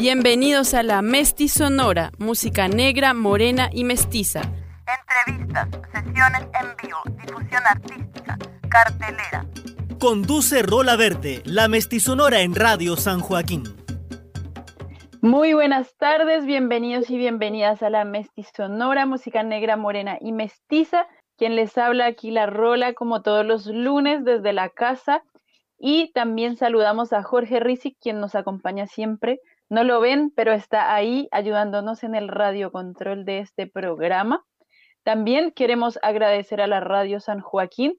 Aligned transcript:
Bienvenidos 0.00 0.72
a 0.72 0.82
la 0.82 1.02
Mesti 1.02 1.46
Sonora, 1.48 2.10
música 2.16 2.68
negra, 2.68 3.12
morena 3.12 3.68
y 3.70 3.84
mestiza. 3.84 4.40
Entrevistas, 4.88 5.68
sesiones 5.92 6.48
en 6.58 6.74
vivo, 6.82 7.00
difusión 7.18 7.62
artística, 7.66 8.38
cartelera. 8.70 9.44
Conduce 9.98 10.62
Rola 10.62 10.96
Verde, 10.96 11.42
la 11.44 11.68
Sonora 12.00 12.40
en 12.40 12.54
Radio 12.54 12.96
San 12.96 13.20
Joaquín. 13.20 13.64
Muy 15.20 15.52
buenas 15.52 15.94
tardes, 15.98 16.46
bienvenidos 16.46 17.10
y 17.10 17.18
bienvenidas 17.18 17.82
a 17.82 17.90
la 17.90 18.10
Sonora, 18.56 19.04
música 19.04 19.42
negra, 19.42 19.76
morena 19.76 20.16
y 20.18 20.32
mestiza. 20.32 21.08
Quien 21.36 21.56
les 21.56 21.76
habla 21.76 22.06
aquí 22.06 22.30
la 22.30 22.46
Rola 22.46 22.94
como 22.94 23.20
todos 23.20 23.44
los 23.44 23.66
lunes 23.66 24.24
desde 24.24 24.54
la 24.54 24.70
casa. 24.70 25.22
Y 25.78 26.10
también 26.12 26.56
saludamos 26.56 27.12
a 27.12 27.22
Jorge 27.22 27.60
Rizic, 27.60 27.98
quien 28.00 28.18
nos 28.18 28.34
acompaña 28.34 28.86
siempre 28.86 29.40
no 29.70 29.84
lo 29.84 30.00
ven, 30.00 30.32
pero 30.34 30.52
está 30.52 30.94
ahí 30.94 31.28
ayudándonos 31.30 32.02
en 32.02 32.14
el 32.14 32.28
radio 32.28 32.72
control 32.72 33.24
de 33.24 33.38
este 33.38 33.66
programa. 33.68 34.44
También 35.04 35.52
queremos 35.52 35.98
agradecer 36.02 36.60
a 36.60 36.66
la 36.66 36.80
Radio 36.80 37.20
San 37.20 37.40
Joaquín 37.40 37.96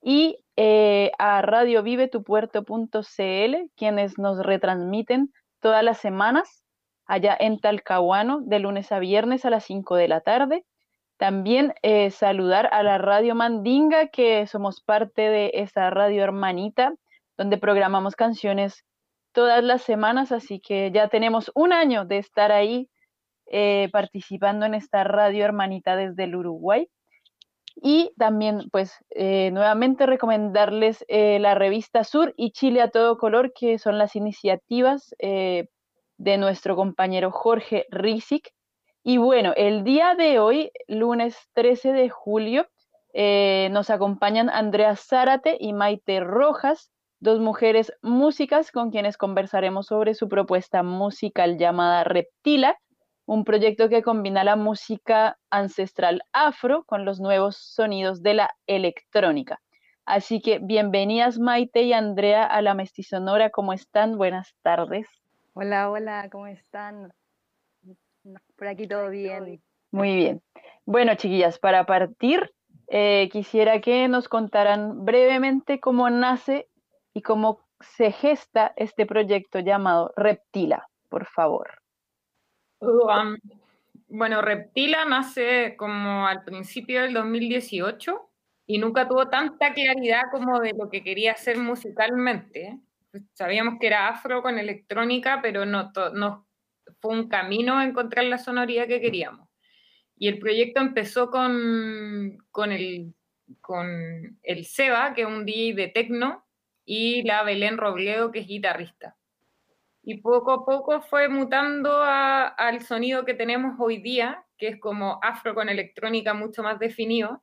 y 0.00 0.38
eh, 0.56 1.10
a 1.18 1.42
Radio 1.42 1.82
Vive 1.82 2.08
Tu 2.08 2.22
Puerto.cl, 2.22 3.56
quienes 3.76 4.18
nos 4.18 4.38
retransmiten 4.46 5.32
todas 5.60 5.82
las 5.82 5.98
semanas 5.98 6.64
allá 7.04 7.36
en 7.38 7.58
Talcahuano, 7.58 8.40
de 8.42 8.60
lunes 8.60 8.92
a 8.92 9.00
viernes 9.00 9.44
a 9.44 9.50
las 9.50 9.64
5 9.64 9.96
de 9.96 10.08
la 10.08 10.20
tarde. 10.20 10.64
También 11.16 11.74
eh, 11.82 12.12
saludar 12.12 12.68
a 12.72 12.84
la 12.84 12.96
Radio 12.98 13.34
Mandinga, 13.34 14.06
que 14.06 14.46
somos 14.46 14.80
parte 14.82 15.22
de 15.22 15.50
esa 15.54 15.90
radio 15.90 16.22
hermanita, 16.22 16.94
donde 17.36 17.58
programamos 17.58 18.14
canciones 18.14 18.84
todas 19.38 19.62
las 19.62 19.82
semanas, 19.82 20.32
así 20.32 20.58
que 20.58 20.90
ya 20.90 21.06
tenemos 21.06 21.52
un 21.54 21.72
año 21.72 22.04
de 22.04 22.18
estar 22.18 22.50
ahí 22.50 22.88
eh, 23.46 23.88
participando 23.92 24.66
en 24.66 24.74
esta 24.74 25.04
radio 25.04 25.44
hermanita 25.44 25.94
desde 25.94 26.24
el 26.24 26.34
Uruguay. 26.34 26.90
Y 27.76 28.10
también, 28.18 28.68
pues, 28.72 28.96
eh, 29.10 29.50
nuevamente 29.52 30.06
recomendarles 30.06 31.04
eh, 31.06 31.38
la 31.38 31.54
revista 31.54 32.02
Sur 32.02 32.34
y 32.36 32.50
Chile 32.50 32.82
a 32.82 32.90
todo 32.90 33.16
color, 33.16 33.52
que 33.54 33.78
son 33.78 33.96
las 33.96 34.16
iniciativas 34.16 35.14
de 35.20 35.68
nuestro 36.36 36.74
compañero 36.74 37.30
Jorge 37.30 37.86
Rizic. 37.92 38.52
Y 39.04 39.18
bueno, 39.18 39.52
el 39.56 39.84
día 39.84 40.16
de 40.16 40.40
hoy, 40.40 40.72
lunes 40.88 41.36
13 41.52 41.92
de 41.92 42.08
julio, 42.08 42.66
nos 43.70 43.88
acompañan 43.88 44.50
Andrea 44.50 44.96
Zárate 44.96 45.56
y 45.60 45.72
Maite 45.74 46.18
Rojas, 46.18 46.90
dos 47.20 47.40
mujeres 47.40 47.92
músicas 48.02 48.70
con 48.70 48.90
quienes 48.90 49.16
conversaremos 49.16 49.86
sobre 49.86 50.14
su 50.14 50.28
propuesta 50.28 50.82
musical 50.82 51.58
llamada 51.58 52.04
Reptila, 52.04 52.78
un 53.26 53.44
proyecto 53.44 53.88
que 53.88 54.02
combina 54.02 54.44
la 54.44 54.56
música 54.56 55.38
ancestral 55.50 56.22
afro 56.32 56.84
con 56.84 57.04
los 57.04 57.20
nuevos 57.20 57.56
sonidos 57.56 58.22
de 58.22 58.34
la 58.34 58.50
electrónica. 58.66 59.60
Así 60.06 60.40
que 60.40 60.58
bienvenidas 60.60 61.38
Maite 61.38 61.82
y 61.82 61.92
Andrea 61.92 62.44
a 62.44 62.62
la 62.62 62.72
Mestizonora, 62.72 63.50
¿cómo 63.50 63.74
están? 63.74 64.16
Buenas 64.16 64.54
tardes. 64.62 65.06
Hola, 65.52 65.90
hola, 65.90 66.28
¿cómo 66.30 66.46
están? 66.46 67.12
Por 68.56 68.68
aquí 68.68 68.86
todo 68.86 69.10
bien. 69.10 69.60
Muy 69.90 70.16
bien. 70.16 70.42
Bueno, 70.86 71.14
chiquillas, 71.16 71.58
para 71.58 71.84
partir, 71.84 72.50
eh, 72.86 73.28
quisiera 73.30 73.80
que 73.80 74.08
nos 74.08 74.28
contaran 74.28 75.04
brevemente 75.04 75.80
cómo 75.80 76.08
nace 76.08 76.68
y 77.18 77.22
cómo 77.22 77.66
se 77.80 78.12
gesta 78.12 78.72
este 78.76 79.04
proyecto 79.04 79.58
llamado 79.58 80.12
Reptila, 80.16 80.88
por 81.08 81.26
favor. 81.26 81.68
Um, 82.78 83.36
bueno, 84.06 84.40
Reptila 84.40 85.04
nace 85.04 85.74
como 85.76 86.28
al 86.28 86.44
principio 86.44 87.02
del 87.02 87.14
2018 87.14 88.30
y 88.66 88.78
nunca 88.78 89.08
tuvo 89.08 89.28
tanta 89.28 89.74
claridad 89.74 90.30
como 90.30 90.60
de 90.60 90.74
lo 90.78 90.88
que 90.88 91.02
quería 91.02 91.32
hacer 91.32 91.58
musicalmente. 91.58 92.78
Pues, 93.10 93.24
sabíamos 93.32 93.80
que 93.80 93.88
era 93.88 94.06
afro 94.06 94.40
con 94.40 94.56
electrónica, 94.56 95.40
pero 95.42 95.66
no, 95.66 95.90
no 96.14 96.46
fue 97.00 97.14
un 97.14 97.28
camino 97.28 97.78
a 97.78 97.84
encontrar 97.84 98.26
la 98.26 98.38
sonoridad 98.38 98.86
que 98.86 99.00
queríamos. 99.00 99.48
Y 100.16 100.28
el 100.28 100.38
proyecto 100.38 100.80
empezó 100.80 101.30
con, 101.32 102.38
el, 102.70 103.14
con 103.60 104.38
el 104.44 104.64
Seba, 104.66 105.14
que 105.14 105.22
es 105.22 105.26
un 105.26 105.44
DJ 105.44 105.74
de 105.74 105.88
techno, 105.88 106.44
y 106.90 107.22
la 107.22 107.42
Belén 107.42 107.76
Robledo, 107.76 108.32
que 108.32 108.38
es 108.38 108.46
guitarrista. 108.46 109.14
Y 110.02 110.22
poco 110.22 110.52
a 110.52 110.64
poco 110.64 111.02
fue 111.02 111.28
mutando 111.28 112.02
al 112.02 112.80
sonido 112.80 113.26
que 113.26 113.34
tenemos 113.34 113.74
hoy 113.78 113.98
día, 113.98 114.46
que 114.56 114.68
es 114.68 114.80
como 114.80 115.20
afro 115.22 115.54
con 115.54 115.68
electrónica 115.68 116.32
mucho 116.32 116.62
más 116.62 116.78
definido, 116.78 117.42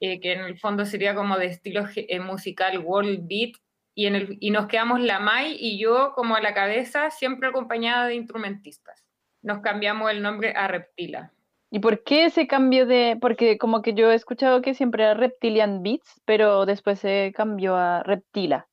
eh, 0.00 0.18
que 0.18 0.32
en 0.32 0.40
el 0.40 0.58
fondo 0.58 0.86
sería 0.86 1.14
como 1.14 1.36
de 1.36 1.46
estilo 1.46 1.84
eh, 1.94 2.20
musical 2.20 2.78
world 2.78 3.28
beat, 3.28 3.52
y, 3.94 4.06
en 4.06 4.14
el, 4.16 4.38
y 4.40 4.50
nos 4.50 4.66
quedamos 4.66 5.00
la 5.00 5.20
Mai 5.20 5.54
y 5.60 5.78
yo 5.78 6.14
como 6.14 6.34
a 6.34 6.40
la 6.40 6.54
cabeza, 6.54 7.10
siempre 7.10 7.48
acompañada 7.48 8.06
de 8.06 8.14
instrumentistas. 8.14 9.04
Nos 9.42 9.60
cambiamos 9.60 10.10
el 10.10 10.22
nombre 10.22 10.54
a 10.56 10.68
Reptila. 10.68 11.34
¿Y 11.74 11.78
por 11.78 12.04
qué 12.04 12.26
ese 12.26 12.46
cambio 12.46 12.84
de...? 12.84 13.16
Porque 13.18 13.56
como 13.56 13.80
que 13.80 13.94
yo 13.94 14.12
he 14.12 14.14
escuchado 14.14 14.60
que 14.60 14.74
siempre 14.74 15.04
era 15.04 15.14
Reptilian 15.14 15.82
Beats, 15.82 16.20
pero 16.26 16.66
después 16.66 16.98
se 16.98 17.32
cambió 17.34 17.76
a 17.76 18.02
Reptila. 18.02 18.68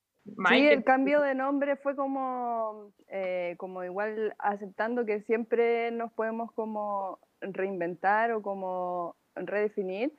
Sí, 0.50 0.66
el 0.68 0.84
cambio 0.84 1.22
de 1.22 1.34
nombre 1.34 1.76
fue 1.76 1.96
como, 1.96 2.92
eh, 3.08 3.54
como 3.56 3.82
igual 3.84 4.34
aceptando 4.38 5.06
que 5.06 5.22
siempre 5.22 5.90
nos 5.92 6.12
podemos 6.12 6.52
como 6.52 7.18
reinventar 7.40 8.32
o 8.32 8.42
como 8.42 9.16
redefinir. 9.34 10.12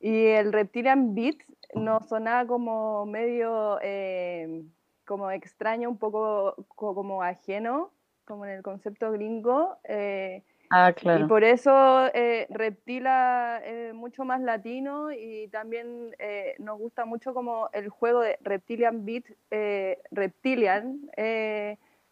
Y 0.00 0.26
el 0.26 0.52
Reptilian 0.52 1.14
Beats 1.14 1.54
nos 1.72 2.08
sonaba 2.08 2.48
como 2.48 3.06
medio, 3.06 3.78
eh, 3.80 4.64
como 5.06 5.30
extraño, 5.30 5.88
un 5.88 5.98
poco 5.98 6.66
como 6.74 7.22
ajeno, 7.22 7.92
como 8.24 8.44
en 8.44 8.50
el 8.50 8.62
concepto 8.64 9.12
gringo. 9.12 9.78
Eh, 9.84 10.42
Ah, 10.74 10.94
claro. 10.94 11.26
Y 11.26 11.28
por 11.28 11.44
eso 11.44 12.06
eh, 12.14 12.46
Reptila 12.48 13.60
es 13.62 13.92
mucho 13.92 14.24
más 14.24 14.40
latino 14.40 15.12
y 15.12 15.48
también 15.48 16.16
eh, 16.18 16.54
nos 16.60 16.78
gusta 16.78 17.04
mucho 17.04 17.34
como 17.34 17.68
el 17.74 17.90
juego 17.90 18.22
de 18.22 18.38
Reptilian 18.40 19.04
Beat, 19.04 19.24
eh, 19.50 19.98
Reptilian, 20.10 21.10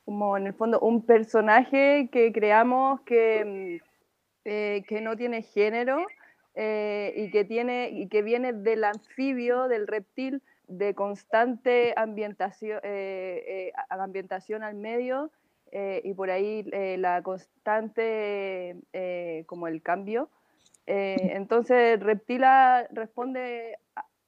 como 0.05 0.37
en 0.37 0.47
el 0.47 0.53
fondo 0.53 0.79
un 0.81 1.07
personaje 1.07 2.11
que 2.13 2.33
creamos 2.35 3.01
que, 3.01 3.81
mm, 4.45 4.85
que 4.87 5.01
no 5.01 5.17
tiene 5.17 5.41
género 5.41 6.05
y, 6.55 7.31
que 7.31 7.47
tiene, 7.49 7.89
y 7.89 8.09
que 8.09 8.21
viene 8.21 8.53
del 8.53 8.85
anfibio, 8.85 9.69
del 9.69 9.87
reptil, 9.87 10.43
de 10.69 10.95
constante 10.95 11.95
ambientación, 11.97 12.79
ambientación 13.89 14.65
al 14.65 14.75
medio 14.75 15.31
eh, 15.73 16.01
y 16.05 16.15
por 16.15 16.31
ahí 16.31 16.67
eh, 16.73 16.97
la 16.99 17.23
constante 17.23 18.77
eh, 18.93 19.45
como 19.47 19.69
el 19.69 19.83
cambio. 19.83 20.29
entonces 20.87 22.01
Reptila 22.01 22.89
responde 22.91 23.79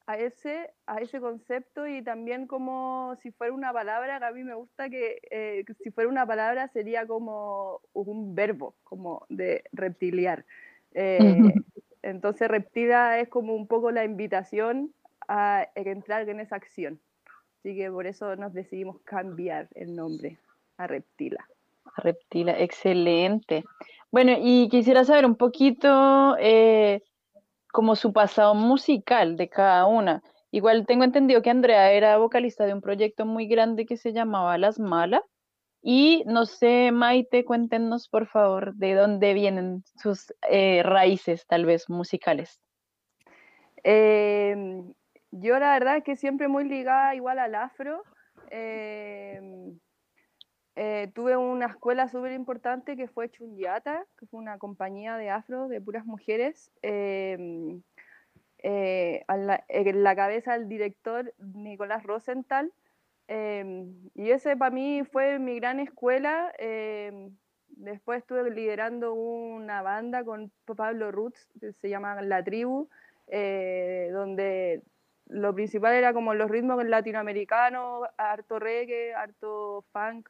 a, 0.07 0.17
ese, 0.17 0.71
a 0.85 1.01
ese 1.01 1.19
concepto 1.19 1.85
y 1.87 2.01
también 2.01 2.47
como 2.47 3.17
si 3.21 3.31
fuera 3.31 3.53
una 3.53 3.73
palabra, 3.73 4.19
que 4.19 4.25
a 4.25 4.31
mí 4.31 4.43
me 4.43 4.55
gusta 4.55 4.89
que, 4.89 5.17
que 5.67 5.73
si 5.83 5.91
fuera 5.91 6.09
una 6.09 6.25
palabra 6.25 6.69
sería 6.69 7.05
como 7.05 7.81
un 7.93 8.33
verbo, 8.35 8.75
como 8.85 9.25
de 9.29 9.63
reptiliar. 9.73 10.45
entonces 12.01 12.47
Reptila 12.47 13.19
es 13.19 13.27
como 13.27 13.55
un 13.55 13.67
poco 13.67 13.91
la 13.91 14.05
invitación 14.05 14.93
a 15.27 15.67
entrar 15.75 16.29
en 16.29 16.39
esa 16.39 16.55
acción. 16.55 16.99
Así 17.59 17.75
que 17.75 17.91
por 17.91 18.07
eso 18.07 18.35
nos 18.37 18.53
decidimos 18.53 19.01
cambiar 19.01 19.67
el 19.75 19.95
nombre 19.95 20.37
a 20.77 20.87
Reptila. 20.87 21.47
Reptila, 21.97 22.59
excelente. 22.59 23.63
Bueno, 24.11 24.33
y 24.39 24.69
quisiera 24.69 25.03
saber 25.03 25.25
un 25.25 25.35
poquito 25.35 26.35
eh, 26.39 27.01
como 27.71 27.95
su 27.95 28.13
pasado 28.13 28.55
musical 28.55 29.37
de 29.37 29.49
cada 29.49 29.85
una. 29.85 30.21
Igual 30.51 30.85
tengo 30.85 31.03
entendido 31.03 31.41
que 31.41 31.49
Andrea 31.49 31.91
era 31.91 32.17
vocalista 32.17 32.65
de 32.65 32.73
un 32.73 32.81
proyecto 32.81 33.25
muy 33.25 33.47
grande 33.47 33.87
que 33.87 33.97
se 33.97 34.13
llamaba 34.13 34.57
Las 34.57 34.79
Malas. 34.79 35.23
Y 35.81 36.23
no 36.27 36.45
sé, 36.45 36.91
Maite, 36.91 37.43
cuéntenos 37.43 38.07
por 38.07 38.27
favor 38.27 38.73
de 38.75 38.93
dónde 38.93 39.33
vienen 39.33 39.83
sus 40.01 40.33
eh, 40.49 40.81
raíces 40.83 41.45
tal 41.47 41.65
vez 41.65 41.89
musicales. 41.89 42.61
Em, 43.83 44.93
yo 45.31 45.59
la 45.59 45.73
verdad 45.73 46.03
que 46.03 46.15
siempre 46.15 46.47
muy 46.47 46.63
ligada 46.63 47.15
igual 47.15 47.39
al 47.39 47.55
afro. 47.55 48.03
Em, 48.49 49.79
eh, 50.75 51.11
tuve 51.13 51.37
una 51.37 51.67
escuela 51.67 52.07
súper 52.07 52.31
importante 52.31 52.95
que 52.95 53.07
fue 53.07 53.29
Chunyata, 53.29 54.05
que 54.17 54.25
fue 54.25 54.39
una 54.39 54.57
compañía 54.57 55.17
de 55.17 55.29
afro 55.29 55.67
de 55.67 55.79
puras 55.81 56.05
mujeres. 56.05 56.71
Em, 56.81 57.81
eh, 58.63 59.23
en 59.27 60.03
la 60.03 60.15
cabeza 60.15 60.53
del 60.53 60.69
director 60.69 61.33
Nicolás 61.37 62.03
Rosenthal. 62.03 62.71
Em, 63.27 63.93
y 64.15 64.31
ese 64.31 64.57
para 64.57 64.71
mí 64.71 65.03
fue 65.11 65.39
mi 65.39 65.55
gran 65.59 65.79
escuela. 65.79 66.51
Em, 66.57 67.35
después 67.69 68.19
estuve 68.19 68.49
liderando 68.51 69.13
una 69.13 69.81
banda 69.81 70.23
con 70.23 70.51
Pablo 70.65 71.11
Roots, 71.11 71.47
que 71.59 71.73
se 71.73 71.89
llama 71.89 72.21
La 72.21 72.43
Tribu, 72.43 72.89
eh, 73.27 74.09
donde 74.13 74.81
lo 75.27 75.53
principal 75.53 75.93
era 75.93 76.13
como 76.13 76.33
los 76.33 76.49
ritmos 76.49 76.83
latinoamericanos, 76.85 78.07
harto 78.17 78.59
reggae, 78.59 79.13
harto 79.13 79.83
funk, 79.91 80.29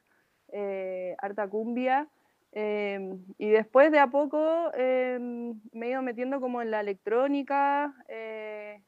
eh, 0.53 1.15
harta 1.19 1.47
cumbia. 1.47 2.07
Em, 2.53 3.19
y 3.37 3.49
después 3.49 3.91
de 3.91 3.99
a 3.99 4.07
poco 4.07 4.71
me 4.77 5.87
he 5.87 5.89
ido 5.89 6.01
metiendo 6.01 6.39
como 6.39 6.61
en 6.61 6.71
la 6.71 6.81
electrónica, 6.81 7.93
eh, 8.07 8.81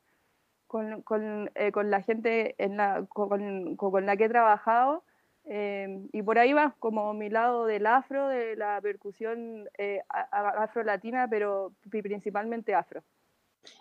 con, 0.68 1.02
con, 1.04 1.52
eh, 1.56 1.72
con 1.72 1.90
la 1.90 2.02
gente 2.02 2.56
en 2.58 2.78
la, 2.78 3.06
con, 3.08 3.76
con, 3.76 4.06
la 4.06 4.18
que 4.18 4.26
he 4.26 4.30
trabajado. 4.30 5.04
Eh, 5.46 6.02
y 6.12 6.22
por 6.24 6.40
ahí 6.40 6.54
va 6.54 6.76
como 6.80 7.14
mi 7.14 7.30
lado 7.30 7.66
del 7.66 7.86
afro, 7.86 8.28
de 8.28 8.56
la 8.56 8.82
percusión 8.82 9.70
eh, 9.78 10.02
afro-latina, 10.10 11.28
pero 11.30 11.72
principalmente 11.90 12.74
afro. 12.74 13.04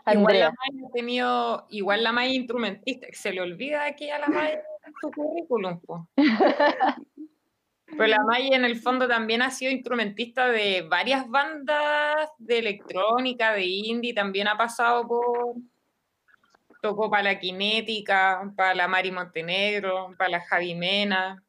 Igual 0.07 0.41
la 0.41 0.51
Maya 0.51 0.87
ha 0.89 0.93
tenido, 0.93 1.67
igual 1.71 2.05
la 2.05 2.13
Maya 2.13 2.33
instrumentista, 2.33 3.07
se 3.13 3.33
le 3.33 3.41
olvida 3.41 3.85
aquí 3.85 4.11
a 4.11 4.19
la 4.19 4.29
Maya 4.29 4.63
su 5.01 5.11
currículum. 5.11 5.81
Pero 7.87 8.07
la 8.07 8.23
Maya 8.25 8.57
en 8.57 8.65
el 8.65 8.77
fondo 8.77 9.07
también 9.07 9.43
ha 9.43 9.51
sido 9.51 9.71
instrumentista 9.71 10.49
de 10.49 10.87
varias 10.89 11.29
bandas 11.29 12.31
de 12.39 12.59
electrónica, 12.59 13.53
de 13.53 13.65
indie, 13.65 14.15
también 14.15 14.49
ha 14.49 14.57
pasado 14.57 15.07
por, 15.07 15.55
tocó 16.81 17.11
para 17.11 17.23
la 17.23 17.39
Kinética, 17.39 18.53
para 18.57 18.75
la 18.75 18.89
Mari 18.89 19.11
Montenegro, 19.11 20.15
para 20.19 20.31
la 20.31 20.41
Javi 20.41 20.75
Mena, 20.75 21.43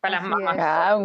para 0.00 0.16
las 0.16 0.28
mamás. 0.28 0.56
Ah, 0.58 0.98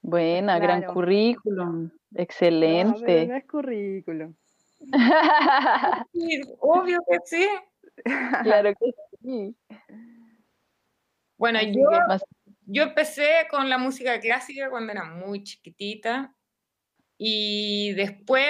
buena, 0.00 0.58
gran 0.58 0.84
currículum, 0.84 1.90
excelente. 2.14 3.26
No, 3.26 3.32
no 3.32 3.38
es 3.38 3.46
currículum. 3.46 4.34
obvio 6.60 7.00
que 7.08 7.18
sí. 7.24 7.48
Claro 8.42 8.72
que 8.74 8.92
sí. 9.22 9.56
Bueno, 11.36 11.60
yo, 11.62 11.90
yo 12.66 12.82
empecé 12.84 13.46
con 13.50 13.68
la 13.68 13.78
música 13.78 14.18
clásica 14.20 14.70
cuando 14.70 14.92
era 14.92 15.04
muy 15.04 15.42
chiquitita 15.42 16.34
y 17.18 17.92
después, 17.94 18.44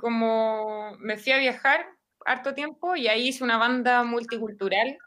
como 0.00 0.96
me 0.98 1.16
fui 1.16 1.32
a 1.32 1.38
viajar 1.38 1.86
harto 2.24 2.54
tiempo, 2.54 2.96
y 2.96 3.08
ahí 3.08 3.28
hice 3.28 3.44
una 3.44 3.56
banda 3.56 4.02
multicultural 4.04 4.98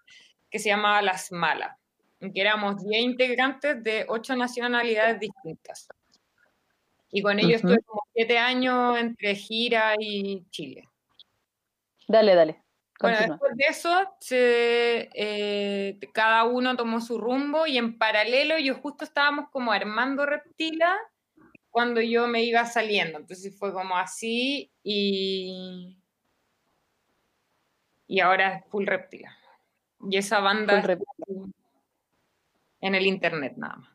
que 0.50 0.60
se 0.60 0.70
llamaba 0.70 1.02
Las 1.02 1.32
Malas, 1.32 1.78
que 2.20 2.42
éramos 2.42 2.84
10 2.84 3.04
integrantes 3.04 3.84
de 3.84 4.06
8 4.08 4.36
nacionalidades 4.36 5.20
distintas. 5.20 5.88
Y 7.12 7.22
con 7.22 7.40
ellos 7.40 7.56
estuve 7.56 7.82
como 7.86 8.02
7 8.14 8.38
años 8.38 8.98
entre 8.98 9.36
gira 9.36 9.94
y 10.00 10.44
Chile. 10.50 10.90
Dale, 12.08 12.36
dale. 12.36 12.63
Bueno, 13.00 13.18
después 13.20 13.56
de 13.56 13.66
eso, 13.66 14.16
eh, 14.32 16.00
cada 16.14 16.46
uno 16.46 16.78
tomó 16.78 17.02
su 17.02 17.18
rumbo 17.18 17.68
y 17.68 17.78
en 17.78 17.98
paralelo 17.98 18.58
yo 18.60 18.76
justo 18.76 19.04
estábamos 19.04 19.50
como 19.52 19.72
armando 19.72 20.26
Reptila 20.26 20.98
cuando 21.70 22.02
yo 22.02 22.28
me 22.28 22.44
iba 22.44 22.66
saliendo. 22.66 23.18
Entonces 23.18 23.58
fue 23.58 23.74
como 23.74 23.98
así 23.98 24.72
y, 24.84 25.98
y 28.08 28.20
ahora 28.20 28.58
es 28.58 28.66
full 28.70 28.86
reptila. 28.86 29.36
Y 30.10 30.18
esa 30.18 30.40
banda 30.40 30.84
en 32.82 32.96
el 32.96 33.06
internet 33.06 33.54
nada 33.58 33.78
más. 33.78 33.90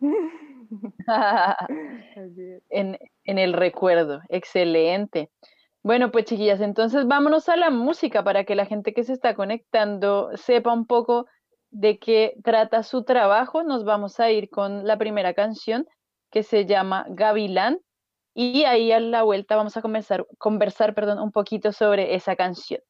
en, 2.70 2.98
en 3.24 3.38
el 3.38 3.52
recuerdo, 3.52 4.22
excelente. 4.28 5.30
Bueno, 5.84 6.10
pues 6.10 6.24
chiquillas, 6.24 6.62
entonces 6.62 7.06
vámonos 7.06 7.50
a 7.50 7.56
la 7.58 7.68
música 7.68 8.24
para 8.24 8.44
que 8.44 8.54
la 8.54 8.64
gente 8.64 8.94
que 8.94 9.04
se 9.04 9.12
está 9.12 9.34
conectando 9.34 10.30
sepa 10.34 10.72
un 10.72 10.86
poco 10.86 11.26
de 11.70 11.98
qué 11.98 12.36
trata 12.42 12.82
su 12.82 13.04
trabajo. 13.04 13.62
Nos 13.62 13.84
vamos 13.84 14.18
a 14.18 14.30
ir 14.30 14.48
con 14.48 14.86
la 14.86 14.96
primera 14.96 15.34
canción 15.34 15.86
que 16.30 16.42
se 16.42 16.64
llama 16.64 17.04
Gavilán 17.10 17.80
y 18.32 18.64
ahí 18.64 18.92
a 18.92 19.00
la 19.00 19.24
vuelta 19.24 19.56
vamos 19.56 19.76
a 19.76 19.82
comenzar, 19.82 20.26
conversar 20.38 20.94
perdón, 20.94 21.18
un 21.18 21.32
poquito 21.32 21.70
sobre 21.70 22.14
esa 22.14 22.34
canción. 22.34 22.80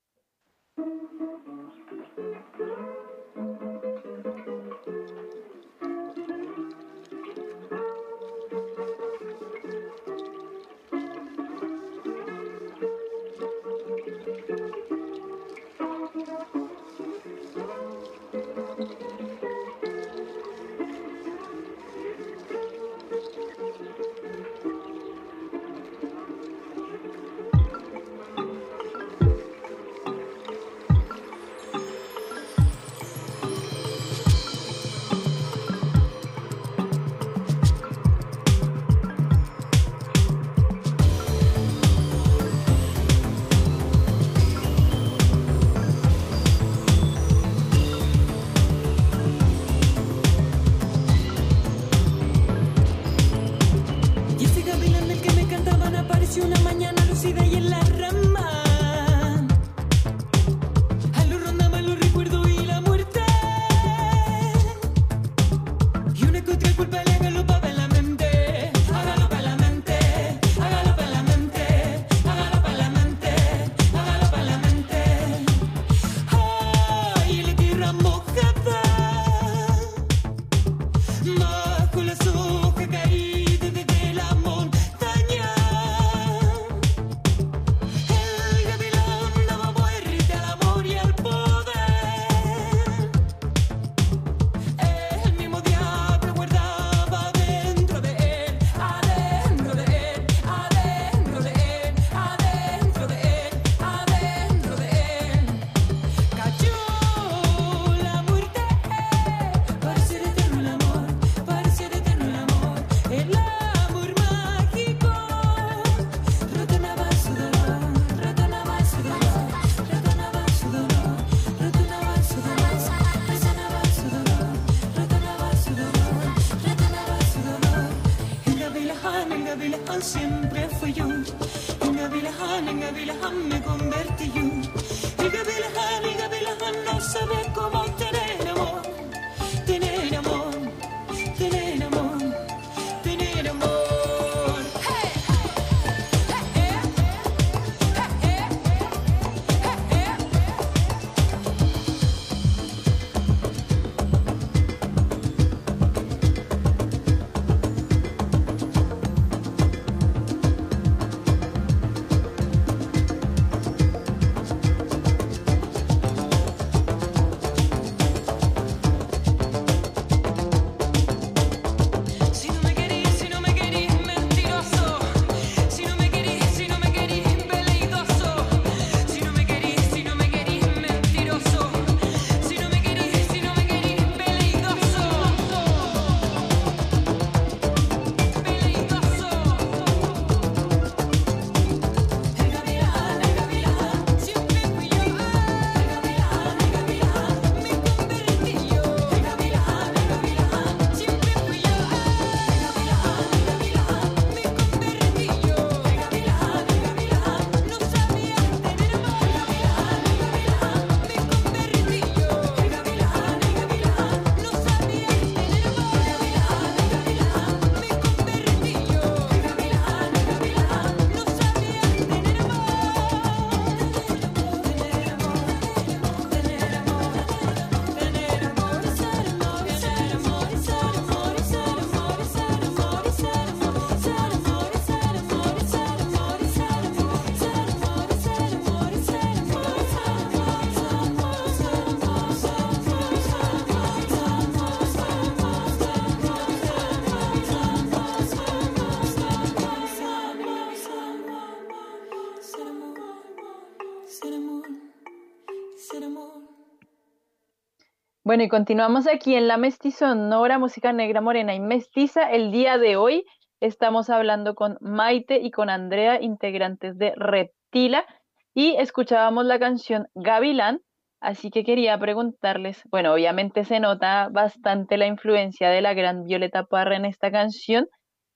Bueno, 258.35 258.47
y 258.47 258.49
continuamos 258.49 259.07
aquí 259.07 259.37
en 259.37 259.47
la 259.47 259.59
Mestizonora, 259.59 260.59
música 260.59 260.93
negra, 260.93 261.21
morena 261.21 261.55
y 261.55 261.61
mestiza. 261.61 262.33
El 262.33 262.50
día 262.50 262.79
de 262.79 262.97
hoy 262.97 263.25
estamos 263.61 264.11
hablando 264.11 264.57
con 264.57 264.76
Maite 264.81 265.38
y 265.41 265.53
con 265.53 265.71
Andrea, 265.71 266.21
integrantes 266.21 266.99
de 266.99 267.12
Reptila, 267.14 268.05
y 268.53 268.75
escuchábamos 268.75 269.45
la 269.45 269.61
canción 269.61 270.09
Gavilán, 270.17 270.81
así 271.21 271.53
que 271.53 271.62
quería 271.62 271.97
preguntarles, 271.97 272.83
bueno, 272.91 273.12
obviamente 273.12 273.64
se 273.64 273.79
nota 273.79 274.31
bastante 274.33 274.97
la 274.97 275.07
influencia 275.07 275.71
de 275.71 275.81
la 275.81 275.95
gran 275.95 276.25
Violeta 276.25 276.64
Parra 276.64 276.97
en 276.97 277.05
esta 277.05 277.31
canción, 277.31 277.87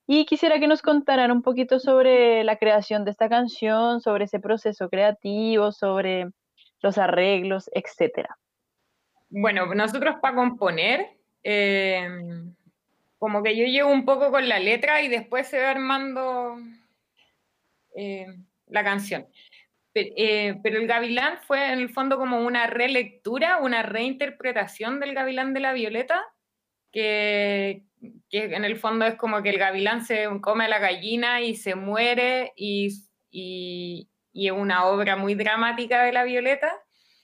y 0.07 0.25
quisiera 0.25 0.61
que 0.61 0.67
nos 0.67 0.81
contaran 0.81 1.29
un 1.29 1.41
poquito 1.41 1.77
sobre 1.77 2.45
la 2.45 2.55
creación 2.55 3.03
de 3.03 3.11
esta 3.11 3.27
canción, 3.27 3.99
sobre 3.99 4.23
ese 4.23 4.39
proceso 4.39 4.87
creativo, 4.87 5.73
sobre 5.73 6.29
los 6.81 6.97
arreglos, 6.97 7.69
etcétera. 7.73 8.37
Bueno, 9.29 9.73
nosotros 9.73 10.15
para 10.21 10.35
componer, 10.35 11.17
eh, 11.43 12.07
como 13.17 13.43
que 13.43 13.55
yo 13.55 13.65
llego 13.65 13.91
un 13.91 14.05
poco 14.05 14.31
con 14.31 14.47
la 14.47 14.59
letra 14.59 15.01
y 15.01 15.07
después 15.07 15.47
se 15.47 15.61
va 15.61 15.71
armando 15.71 16.57
eh, 17.95 18.27
la 18.67 18.83
canción. 18.83 19.27
Eh, 19.93 20.55
pero 20.63 20.79
el 20.79 20.87
Gavilán 20.87 21.39
fue 21.41 21.73
en 21.73 21.79
el 21.79 21.89
fondo 21.89 22.17
como 22.17 22.39
una 22.45 22.67
relectura, 22.67 23.57
una 23.57 23.83
reinterpretación 23.83 24.99
del 24.99 25.13
Gavilán 25.13 25.53
de 25.53 25.59
la 25.59 25.73
Violeta, 25.73 26.23
que, 26.91 27.83
que 28.29 28.43
en 28.55 28.63
el 28.63 28.77
fondo 28.77 29.05
es 29.05 29.15
como 29.15 29.41
que 29.41 29.49
el 29.49 29.57
gavilán 29.57 30.05
se 30.05 30.27
come 30.41 30.65
a 30.65 30.69
la 30.69 30.79
gallina 30.79 31.41
y 31.41 31.55
se 31.55 31.75
muere 31.75 32.53
y, 32.55 32.89
y, 33.31 34.09
es 34.33 34.51
una 34.51 34.85
obra 34.85 35.15
muy 35.15 35.35
dramática 35.35 36.03
de 36.03 36.13
la 36.13 36.23
Violeta. 36.23 36.71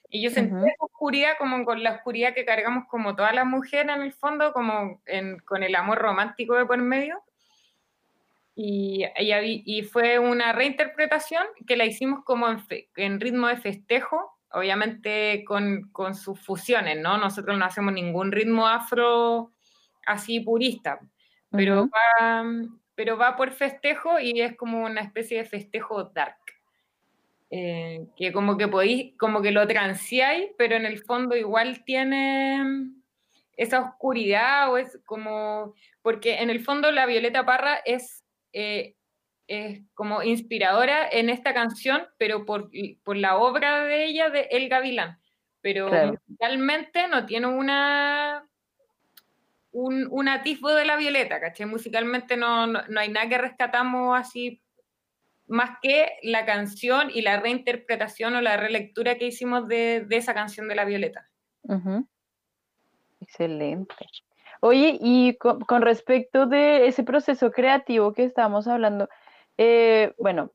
Y 0.10 0.22
yo 0.22 0.30
sentí 0.30 0.56
esa 0.56 0.86
oscuridad 0.86 1.34
como 1.38 1.66
con 1.66 1.84
la 1.84 1.94
oscuridad 1.94 2.34
que 2.34 2.46
cargamos 2.46 2.86
como 2.88 3.16
todas 3.16 3.34
las 3.34 3.46
mujeres 3.46 3.96
en 3.96 4.02
el 4.02 4.14
fondo, 4.14 4.54
como 4.54 5.02
con 5.46 5.64
el 5.64 5.76
amor 5.76 5.98
romántico 5.98 6.56
de 6.56 6.66
por 6.66 6.78
medio. 6.78 7.22
Y, 8.58 9.06
y, 9.18 9.84
fue 9.84 10.18
una 10.18 10.54
reinterpretación 10.54 11.46
que 11.68 11.76
la 11.76 11.84
hicimos 11.84 12.24
como 12.24 12.48
en, 12.48 12.60
en 12.96 13.20
ritmo 13.20 13.48
de 13.48 13.58
festejo, 13.58 14.40
obviamente 14.50 15.44
con, 15.46 15.90
con, 15.92 16.16
sus 16.16 16.40
fusiones, 16.40 16.98
¿no? 16.98 17.18
Nosotros 17.18 17.58
no 17.58 17.66
hacemos 17.66 17.94
ningún 17.94 18.32
ritmo 18.32 18.66
afro 18.66 19.52
así 20.06 20.40
purista, 20.40 21.02
pero, 21.52 21.90
va, 21.90 22.46
pero 22.96 23.18
va 23.18 23.36
por 23.36 23.52
festejo 23.52 24.22
y 24.22 24.40
es 24.40 24.56
como 24.56 24.86
una 24.86 25.02
especie 25.02 25.40
de 25.40 25.50
festejo 25.50 26.06
dark. 26.06 26.38
Eh, 27.52 28.08
que 28.18 28.34
como 28.34 28.58
que 28.58 28.68
podéis, 28.68 29.14
como 29.18 29.42
que 29.42 29.52
lo 29.52 29.68
transiáis, 29.68 30.50
pero 30.58 30.76
en 30.76 30.86
el 30.86 31.04
fondo 31.04 31.36
igual 31.36 31.84
tiene 31.86 32.92
esa 33.56 33.80
oscuridad 33.82 34.72
o 34.72 34.78
es 34.78 35.00
como, 35.06 35.74
porque 36.02 36.42
en 36.42 36.50
el 36.50 36.64
fondo 36.64 36.92
la 36.92 37.06
Violeta 37.06 37.46
Parra 37.46 37.78
es, 37.86 38.26
eh, 38.52 38.96
es 39.48 39.82
como 39.94 40.24
inspiradora 40.24 41.08
en 41.10 41.30
esta 41.30 41.54
canción, 41.54 42.08
pero 42.18 42.46
por, 42.46 42.72
por, 43.04 43.16
la 43.16 43.38
obra 43.38 43.84
de 43.86 44.06
ella, 44.06 44.30
de 44.30 44.48
El 44.52 44.68
Gavilán, 44.68 45.20
pero 45.62 45.90
realmente 46.40 47.08
no 47.08 47.26
tiene 47.26 47.48
una 47.48 48.46
un, 49.72 50.08
un, 50.10 50.28
atisbo 50.30 50.74
de 50.74 50.86
la 50.86 50.96
violeta, 50.96 51.42
¿caché? 51.42 51.66
Musicalmente 51.66 52.38
no, 52.38 52.66
no, 52.66 53.00
hay 53.00 53.10
nada 53.10 53.28
que 53.28 53.38
rescatamos 53.38 54.18
así, 54.18 54.62
más 55.48 55.78
que 55.82 56.10
la 56.24 56.46
canción 56.46 57.10
y 57.14 57.22
la 57.22 57.40
reinterpretación 57.40 58.36
o 58.36 58.42
la 58.42 58.58
relectura 58.58 59.16
que 59.16 59.28
hicimos 59.28 59.68
de, 59.68 60.06
de 60.08 60.18
esa 60.18 60.34
canción 60.34 60.68
de 60.68 60.76
la 60.76 60.86
violeta. 60.86 61.30
Excelente. 63.22 63.96
Oye, 64.62 64.98
y 65.00 65.38
con, 65.38 65.82
respecto 65.82 66.48
de 66.48 66.88
ese 66.88 67.04
proceso 67.04 67.52
creativo 67.52 68.14
que 68.14 68.24
estábamos 68.24 68.68
hablando, 68.68 69.10
eh, 69.58 70.14
bueno, 70.18 70.52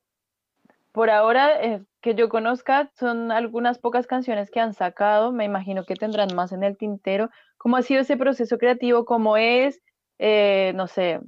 por 0.92 1.10
ahora 1.10 1.62
eh, 1.62 1.82
que 2.00 2.14
yo 2.14 2.28
conozca, 2.28 2.90
son 2.98 3.30
algunas 3.30 3.78
pocas 3.78 4.06
canciones 4.06 4.50
que 4.50 4.60
han 4.60 4.74
sacado, 4.74 5.32
me 5.32 5.44
imagino 5.44 5.84
que 5.84 5.94
tendrán 5.94 6.34
más 6.34 6.52
en 6.52 6.64
el 6.64 6.76
tintero. 6.76 7.30
¿Cómo 7.56 7.76
ha 7.76 7.82
sido 7.82 8.00
ese 8.00 8.16
proceso 8.16 8.58
creativo? 8.58 9.04
¿Cómo 9.04 9.36
es? 9.36 9.80
Eh, 10.18 10.72
no 10.74 10.86
sé, 10.88 11.20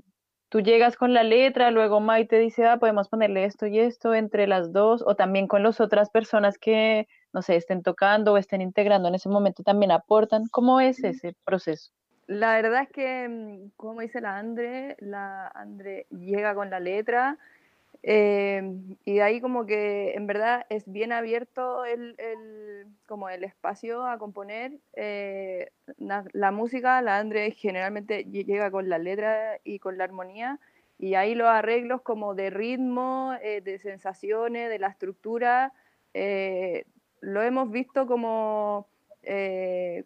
tú 0.53 0.61
llegas 0.61 0.97
con 0.97 1.15
la 1.15 1.23
letra, 1.23 1.71
luego 1.71 1.99
Maite 1.99 2.39
dice, 2.39 2.67
ah, 2.67 2.77
podemos 2.77 3.09
ponerle 3.09 3.47
esto 3.47 3.67
y 3.67 3.79
esto 3.79 4.13
entre 4.13 4.47
las 4.47 4.71
dos, 4.71 5.03
o 5.07 5.17
también 5.17 5.49
con 5.49 5.63
las 5.63 5.81
otras 5.81 6.11
personas 6.11 6.59
que, 6.59 7.09
no 7.33 7.41
sé, 7.41 7.57
estén 7.57 7.83
tocando 7.83 8.35
o 8.35 8.37
estén 8.37 8.61
integrando 8.61 9.09
en 9.09 9.15
ese 9.15 9.31
momento 9.31 9.63
también 9.63 9.93
aportan. 9.93 10.45
¿Cómo 10.51 10.79
es 10.79 11.03
ese 11.05 11.35
proceso? 11.47 11.91
La 12.27 12.57
verdad 12.57 12.83
es 12.83 12.91
que, 12.91 13.29
mm, 13.31 13.71
como 13.79 14.03
dice 14.03 14.21
la 14.21 14.37
Andre, 14.37 14.97
la 14.99 15.49
Andre 15.55 16.07
llega 16.11 16.55
con 16.55 16.69
la 16.69 16.81
letra, 16.81 17.39
Em, 18.05 18.97
y 19.05 19.15
de 19.15 19.23
ahí 19.23 19.41
como 19.41 19.65
que 19.65 20.15
en 20.15 20.27
verdad 20.27 20.67
es 20.71 20.91
bien 20.91 21.13
abierto 21.13 21.85
el, 21.85 22.17
el 22.19 22.87
como 23.07 23.29
el 23.29 23.45
espacio 23.45 24.05
a 24.07 24.19
componer. 24.19 24.73
Eh, 24.95 25.71
la, 25.99 26.51
música, 26.51 27.01
la 27.03 27.19
Andre 27.19 27.53
generalmente 27.53 28.25
llega 28.25 28.71
con 28.71 28.89
la 28.89 28.99
letra 28.99 29.59
y 29.65 29.79
con 29.79 29.99
la 29.99 30.05
armonía, 30.05 30.59
y 30.99 31.15
ahí 31.15 31.35
los 31.35 31.49
arreglos 31.49 32.03
como 32.03 32.35
de 32.35 32.51
ritmo, 32.51 33.35
eh, 33.43 33.61
de 33.61 33.79
sensaciones, 33.79 34.69
de 34.69 34.79
la 34.79 34.89
estructura, 34.89 35.73
eh, 36.15 36.85
lo 37.21 37.43
hemos 37.43 37.71
visto 37.71 38.07
como, 38.07 38.89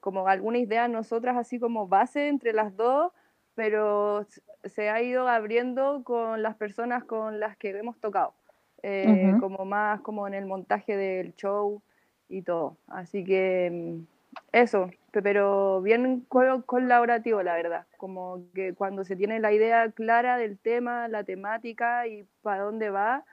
como 0.00 0.28
alguna 0.28 0.58
idea 0.58 0.88
nosotras 0.88 1.36
así 1.36 1.58
como 1.58 1.88
base 1.88 2.28
entre 2.28 2.52
las 2.52 2.76
dos, 2.76 3.12
pero 3.56 4.26
se 4.64 4.90
ha 4.90 5.02
ido 5.02 5.26
abriendo 5.26 6.04
con 6.04 6.42
las 6.42 6.54
personas 6.56 7.02
con 7.04 7.40
las 7.40 7.56
que 7.56 7.70
hemos 7.70 7.98
tocado, 7.98 8.34
eh, 8.82 9.34
como 9.40 9.64
más 9.64 10.00
como 10.02 10.28
en 10.28 10.34
el 10.34 10.44
montaje 10.44 10.96
del 10.96 11.34
show 11.34 11.82
y 12.28 12.42
todo. 12.42 12.76
Así 12.86 13.24
que 13.24 13.70
mm, 13.72 14.06
eso, 14.52 14.90
pero 15.10 15.80
bien 15.80 16.26
colaborativo, 16.28 17.42
la 17.42 17.54
verdad, 17.54 17.86
como 17.96 18.44
que 18.54 18.74
cuando 18.74 19.04
se 19.04 19.16
tiene 19.16 19.40
la 19.40 19.52
idea 19.52 19.90
clara 19.90 20.36
del 20.36 20.58
tema, 20.58 21.08
la 21.08 21.24
temática 21.24 22.06
y 22.06 22.28
para 22.42 22.62
dónde 22.62 22.90
va, 22.90 23.24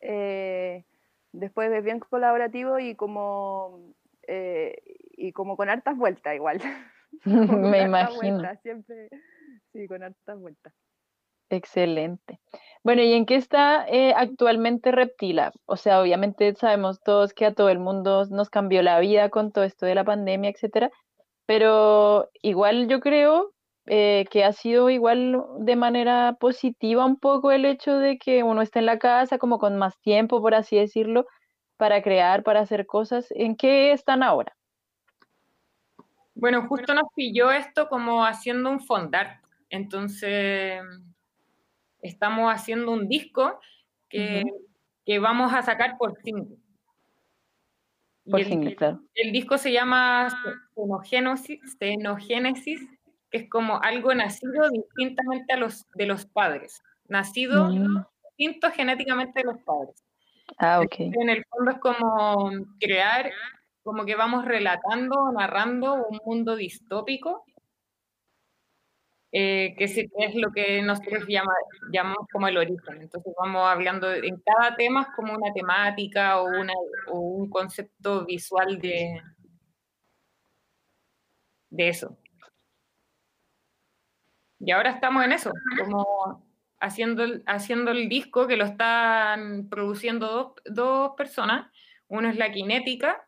eh, 0.00 0.84
después 1.32 1.70
es 1.70 1.84
bien 1.84 2.00
colaborativo 2.00 2.80
y 2.80 2.96
como, 2.96 3.78
eh, 4.26 4.82
y 5.16 5.30
como 5.30 5.56
con 5.56 5.70
hartas 5.70 5.96
vueltas 5.96 6.34
igual. 6.34 6.60
Me 7.24 7.82
imagino. 7.82 8.42
siempre 8.62 9.08
Sí, 9.72 9.86
con 9.86 10.02
hartas 10.02 10.38
vueltas. 10.38 10.72
Excelente. 11.50 12.40
Bueno, 12.84 13.02
¿y 13.02 13.12
en 13.12 13.26
qué 13.26 13.34
está 13.34 13.84
eh, 13.88 14.14
actualmente 14.16 14.92
Reptila? 14.92 15.52
O 15.66 15.76
sea, 15.76 16.00
obviamente 16.00 16.54
sabemos 16.54 17.00
todos 17.00 17.34
que 17.34 17.44
a 17.44 17.54
todo 17.54 17.68
el 17.68 17.80
mundo 17.80 18.24
nos 18.30 18.50
cambió 18.50 18.82
la 18.82 19.00
vida 19.00 19.28
con 19.30 19.52
todo 19.52 19.64
esto 19.64 19.84
de 19.84 19.96
la 19.96 20.04
pandemia, 20.04 20.50
etcétera, 20.50 20.90
pero 21.46 22.30
igual 22.42 22.88
yo 22.88 23.00
creo 23.00 23.52
eh, 23.86 24.26
que 24.30 24.44
ha 24.44 24.52
sido 24.52 24.88
igual 24.90 25.44
de 25.58 25.74
manera 25.74 26.36
positiva 26.38 27.04
un 27.04 27.18
poco 27.18 27.50
el 27.50 27.64
hecho 27.64 27.98
de 27.98 28.18
que 28.18 28.44
uno 28.44 28.62
esté 28.62 28.78
en 28.78 28.86
la 28.86 29.00
casa 29.00 29.38
como 29.38 29.58
con 29.58 29.76
más 29.76 29.98
tiempo, 30.00 30.40
por 30.40 30.54
así 30.54 30.76
decirlo, 30.76 31.26
para 31.76 32.00
crear, 32.00 32.44
para 32.44 32.60
hacer 32.60 32.86
cosas. 32.86 33.26
¿En 33.30 33.56
qué 33.56 33.90
están 33.90 34.22
ahora? 34.22 34.54
Bueno, 36.34 36.68
justo 36.68 36.94
nos 36.94 37.12
pilló 37.14 37.50
esto 37.50 37.88
como 37.88 38.24
haciendo 38.24 38.70
un 38.70 38.80
fondar 38.80 39.40
entonces, 39.70 40.82
estamos 42.02 42.52
haciendo 42.52 42.90
un 42.90 43.08
disco 43.08 43.58
que, 44.08 44.44
vamos 45.20 45.52
a 45.52 45.62
sacar 45.62 45.96
por 45.96 46.20
single. 46.22 46.56
Por 48.28 48.40
el, 48.40 48.76
claro. 48.76 49.00
El 49.14 49.32
disco 49.32 49.58
se 49.58 49.72
llama 49.72 50.28
Xenogénesis, 51.04 52.80
que 53.30 53.38
es 53.38 53.48
como 53.48 53.80
algo 53.80 54.14
nacido 54.14 54.68
distintamente 54.70 55.52
a 55.52 55.56
los, 55.56 55.86
de 55.94 56.06
los 56.06 56.26
padres. 56.26 56.82
Nacido 57.08 57.70
mm. 57.70 58.04
distinto 58.36 58.70
genéticamente 58.70 59.40
de 59.40 59.46
los 59.46 59.58
padres. 59.62 60.04
Ah, 60.58 60.80
ok. 60.80 60.94
En 60.98 61.28
el 61.28 61.44
fondo 61.46 61.70
es 61.72 61.78
como 61.78 62.50
crear, 62.78 63.32
como 63.82 64.04
que 64.04 64.16
vamos 64.16 64.44
relatando, 64.44 65.32
narrando 65.32 65.94
un 65.94 66.20
mundo 66.24 66.56
distópico 66.56 67.44
eh, 69.32 69.74
que, 69.78 69.84
es, 69.84 70.34
lo 70.34 70.50
que 70.52 70.82
nosotros 70.82 71.24
llamamos 71.28 72.26
como 72.32 72.48
el 72.48 72.56
origen. 72.56 73.02
Entonces 73.02 73.32
vamos 73.38 73.68
hablando 73.68 74.12
en 74.12 74.40
cada 74.40 74.74
tema 74.76 75.12
como 75.14 75.34
una 75.34 75.52
temática 75.52 76.40
o, 76.40 76.48
un 77.12 77.48
concepto 77.50 78.24
visual 78.26 78.80
de, 78.80 79.20
de 81.70 81.88
eso. 81.88 82.18
Y 84.58 84.72
ahora 84.72 84.90
estamos 84.90 85.24
en 85.24 85.32
eso, 85.32 85.52
como 85.78 86.44
haciendo, 86.80 87.24
haciendo 87.46 87.92
el 87.92 88.08
disco 88.08 88.46
que 88.46 88.56
lo 88.56 88.64
están 88.64 89.68
produciendo 89.70 90.26
dos, 90.26 90.52
dos 90.66 91.12
personas. 91.16 91.70
Uno 92.08 92.28
es 92.28 92.36
La 92.36 92.52
Kinética, 92.52 93.26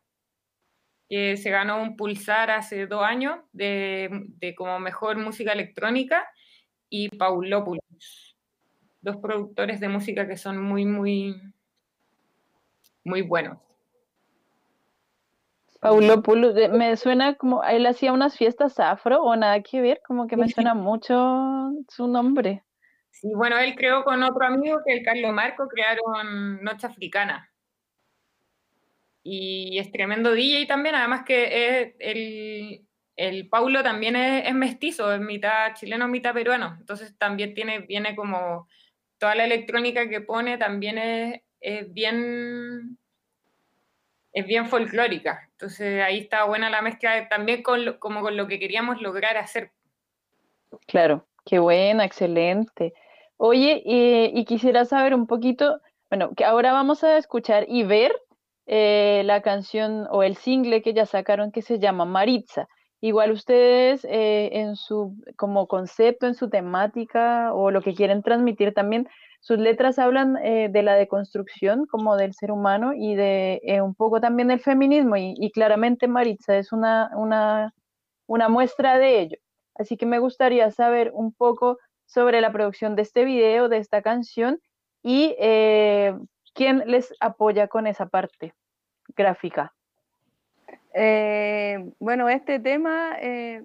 que 1.13 1.37
se 1.37 1.51
ganó 1.51 1.83
un 1.83 1.95
pulsar 1.95 2.51
hace 2.51 2.87
dos 2.87 3.03
años 3.03 3.39
de, 3.53 4.09
de 4.39 4.55
como 4.55 4.81
mejor 4.81 5.19
música 5.19 5.53
electrónica, 5.53 6.27
y 6.89 7.11
Paulopoulos, 7.11 8.39
dos 9.03 9.19
productores 9.19 9.79
de 9.79 9.89
música 9.89 10.27
que 10.27 10.39
son 10.39 10.63
muy, 10.63 10.87
muy, 10.87 11.39
muy 13.05 13.21
buenos. 13.21 13.59
Paulopoulos, 15.81 16.55
me 16.71 16.97
suena 16.97 17.35
como, 17.35 17.63
él 17.63 17.85
hacía 17.85 18.15
unas 18.15 18.39
fiestas 18.39 18.81
afro 18.81 19.23
o 19.23 19.37
nada 19.37 19.61
que 19.61 19.83
ver, 19.83 20.01
como 20.07 20.27
que 20.27 20.39
me 20.39 20.49
suena 20.49 20.73
mucho 20.73 21.73
su 21.91 22.09
nombre. 22.09 22.65
Sí, 23.11 23.29
bueno, 23.35 23.59
él 23.59 23.75
creó 23.75 24.03
con 24.03 24.23
otro 24.23 24.47
amigo 24.47 24.79
que 24.87 24.95
el 24.95 25.05
Carlos 25.05 25.35
Marco, 25.35 25.69
crearon 25.69 26.65
Noche 26.65 26.87
Africana. 26.87 27.52
Y 29.23 29.79
es 29.79 29.93
tremendo 29.93 30.33
DJ 30.33 30.67
también, 30.67 30.95
además 30.95 31.23
que 31.25 31.79
es 31.81 31.95
el, 32.01 32.87
el 33.17 33.49
Paulo 33.49 33.83
también 33.83 34.17
es, 34.17 34.55
mestizo, 34.55 35.13
es 35.13 35.21
mitad 35.21 35.75
chileno, 35.75 36.09
mitad 36.09 36.35
peruano. 36.35 36.77
Entonces 36.81 37.17
también 37.19 37.55
tiene, 37.55 37.81
viene 37.81 38.17
como 38.17 38.69
toda 39.19 39.35
la 39.35 39.45
electrónica 39.45 40.09
que 40.09 40.21
pone 40.21 40.59
también 40.59 40.99
es, 40.99 41.93
bien 41.93 42.99
es 44.33 44.47
bien 44.47 44.67
folclórica. 44.67 45.49
Entonces 45.53 46.03
ahí 46.03 46.19
está 46.19 46.45
buena 46.45 46.71
la 46.71 46.83
mezcla 46.83 47.29
también 47.29 47.63
con 47.63 47.99
como 47.99 48.23
con 48.23 48.37
lo 48.37 48.49
que 48.49 48.59
queríamos 48.59 49.01
lograr 49.01 49.37
hacer. 49.37 49.71
Claro, 50.87 51.27
qué 51.45 51.59
buena, 51.59 52.05
excelente. 52.05 52.95
Oye, 53.37 53.83
y, 53.85 54.45
quisiera 54.45 54.85
saber 54.85 55.15
un 55.15 55.27
poquito, 55.27 55.81
bueno, 56.11 56.33
que 56.35 56.45
ahora 56.45 56.73
vamos 56.73 57.05
a 57.05 57.19
escuchar 57.19 57.67
y 57.69 57.83
ver 57.83 58.13
eh, 58.67 59.23
la 59.25 59.43
canción 59.43 60.07
o 60.11 60.23
el 60.23 60.37
single 60.37 60.83
que 60.83 60.95
ya 60.95 61.05
sacaron 61.07 61.51
que 61.51 61.63
se 61.63 61.79
llama 61.79 62.05
Maritza. 62.05 62.69
Igual 63.01 63.33
ustedes 63.33 64.05
eh, 64.05 64.51
en 64.53 64.77
su 64.77 65.17
como 65.37 65.67
concepto, 65.67 66.29
en 66.29 66.35
su 66.35 66.49
temática 66.49 67.53
o 67.53 67.73
lo 67.73 67.83
que 67.83 67.95
quieren 67.95 68.23
transmitir 68.23 68.73
también, 68.73 69.09
sus 69.41 69.59
letras 69.59 69.99
hablan 69.99 70.37
eh, 70.37 70.69
de 70.71 70.83
la 70.85 70.95
deconstrucción 70.95 71.87
como 71.87 72.17
del 72.17 72.33
ser 72.33 72.53
humano 72.53 72.93
y 72.95 73.17
de 73.17 73.61
un 73.83 73.97
poco 73.97 74.21
también 74.21 74.49
del 74.49 74.61
feminismo 74.61 75.17
y, 75.17 75.51
claramente 75.53 76.07
Maritza 76.07 76.57
es 76.57 76.71
una, 76.71 77.11
una, 77.17 78.49
muestra 78.49 78.99
de 78.99 79.21
ello. 79.21 79.37
Así 79.75 79.97
que 79.97 80.07
me 80.07 80.21
gustaría 80.21 80.71
saber 80.71 81.11
un 81.13 81.33
poco 81.33 81.79
sobre 82.07 82.41
la 82.41 82.53
producción 82.53 82.95
de 82.95 83.03
este 83.03 83.25
video, 83.25 83.69
de 83.69 83.79
esta 83.79 84.01
canción 84.03 84.61
y 85.03 85.35
quién 86.55 86.83
les 86.87 87.15
apoya 87.21 87.69
con 87.69 87.87
esa 87.87 88.07
parte 88.07 88.55
gráfica. 89.17 89.73
Eh, 90.95 91.91
bueno, 91.99 92.29
este 92.29 92.61
tema, 92.61 93.17
eh, 93.21 93.65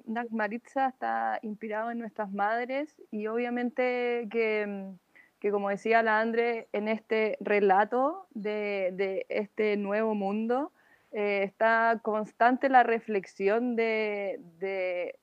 está 0.88 1.40
inspirado 1.42 1.92
en 1.92 2.00
nuestras 2.00 2.32
madres 2.32 2.96
y 3.12 3.28
obviamente 3.28 4.28
que, 4.32 4.92
que 5.40 5.52
como 5.52 5.70
decía 5.70 6.04
la 6.04 6.20
Andre, 6.20 6.68
en 6.72 6.88
este 6.88 7.38
relato 7.42 8.28
de 8.32 9.26
este 9.30 9.76
nuevo 9.76 10.16
mundo, 10.16 10.72
eh, 11.18 11.42
está 11.42 12.00
constante 12.04 12.70
la 12.70 12.84
reflexión 12.84 13.76
de, 13.76 14.40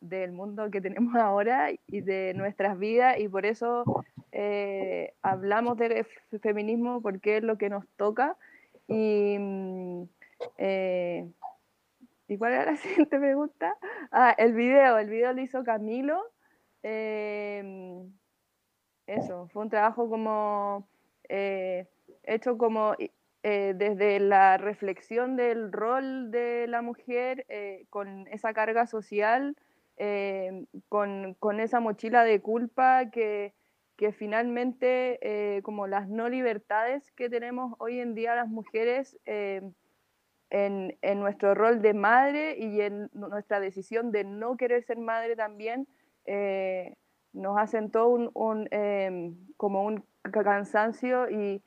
del 0.00 0.33
mundo 0.33 0.68
que 0.72 0.80
tenemos 0.80 1.14
ahora 1.22 1.70
y 1.87 2.00
de 2.00 2.35
nuestras 2.35 2.76
vidas 2.80 3.16
y 3.20 3.28
por 3.28 3.46
eso 3.46 3.85
eh, 4.33 5.14
hablamos 5.22 5.78
de 5.78 6.04
feminismo 6.42 7.00
porque 7.00 7.37
es 7.37 7.44
lo 7.44 7.59
que 7.59 7.70
nos 7.70 7.87
toca 7.96 8.37
y, 8.88 9.37
mm, 9.38 10.02
eh, 10.59 11.30
¿y 12.26 12.38
cuál 12.38 12.54
era 12.54 12.72
la 12.72 12.76
siguiente 12.76 13.16
pregunta? 13.16 13.76
Ah, 14.11 14.35
el 14.37 14.52
video, 14.52 14.98
el 14.98 15.09
video 15.09 15.33
lo 15.33 15.42
hizo 15.42 15.62
Camilo 15.62 16.24
eso, 19.07 19.46
fue 19.52 19.62
un 19.62 19.70
trabajo 19.70 20.11
como 20.11 20.88
hecho 21.28 22.59
como 22.59 22.96
eh, 23.46 23.74
desde 23.76 24.20
la 24.20 24.57
reflexión 24.57 25.37
del 25.37 25.70
rol 25.70 26.30
de 26.30 26.66
la 26.66 26.80
mujer 26.80 27.44
eh, 27.50 27.85
con 27.90 28.26
esa 28.28 28.54
carga 28.54 28.87
social, 28.87 29.54
eh, 29.98 30.64
con, 30.88 31.35
con, 31.35 31.61
esa 31.61 31.78
mochila 31.78 32.24
de 32.24 32.40
culpa 32.40 33.11
que, 33.11 33.52
que 33.96 34.12
finalmente, 34.12 35.61
como 35.62 35.87
las 35.87 36.09
no 36.09 36.30
libertades 36.30 37.12
que 37.12 37.28
tenemos 37.28 37.74
hoy 37.80 38.00
en 38.00 38.14
día 38.14 38.35
las 38.35 38.48
mujeres 38.48 39.18
en, 39.26 39.74
en, 40.48 41.20
nuestro 41.20 41.54
rol 41.54 41.83
de 41.83 41.92
madre 41.92 42.57
y 42.59 42.80
en 42.80 43.11
nuestra 43.12 43.61
decisión 43.61 44.11
de 44.11 44.24
no 44.24 44.57
querer 44.57 44.85
ser 44.85 44.96
madre 44.96 45.37
también, 45.37 45.87
nos 47.35 47.59
hacen 47.59 47.90
todo 47.90 48.09
un, 48.09 48.30
un 48.33 49.54
como 49.59 49.85
un 49.85 50.02
cansancio 50.33 51.28
y 51.28 51.62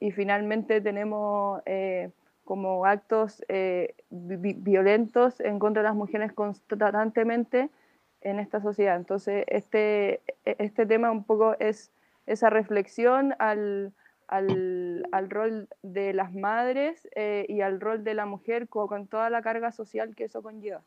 y 0.00 0.12
finalmente 0.12 0.80
tenemos 0.80 1.62
eh, 1.66 2.10
como 2.44 2.86
actos 2.86 3.44
eh, 3.48 3.94
violentos 4.10 5.40
en 5.40 5.58
contra 5.58 5.82
de 5.82 5.88
las 5.88 5.96
mujeres 5.96 6.32
constantemente 6.32 7.68
en 8.20 8.38
esta 8.38 8.60
sociedad. 8.60 8.96
Entonces, 8.96 9.44
este, 9.48 10.22
e-, 10.44 10.56
este 10.58 10.86
tema 10.86 11.10
un 11.10 11.24
poco 11.24 11.56
es 11.58 11.92
esa 12.26 12.50
reflexión 12.50 13.34
al, 13.38 13.92
al, 14.28 15.06
al 15.12 15.30
rol 15.30 15.68
de 15.82 16.12
las 16.12 16.32
madres 16.32 17.08
eh, 17.14 17.46
y 17.48 17.60
al 17.60 17.80
rol 17.80 18.04
de 18.04 18.14
la 18.14 18.26
mujer 18.26 18.68
con 18.68 19.06
toda 19.08 19.30
la 19.30 19.42
carga 19.42 19.72
social 19.72 20.14
que 20.14 20.24
eso 20.24 20.42
conlleva. 20.42 20.82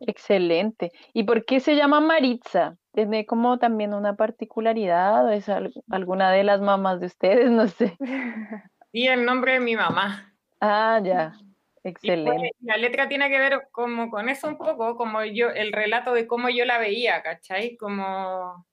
Excelente. 0.00 0.90
¿Y 1.12 1.24
por 1.24 1.44
qué 1.44 1.60
se 1.60 1.76
llama 1.76 2.00
Maritza? 2.00 2.76
¿Tiene 2.92 3.26
como 3.26 3.58
también 3.58 3.94
una 3.94 4.16
particularidad 4.16 5.26
o 5.26 5.30
es 5.30 5.48
alguna 5.90 6.32
de 6.32 6.44
las 6.44 6.60
mamás 6.60 7.00
de 7.00 7.06
ustedes? 7.06 7.50
No 7.50 7.68
sé. 7.68 7.96
Sí, 8.92 9.06
el 9.06 9.24
nombre 9.24 9.52
de 9.52 9.60
mi 9.60 9.76
mamá. 9.76 10.34
Ah, 10.60 11.00
ya. 11.02 11.34
Excelente. 11.84 12.50
la 12.60 12.76
letra 12.76 13.08
tiene 13.08 13.28
que 13.28 13.38
ver 13.38 13.68
como 13.70 14.10
con 14.10 14.28
eso 14.28 14.48
un 14.48 14.58
poco, 14.58 14.96
como 14.96 15.24
yo, 15.24 15.50
el 15.50 15.72
relato 15.72 16.12
de 16.12 16.26
cómo 16.26 16.48
yo 16.48 16.64
la 16.64 16.78
veía, 16.78 17.22
¿cachai? 17.22 17.76
Como, 17.76 18.66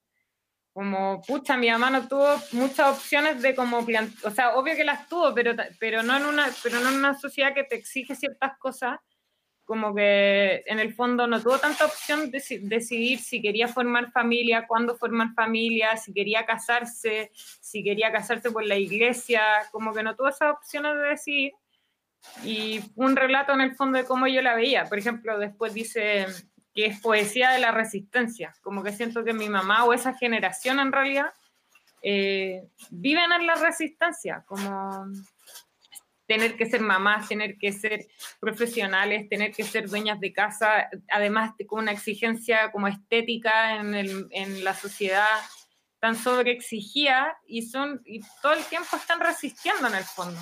como 0.72 1.22
pucha, 1.22 1.56
mi 1.56 1.70
mamá 1.70 1.90
no 1.90 2.08
tuvo 2.08 2.26
muchas 2.52 2.96
opciones 2.96 3.40
de 3.42 3.54
como, 3.54 3.78
o 3.78 4.30
sea, 4.30 4.56
obvio 4.56 4.74
que 4.74 4.84
las 4.84 5.08
tuvo, 5.08 5.34
pero, 5.34 5.52
pero, 5.78 6.02
no 6.02 6.16
en 6.16 6.26
una, 6.26 6.46
pero 6.62 6.80
no 6.80 6.88
en 6.90 6.96
una 6.96 7.14
sociedad 7.14 7.54
que 7.54 7.64
te 7.64 7.76
exige 7.76 8.14
ciertas 8.14 8.58
cosas 8.58 8.98
como 9.66 9.94
que 9.94 10.62
en 10.66 10.78
el 10.78 10.94
fondo 10.94 11.26
no 11.26 11.42
tuvo 11.42 11.58
tanta 11.58 11.84
opción 11.84 12.30
de 12.30 12.42
decidir 12.62 13.18
si 13.18 13.42
quería 13.42 13.66
formar 13.66 14.12
familia, 14.12 14.64
cuándo 14.66 14.96
formar 14.96 15.34
familia, 15.34 15.96
si 15.96 16.14
quería 16.14 16.46
casarse, 16.46 17.32
si 17.34 17.82
quería 17.82 18.12
casarse 18.12 18.52
por 18.52 18.64
la 18.64 18.76
iglesia, 18.76 19.42
como 19.72 19.92
que 19.92 20.04
no 20.04 20.14
tuvo 20.14 20.28
esas 20.28 20.52
opciones 20.52 20.94
de 20.94 21.08
decidir. 21.08 21.52
Y 22.44 22.80
un 22.94 23.16
relato 23.16 23.52
en 23.52 23.60
el 23.60 23.74
fondo 23.74 23.98
de 23.98 24.04
cómo 24.04 24.28
yo 24.28 24.40
la 24.40 24.54
veía. 24.54 24.84
Por 24.84 24.98
ejemplo, 24.98 25.36
después 25.38 25.74
dice 25.74 26.26
que 26.72 26.86
es 26.86 27.00
poesía 27.00 27.50
de 27.50 27.58
la 27.58 27.72
resistencia, 27.72 28.54
como 28.62 28.84
que 28.84 28.92
siento 28.92 29.24
que 29.24 29.32
mi 29.32 29.48
mamá 29.48 29.84
o 29.84 29.92
esa 29.92 30.14
generación 30.14 30.78
en 30.78 30.92
realidad 30.92 31.32
eh, 32.02 32.68
viven 32.90 33.32
en 33.32 33.46
la 33.46 33.56
resistencia, 33.56 34.44
como 34.46 35.06
tener 36.26 36.56
que 36.56 36.66
ser 36.66 36.80
mamás, 36.80 37.28
tener 37.28 37.56
que 37.58 37.72
ser 37.72 38.06
profesionales, 38.40 39.28
tener 39.28 39.52
que 39.52 39.64
ser 39.64 39.88
dueñas 39.88 40.20
de 40.20 40.32
casa, 40.32 40.88
además 41.08 41.52
con 41.66 41.80
una 41.80 41.92
exigencia 41.92 42.70
como 42.72 42.88
estética 42.88 43.76
en, 43.76 44.64
la 44.64 44.74
sociedad 44.74 45.26
tan 46.00 46.16
sobreexigida 46.16 47.38
y 47.46 47.62
son 47.62 48.02
y 48.04 48.20
todo 48.42 48.52
el 48.52 48.64
tiempo 48.64 48.96
están 48.96 49.20
resistiendo 49.20 49.86
en 49.86 49.94
el 49.94 50.04
fondo. 50.04 50.38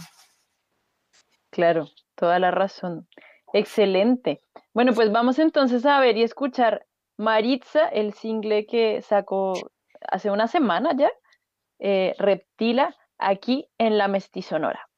Claro, 1.51 1.89
toda 2.15 2.39
la 2.39 2.51
razón. 2.51 3.09
Excelente. 3.53 4.41
Bueno, 4.73 4.93
pues 4.95 5.13
vamos 5.13 5.39
entonces 5.39 5.87
a 5.87 6.01
ver 6.01 6.17
y 6.17 6.25
escuchar 6.25 6.87
Maritza, 7.17 7.87
el 7.89 8.13
single 8.15 8.67
que 8.67 9.01
sacó 9.03 9.55
hace 10.09 10.31
una 10.31 10.49
semana 10.49 10.91
ya, 10.97 11.11
eh, 11.79 12.15
Reptila, 12.19 12.97
aquí 13.19 13.69
en 13.79 13.97
la 13.99 14.09
Mestizonora. 14.09 14.89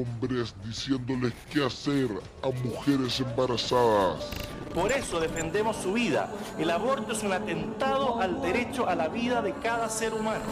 Hombres 0.00 0.54
diciéndoles 0.64 1.32
qué 1.52 1.64
hacer 1.64 2.08
a 2.42 2.48
mujeres 2.64 3.20
embarazadas. 3.20 4.26
Por 4.74 4.92
eso 4.92 5.18
defendemos 5.18 5.76
su 5.76 5.92
vida. 5.92 6.30
El 6.58 6.70
aborto 6.70 7.12
es 7.12 7.22
un 7.22 7.32
atentado 7.32 8.20
al 8.20 8.40
derecho 8.40 8.88
a 8.88 8.94
la 8.94 9.08
vida 9.08 9.42
de 9.42 9.52
cada 9.54 9.88
ser 9.88 10.14
humano. 10.14 10.44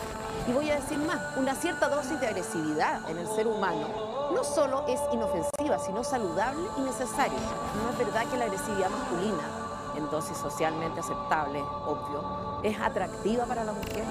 Y 0.48 0.52
voy 0.52 0.70
a 0.70 0.80
decir 0.80 0.98
más, 0.98 1.36
una 1.36 1.54
cierta 1.54 1.88
dosis 1.88 2.20
de 2.20 2.26
agresividad 2.26 3.08
en 3.10 3.18
el 3.18 3.26
ser 3.28 3.46
humano 3.46 4.18
no 4.34 4.44
solo 4.44 4.84
es 4.86 5.00
inofensiva, 5.12 5.78
sino 5.78 6.04
saludable 6.04 6.62
y 6.76 6.80
necesaria. 6.82 7.38
No 7.82 7.90
es 7.90 7.98
verdad 7.98 8.26
que 8.30 8.36
la 8.36 8.44
agresividad 8.44 8.90
masculina, 8.90 9.42
en 9.96 10.10
dosis 10.10 10.36
socialmente 10.36 11.00
aceptable, 11.00 11.60
obvio, 11.60 12.60
es 12.62 12.78
atractiva 12.78 13.46
para 13.46 13.64
la 13.64 13.72
mujer. 13.72 14.04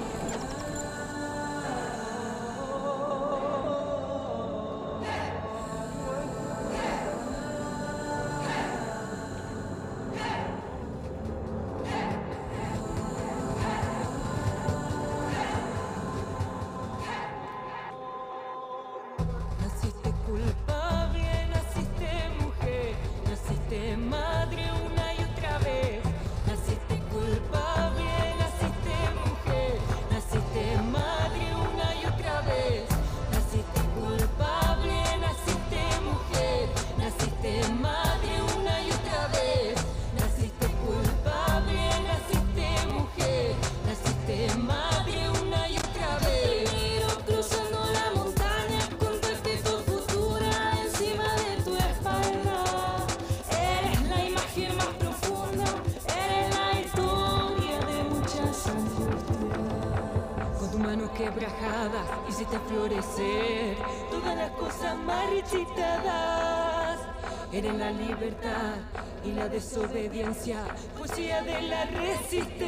Desobediencia, 69.58 70.60
poesía 70.96 71.42
de 71.42 71.62
la 71.64 71.86
resistencia. 71.86 72.67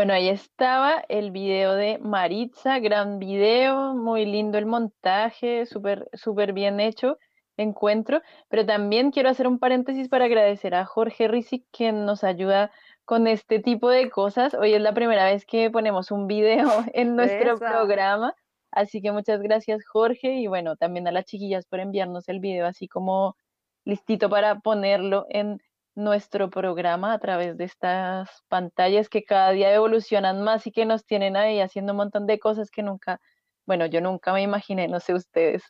Bueno, 0.00 0.14
ahí 0.14 0.30
estaba 0.30 1.04
el 1.10 1.30
video 1.30 1.74
de 1.74 1.98
Maritza, 1.98 2.78
gran 2.78 3.18
video, 3.18 3.92
muy 3.92 4.24
lindo 4.24 4.56
el 4.56 4.64
montaje, 4.64 5.66
súper, 5.66 6.08
súper 6.14 6.54
bien 6.54 6.80
hecho, 6.80 7.18
encuentro. 7.58 8.22
Pero 8.48 8.64
también 8.64 9.10
quiero 9.10 9.28
hacer 9.28 9.46
un 9.46 9.58
paréntesis 9.58 10.08
para 10.08 10.24
agradecer 10.24 10.74
a 10.74 10.86
Jorge 10.86 11.28
Rizzi, 11.28 11.66
quien 11.70 12.06
nos 12.06 12.24
ayuda 12.24 12.72
con 13.04 13.26
este 13.26 13.58
tipo 13.58 13.90
de 13.90 14.08
cosas. 14.08 14.54
Hoy 14.54 14.72
es 14.72 14.80
la 14.80 14.94
primera 14.94 15.26
vez 15.26 15.44
que 15.44 15.70
ponemos 15.70 16.10
un 16.10 16.26
video 16.26 16.66
en 16.94 17.14
nuestro 17.14 17.56
Esa. 17.56 17.70
programa, 17.70 18.34
así 18.70 19.02
que 19.02 19.12
muchas 19.12 19.42
gracias 19.42 19.84
Jorge 19.86 20.32
y 20.32 20.46
bueno, 20.46 20.76
también 20.76 21.08
a 21.08 21.12
las 21.12 21.26
chiquillas 21.26 21.66
por 21.66 21.78
enviarnos 21.78 22.26
el 22.30 22.40
video 22.40 22.66
así 22.66 22.88
como 22.88 23.36
listito 23.84 24.30
para 24.30 24.60
ponerlo 24.60 25.26
en 25.28 25.60
nuestro 25.94 26.50
programa 26.50 27.12
a 27.12 27.18
través 27.18 27.56
de 27.56 27.64
estas 27.64 28.28
pantallas 28.48 29.08
que 29.08 29.24
cada 29.24 29.50
día 29.52 29.72
evolucionan 29.74 30.42
más 30.42 30.66
y 30.66 30.72
que 30.72 30.86
nos 30.86 31.04
tienen 31.04 31.36
ahí 31.36 31.60
haciendo 31.60 31.92
un 31.92 31.98
montón 31.98 32.26
de 32.26 32.38
cosas 32.38 32.70
que 32.70 32.82
nunca, 32.82 33.20
bueno, 33.66 33.86
yo 33.86 34.00
nunca 34.00 34.32
me 34.32 34.42
imaginé, 34.42 34.88
no 34.88 35.00
sé 35.00 35.14
ustedes. 35.14 35.62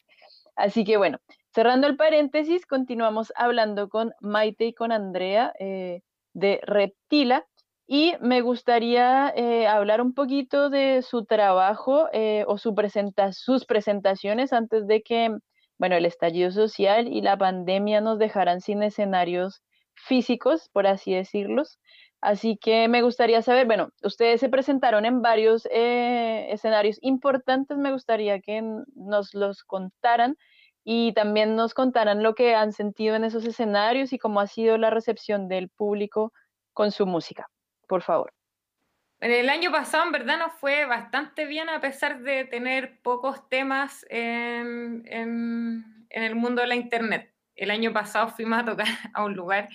Así 0.56 0.85
que 0.85 0.96
bueno, 0.96 1.18
cerrando 1.54 1.87
el 1.87 1.96
paréntesis, 1.96 2.66
continuamos 2.66 3.33
hablando 3.37 3.88
con 3.88 4.12
Maite 4.20 4.66
y 4.66 4.74
con 4.74 4.92
Andrea 4.92 5.52
eh, 5.59 6.02
de 6.35 6.61
Reptila 6.62 7.46
y 7.87 8.14
me 8.20 8.40
gustaría 8.40 9.33
eh, 9.35 9.66
hablar 9.66 10.00
un 10.00 10.14
poquito 10.14 10.70
de 10.70 11.02
su 11.02 11.24
trabajo 11.24 12.09
eh, 12.12 12.44
o 12.46 12.56
su 12.56 12.74
presenta 12.74 13.33
sus 13.33 13.64
presentaciones 13.64 14.52
antes 14.52 14.87
de 14.87 15.02
que, 15.02 15.37
bueno, 15.76 15.96
el 15.96 16.06
estallido 16.06 16.52
social 16.52 17.09
y 17.09 17.20
la 17.20 17.37
pandemia 17.37 18.00
nos 18.00 18.18
dejaran 18.18 18.61
sin 18.61 18.85
escenarios 18.85 19.62
físicos, 20.00 20.68
por 20.72 20.86
así 20.86 21.14
decirlos. 21.14 21.78
Así 22.20 22.58
que 22.58 22.86
me 22.88 23.00
gustaría 23.02 23.40
saber, 23.40 23.66
bueno, 23.66 23.92
ustedes 24.02 24.40
se 24.40 24.50
presentaron 24.50 25.06
en 25.06 25.22
varios 25.22 25.66
eh, 25.70 26.48
escenarios 26.50 26.98
importantes, 27.00 27.78
me 27.78 27.92
gustaría 27.92 28.40
que 28.40 28.62
nos 28.94 29.32
los 29.32 29.64
contaran 29.64 30.36
y 30.84 31.14
también 31.14 31.56
nos 31.56 31.72
contaran 31.72 32.22
lo 32.22 32.34
que 32.34 32.54
han 32.54 32.72
sentido 32.72 33.16
en 33.16 33.24
esos 33.24 33.46
escenarios 33.46 34.12
y 34.12 34.18
cómo 34.18 34.40
ha 34.40 34.46
sido 34.46 34.76
la 34.76 34.90
recepción 34.90 35.48
del 35.48 35.70
público 35.70 36.32
con 36.74 36.90
su 36.90 37.06
música, 37.06 37.48
por 37.88 38.02
favor. 38.02 38.32
En 39.20 39.32
el 39.32 39.48
año 39.48 39.70
pasado, 39.70 40.04
en 40.04 40.12
verdad, 40.12 40.38
nos 40.38 40.52
fue 40.54 40.86
bastante 40.86 41.46
bien 41.46 41.68
a 41.68 41.80
pesar 41.80 42.20
de 42.20 42.44
tener 42.44 43.00
pocos 43.02 43.48
temas 43.48 44.04
en 44.08 45.04
el 46.10 46.34
mundo 46.34 46.62
de 46.62 46.68
la 46.68 46.74
internet. 46.74 47.32
El 47.61 47.70
año 47.70 47.92
pasado 47.92 48.29
fuimos 48.29 48.59
a 48.59 48.64
tocar 48.64 48.87
a 49.12 49.23
un 49.23 49.35
lugar 49.35 49.68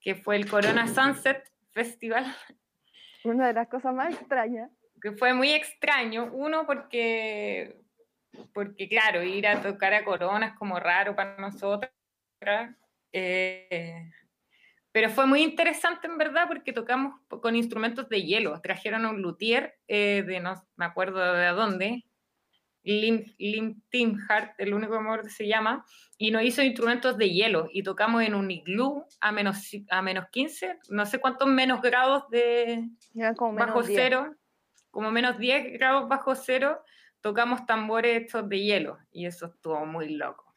que 0.00 0.16
fue 0.16 0.34
el 0.34 0.50
Corona 0.50 0.88
Sunset 0.88 1.48
Festival, 1.70 2.26
Una 3.22 3.46
de 3.46 3.52
las 3.52 3.68
cosas 3.68 3.94
más 3.94 4.12
extrañas. 4.12 4.68
que 5.00 5.12
fue 5.12 5.32
muy 5.32 5.52
extraño. 5.52 6.30
Uno, 6.32 6.66
porque, 6.66 7.80
porque 8.52 8.88
claro, 8.88 9.22
ir 9.22 9.46
a 9.46 9.62
tocar 9.62 9.94
a 9.94 10.04
Corona 10.04 10.46
es 10.46 10.54
como 10.54 10.80
raro 10.80 11.14
para 11.14 11.36
nosotras. 11.36 11.92
Eh, 13.12 14.10
pero 14.90 15.08
fue 15.08 15.24
muy 15.26 15.44
interesante 15.44 16.08
en 16.08 16.18
verdad 16.18 16.48
porque 16.48 16.72
tocamos 16.72 17.20
con 17.28 17.54
instrumentos 17.54 18.08
de 18.08 18.24
hielo. 18.24 18.60
Trajeron 18.60 19.04
a 19.04 19.10
un 19.10 19.22
luthier 19.22 19.78
eh, 19.86 20.24
de 20.26 20.40
no 20.40 20.54
me 20.74 20.86
acuerdo 20.86 21.34
de 21.34 21.46
dónde, 21.50 22.04
Lim, 22.84 23.24
Lim 23.38 23.80
Tim 23.90 24.18
Hart, 24.28 24.54
el 24.58 24.74
único 24.74 24.94
amor 24.96 25.22
que 25.22 25.30
se 25.30 25.46
llama, 25.46 25.84
y 26.18 26.30
nos 26.30 26.42
hizo 26.42 26.62
instrumentos 26.62 27.16
de 27.16 27.30
hielo 27.30 27.68
y 27.72 27.82
tocamos 27.82 28.22
en 28.22 28.34
un 28.34 28.50
iglú 28.50 29.04
a 29.20 29.32
menos, 29.32 29.70
a 29.90 30.02
menos 30.02 30.26
15, 30.30 30.78
no 30.90 31.06
sé 31.06 31.20
cuántos 31.20 31.48
menos 31.48 31.80
grados 31.80 32.28
de 32.30 32.88
como 33.36 33.52
menos 33.52 33.68
bajo 33.68 33.82
10. 33.82 34.00
cero, 34.00 34.34
como 34.90 35.10
menos 35.10 35.38
10 35.38 35.72
grados 35.78 36.08
bajo 36.08 36.34
cero, 36.34 36.82
tocamos 37.20 37.64
tambores 37.66 38.22
estos 38.22 38.48
de 38.48 38.60
hielo 38.60 38.98
y 39.12 39.26
eso 39.26 39.46
estuvo 39.46 39.86
muy 39.86 40.10
loco. 40.10 40.52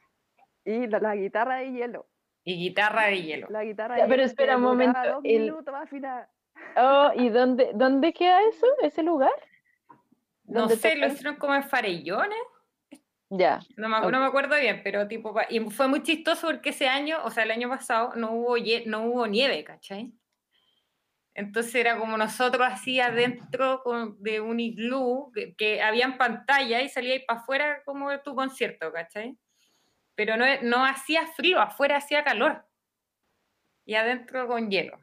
Y 0.64 0.88
la, 0.88 1.00
la 1.00 1.16
guitarra 1.16 1.58
de 1.58 1.72
hielo. 1.72 2.08
Y 2.44 2.56
guitarra 2.58 3.08
de 3.08 3.22
hielo. 3.22 3.48
La 3.50 3.64
guitarra 3.64 3.98
Ya, 3.98 4.04
pero 4.06 4.16
hielo 4.16 4.26
espera 4.26 4.58
un 4.58 4.64
momento, 4.64 5.00
dos 5.04 5.22
el- 5.24 5.42
minutos. 5.42 5.74
Oh, 6.78 7.12
¿y 7.16 7.30
dónde, 7.30 7.72
dónde 7.76 8.14
queda 8.14 8.40
eso, 8.50 8.66
ese 8.82 9.04
lugar? 9.04 9.32
No 10.48 10.62
¿Dónde 10.62 10.78
sé, 10.78 10.96
lo 10.96 11.08
tocan? 11.08 11.12
hicieron 11.12 11.36
como 11.38 11.56
en 11.56 11.64
Farellones. 11.64 12.38
Ya. 13.30 13.60
No 13.76 13.90
me, 13.90 14.00
no 14.00 14.20
me 14.20 14.26
acuerdo 14.26 14.56
bien, 14.60 14.82
pero 14.84 15.08
tipo, 15.08 15.36
y 15.50 15.60
fue 15.72 15.88
muy 15.88 16.04
chistoso 16.04 16.48
porque 16.48 16.70
ese 16.70 16.88
año, 16.88 17.18
o 17.24 17.32
sea, 17.32 17.44
el 17.44 17.52
año 17.52 17.70
pasado, 17.70 18.14
no 18.16 18.32
hubo, 18.32 18.56
no 18.86 19.04
hubo 19.04 19.28
nieve, 19.28 19.64
¿cachai? 19.64 20.14
Entonces 21.34 21.76
era 21.76 21.98
como 21.98 22.18
nosotros 22.18 22.66
así 22.66 23.00
adentro 23.02 23.84
de 24.20 24.40
un 24.40 24.60
iglú, 24.60 25.32
que, 25.34 25.54
que 25.56 25.82
habían 25.82 26.18
pantalla 26.18 26.82
y 26.82 26.88
salía 26.88 27.20
para 27.28 27.40
afuera 27.42 27.84
como 27.84 28.10
de 28.10 28.20
tu 28.20 28.36
concierto, 28.36 28.94
¿cachai? 28.94 29.38
Pero 30.16 30.38
no, 30.38 30.46
no 30.62 30.86
hacía 30.86 31.28
frío, 31.28 31.60
afuera 31.60 31.98
hacía 31.98 32.24
calor. 32.24 32.66
Y 33.86 33.96
adentro 33.96 34.48
con 34.48 34.70
hielo. 34.72 34.98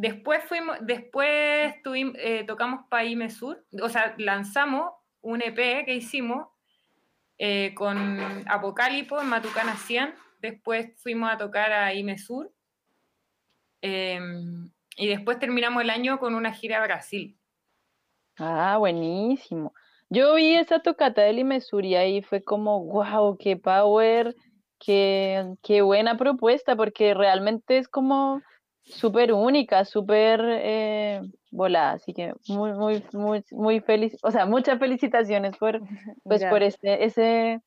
Después 0.00 0.42
fuimos, 0.44 0.78
después 0.80 1.74
tuvim- 1.84 2.16
eh, 2.16 2.44
tocamos 2.46 2.86
Paime 2.88 3.28
Sur, 3.28 3.62
o 3.82 3.88
sea, 3.90 4.14
lanzamos 4.16 4.92
un 5.20 5.42
EP 5.42 5.84
que 5.84 5.94
hicimos 5.94 6.48
eh, 7.36 7.74
con 7.74 8.18
Apocalipo 8.48 9.20
en 9.20 9.28
Matucana 9.28 9.76
100. 9.76 10.14
Después 10.40 10.90
fuimos 11.02 11.30
a 11.30 11.36
tocar 11.36 11.70
a 11.72 11.92
Ime 11.92 12.16
Sur. 12.16 12.50
eh, 13.82 14.18
y 14.96 15.08
después 15.08 15.38
terminamos 15.38 15.82
el 15.82 15.90
año 15.90 16.18
con 16.18 16.34
una 16.34 16.52
gira 16.52 16.78
a 16.78 16.86
Brasil. 16.86 17.36
Ah, 18.38 18.76
buenísimo. 18.78 19.74
Yo 20.08 20.34
vi 20.34 20.54
esa 20.54 20.80
tocata 20.80 21.20
de 21.22 21.34
Limesur 21.34 21.84
y 21.84 21.94
ahí 21.94 22.22
fue 22.22 22.42
como, 22.42 22.84
wow, 22.84 23.36
qué 23.38 23.56
power, 23.56 24.34
qué, 24.78 25.54
qué 25.62 25.82
buena 25.82 26.16
propuesta, 26.16 26.74
porque 26.74 27.12
realmente 27.14 27.76
es 27.78 27.86
como 27.86 28.40
súper 28.82 29.32
única, 29.32 29.84
súper 29.84 30.40
eh, 30.44 31.20
volada. 31.50 31.92
Así 31.92 32.12
que 32.12 32.34
muy, 32.48 32.72
muy, 32.72 33.04
muy, 33.12 33.44
muy 33.50 33.80
feliz, 33.80 34.16
o 34.22 34.30
sea, 34.30 34.46
muchas 34.46 34.78
felicitaciones 34.78 35.56
por, 35.56 35.80
pues, 36.24 36.44
por 36.44 36.60
Gracias. 36.60 36.80
ese, 36.84 37.04
ese, 37.04 37.60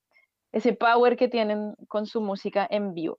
ese 0.52 0.74
power 0.74 1.18
que 1.18 1.28
tienen 1.28 1.76
con 1.88 2.06
su 2.06 2.22
música 2.22 2.68
en 2.70 2.94
vivo. 2.94 3.18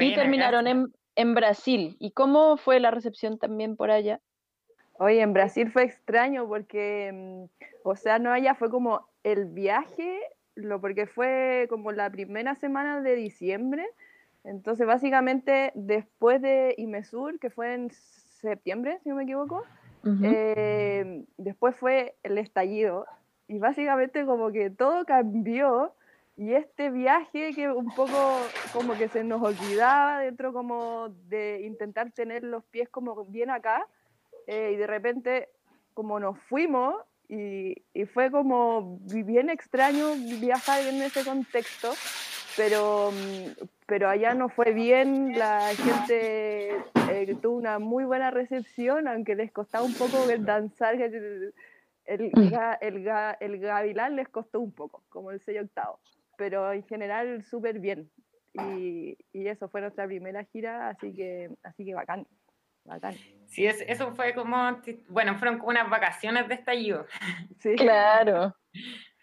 Y 0.00 0.14
terminaron 0.14 0.66
en, 0.66 0.94
en 1.16 1.34
Brasil. 1.34 1.96
¿Y 1.98 2.12
cómo 2.12 2.56
fue 2.56 2.80
la 2.80 2.90
recepción 2.90 3.38
también 3.38 3.76
por 3.76 3.90
allá? 3.90 4.20
Oye, 4.98 5.20
en 5.20 5.32
Brasil 5.32 5.70
fue 5.70 5.84
extraño 5.84 6.48
porque, 6.48 7.10
mm, 7.12 7.44
o 7.84 7.96
sea, 7.96 8.18
no 8.18 8.32
allá 8.32 8.54
fue 8.54 8.70
como 8.70 9.06
el 9.22 9.46
viaje, 9.46 10.20
lo, 10.54 10.80
porque 10.80 11.06
fue 11.06 11.66
como 11.68 11.92
la 11.92 12.10
primera 12.10 12.54
semana 12.54 13.02
de 13.02 13.14
diciembre. 13.14 13.86
Entonces, 14.46 14.86
básicamente, 14.86 15.72
después 15.74 16.40
de 16.40 16.74
Imesur, 16.78 17.38
que 17.38 17.50
fue 17.50 17.74
en 17.74 17.90
septiembre, 17.90 18.98
si 19.02 19.08
no 19.08 19.16
me 19.16 19.24
equivoco, 19.24 19.62
eh, 20.22 21.24
después 21.36 21.76
fue 21.76 22.14
el 22.22 22.38
estallido. 22.38 23.06
Y 23.48 23.58
básicamente 23.58 24.24
como 24.24 24.50
que 24.52 24.70
todo 24.70 25.04
cambió. 25.04 25.94
Y 26.38 26.52
este 26.52 26.90
viaje 26.90 27.52
que 27.54 27.70
un 27.70 27.94
poco 27.94 28.12
como 28.72 28.94
que 28.94 29.08
se 29.08 29.24
nos 29.24 29.42
olvidaba 29.42 30.20
dentro 30.20 30.52
como 30.52 31.08
de 31.28 31.62
intentar 31.64 32.10
tener 32.12 32.44
los 32.44 32.62
pies 32.64 32.88
como 32.90 33.24
bien 33.24 33.48
acá, 33.50 33.86
eh, 34.46 34.72
y 34.74 34.76
de 34.76 34.86
repente 34.86 35.48
como 35.94 36.20
nos 36.20 36.38
fuimos 36.40 36.94
y, 37.28 37.82
y 37.94 38.04
fue 38.04 38.30
como 38.30 38.98
bi- 39.00 39.22
bien 39.22 39.48
extraño 39.48 40.08
viajar 40.40 40.82
en 40.82 41.00
ese 41.02 41.24
contexto, 41.24 41.88
pero, 42.56 43.10
mm, 43.12 43.64
pero 43.86 44.08
allá 44.08 44.34
no 44.34 44.48
fue 44.48 44.72
bien, 44.72 45.38
la 45.38 45.70
gente 45.74 46.70
eh, 47.10 47.36
tuvo 47.40 47.56
una 47.56 47.78
muy 47.78 48.04
buena 48.04 48.30
recepción, 48.30 49.06
aunque 49.08 49.34
les 49.34 49.52
costaba 49.52 49.84
un 49.84 49.94
poco 49.94 50.28
el 50.30 50.44
danzar, 50.44 50.96
que 50.96 51.04
el, 51.06 51.54
el, 52.06 52.32
ga- 52.50 52.78
el, 52.80 53.06
el 53.40 53.60
gavilán 53.60 54.16
les 54.16 54.28
costó 54.28 54.60
un 54.60 54.72
poco, 54.72 55.02
como 55.08 55.30
el 55.30 55.40
sello 55.40 55.62
octavo, 55.62 56.00
pero 56.36 56.72
en 56.72 56.82
general 56.84 57.44
súper 57.44 57.78
bien. 57.80 58.10
Y, 58.54 59.18
y 59.32 59.48
eso 59.48 59.68
fue 59.68 59.82
nuestra 59.82 60.06
primera 60.06 60.42
gira, 60.44 60.88
así 60.88 61.12
que, 61.12 61.50
así 61.62 61.84
que 61.84 61.94
bacán, 61.94 62.26
bacán. 62.84 63.14
Sí, 63.46 63.66
es- 63.66 63.84
eso 63.86 64.14
fue 64.14 64.34
como, 64.34 64.56
bueno, 65.08 65.34
fueron 65.36 65.58
como 65.58 65.70
unas 65.70 65.90
vacaciones 65.90 66.48
de 66.48 66.54
estallido. 66.54 67.06
Sí. 67.58 67.74
Claro. 67.76 68.54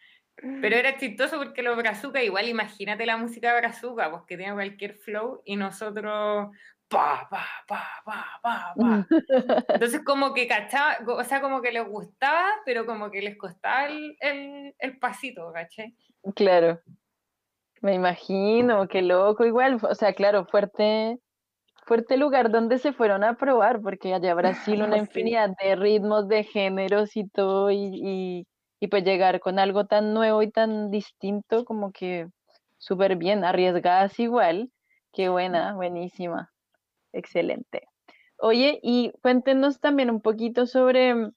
Pero 0.62 0.75
era 0.75 0.97
chistoso 0.97 1.38
porque 1.38 1.63
los 1.63 1.77
brazucas, 1.77 2.23
igual 2.23 2.49
imagínate 2.49 3.06
la 3.06 3.17
música 3.17 3.53
de 3.53 3.62
brazuca, 3.62 4.12
pues 4.12 4.23
que 4.27 4.38
tiene 4.38 4.53
cualquier 4.53 4.95
flow 4.95 5.41
y 5.45 5.56
nosotros 5.56 6.49
pa, 6.89 7.27
pa, 7.29 7.45
pa, 7.67 7.84
pa, 8.06 8.25
pa, 8.41 8.73
pa. 8.75 9.08
Entonces 9.69 10.01
como 10.03 10.34
que 10.34 10.47
cachaba, 10.47 10.97
o 11.08 11.23
sea, 11.23 11.41
como 11.41 11.62
que 11.62 11.71
les 11.71 11.88
gustaba, 11.88 12.45
pero 12.65 12.86
como 12.86 13.10
que 13.10 13.21
les 13.21 13.38
costaba 13.38 13.88
el, 13.88 14.17
el, 14.19 14.75
el 14.77 14.99
pasito, 14.99 15.51
¿cachai? 15.53 15.95
Claro. 16.36 16.79
Me 17.82 17.93
imagino, 17.95 18.88
qué 18.88 19.01
loco 19.01 19.45
igual. 19.45 19.77
O 19.82 19.93
sea, 19.93 20.13
claro, 20.13 20.45
fuerte, 20.45 21.19
fuerte 21.86 22.15
lugar 22.15 22.49
donde 22.49 22.77
se 22.77 22.93
fueron 22.93 23.25
a 23.25 23.36
probar, 23.36 23.82
porque 23.82 24.13
allá 24.13 24.34
Brasil 24.75 24.82
una 24.82 24.97
infinidad 24.97 25.49
de 25.62 25.75
ritmos, 25.75 26.27
de 26.29 26.45
géneros 26.45 27.17
y 27.17 27.27
todo, 27.27 27.71
y, 27.71 27.89
y, 27.93 28.47
y 28.84 28.88
pues 28.89 29.06
llegar 29.06 29.39
con 29.39 29.60
algo 29.60 29.86
tan 29.86 30.13
nuevo 30.13 30.43
y 30.43 30.52
tan 30.52 30.91
distinto, 30.91 31.63
como 31.63 31.93
que 31.93 32.28
súper 32.78 33.15
bien, 33.15 33.46
arriesgadas 33.46 34.19
igual. 34.19 34.72
Qué 35.13 35.30
buena, 35.30 35.74
buenísima, 35.74 36.52
excelente. 37.13 37.88
Oye, 38.38 38.82
y 38.84 39.13
cuéntenos 39.22 39.80
también 39.80 40.10
un 40.10 40.19
poquito 40.19 40.65
sobre, 40.65 41.15
mm, 41.15 41.32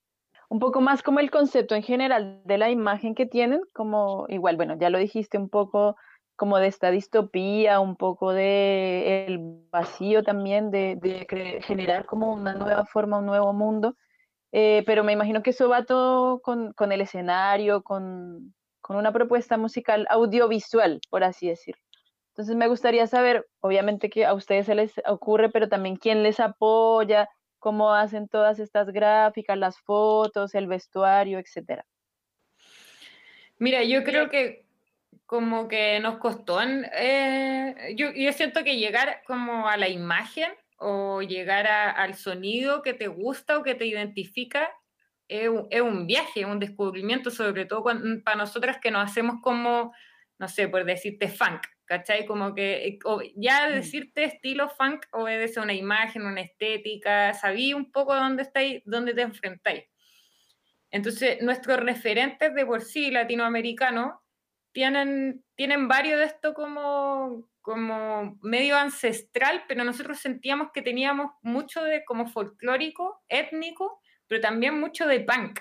un 0.49 0.59
poco 0.59 0.81
más 0.81 1.05
como 1.05 1.21
el 1.21 1.31
concepto 1.31 1.77
en 1.77 1.85
general 1.85 2.43
de 2.45 2.59
la 2.59 2.69
imagen 2.69 3.15
que 3.15 3.27
tienen, 3.27 3.61
como 3.73 4.27
igual, 4.29 4.57
bueno, 4.57 4.77
ya 4.77 4.91
lo 4.91 4.99
dijiste 4.99 5.39
un 5.39 5.49
poco 5.49 5.95
como 6.35 6.59
de 6.59 6.67
esta 6.67 6.91
distopía, 6.91 7.79
un 7.79 7.95
poco 7.95 8.33
de 8.33 9.27
el 9.29 9.39
vacío 9.71 10.25
también, 10.25 10.73
de, 10.73 10.99
de 11.01 11.61
generar 11.63 12.07
como 12.07 12.33
una 12.33 12.55
nueva 12.55 12.87
forma, 12.87 13.21
un 13.21 13.27
nuevo 13.27 13.53
mundo, 13.53 13.95
eh, 14.59 14.85
pero 14.87 15.05
me 15.05 15.12
imagino 15.12 15.42
que 15.42 15.51
eso 15.51 15.69
va 15.69 15.85
todo 15.85 16.40
con, 16.40 16.73
con 16.73 16.90
el 16.90 17.03
escenario, 17.03 17.83
con, 17.83 18.55
con 18.81 18.97
una 18.97 19.12
propuesta 19.12 19.59
musical 19.59 20.07
audiovisual, 20.09 20.99
por 21.11 21.25
así 21.25 21.47
decirlo. 21.47 21.83
Entonces 22.31 22.57
me 22.57 22.66
gustaría 22.66 23.07
saber, 23.07 23.47
obviamente 23.61 24.09
que 24.09 24.25
a 24.25 24.33
ustedes 24.33 24.64
se 24.64 24.75
les 24.75 24.95
ocurre, 25.07 25.51
pero 25.51 25.69
también 25.69 25.97
quién 25.97 26.23
les 26.23 26.40
apoya, 26.40 27.29
cómo 27.59 27.92
hacen 27.92 28.29
todas 28.29 28.59
estas 28.59 28.87
gráficas, 28.92 29.59
las 29.59 29.79
fotos, 29.81 30.55
el 30.55 30.69
vestuario, 30.69 31.38
etcétera. 31.38 31.85
Mira, 33.59 33.85
yo 33.85 34.05
creo 34.05 34.31
que 34.31 34.64
como 35.27 35.69
que 35.69 36.01
nos 36.01 36.16
costó, 36.16 36.62
en, 36.62 36.87
eh, 36.95 37.95
yo, 37.95 38.11
yo 38.11 38.33
siento 38.33 38.64
que 38.64 38.79
llegar 38.79 39.21
como 39.27 39.69
a 39.69 39.77
la 39.77 39.90
imagen 39.90 40.51
o 40.79 41.23
llegar 41.23 41.67
a- 41.67 41.91
al 41.91 42.15
sonido 42.15 42.83
que 42.83 42.95
te 42.95 43.09
gusta 43.09 43.59
o 43.59 43.62
que 43.62 43.75
te 43.75 43.87
identifica 43.87 44.71
es 45.29 45.49
un, 45.49 45.67
es 45.71 45.81
un 45.81 46.07
viaje, 46.07 46.45
un 46.45 46.59
descubrimiento, 46.61 47.31
sobre 47.31 47.65
todo 47.67 47.83
cuan- 47.83 48.23
para 48.25 48.37
nosotras 48.37 48.79
que 48.81 48.91
nos 48.91 49.11
hacemos 49.11 49.37
como, 49.43 49.93
no 50.39 50.49
sé, 50.49 50.69
por 50.69 50.85
decirte 50.85 51.29
funk, 51.29 51.62
¿cachai? 51.85 52.27
Como 52.27 52.55
que 52.55 52.87
eh, 52.89 52.99
o- 53.05 53.23
ya 53.37 53.69
decirte 53.71 54.25
estilo 54.25 54.69
funk 54.69 55.07
obedece 55.12 55.59
a 55.61 55.62
una 55.65 55.75
imagen, 55.75 56.25
una 56.27 56.43
estética, 56.43 57.35
sabí 57.35 57.73
un 57.75 57.91
poco 57.91 58.15
dónde 58.15 58.43
estáis, 58.45 58.83
dónde 58.85 59.15
te 59.15 59.23
enfrentáis. 59.23 59.85
Entonces, 60.91 61.43
nuestros 61.43 61.81
referentes 61.81 62.55
de 62.55 62.65
por 62.65 62.83
sí 62.83 63.11
latinoamericanos 63.11 64.15
tienen, 64.73 65.45
tienen 65.57 65.89
varios 65.89 66.19
de 66.21 66.27
esto 66.27 66.55
como, 66.55 67.49
como 67.67 68.39
medio 68.43 68.77
ancestral, 68.77 69.65
pero 69.67 69.83
nosotros 69.83 70.21
sentíamos 70.21 70.71
que 70.73 70.83
teníamos 70.83 71.33
mucho 71.43 71.83
de 71.83 72.05
como 72.05 72.29
folclórico, 72.29 73.25
étnico, 73.29 74.01
pero 74.29 74.41
también 74.41 74.79
mucho 74.79 75.05
de 75.09 75.19
punk, 75.19 75.59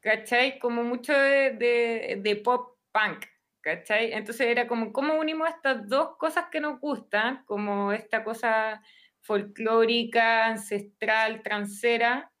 ¿cachai? 0.00 0.58
Como 0.58 0.84
mucho 0.84 1.12
de, 1.12 1.50
de, 1.50 2.18
de 2.22 2.36
pop 2.36 2.78
punk, 2.92 3.26
¿cachai? 3.60 4.14
Entonces 4.14 4.46
era 4.46 4.66
como, 4.66 4.90
¿cómo 4.90 5.16
unimos 5.20 5.50
estas 5.50 5.86
dos 5.86 6.16
cosas 6.16 6.46
que 6.50 6.60
nos 6.60 6.80
gustan? 6.80 7.44
Como 7.44 7.92
esta 7.92 8.24
cosa 8.24 8.82
folclórica, 9.20 10.46
ancestral, 10.46 11.42
transera, 11.42 12.32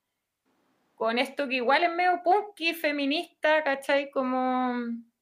con 0.94 1.18
esto 1.18 1.46
que 1.46 1.56
igual 1.56 1.84
es 1.84 1.92
medio 1.92 2.22
punky, 2.22 2.72
feminista, 2.72 3.62
¿cachai? 3.62 4.10
Como... 4.10 5.12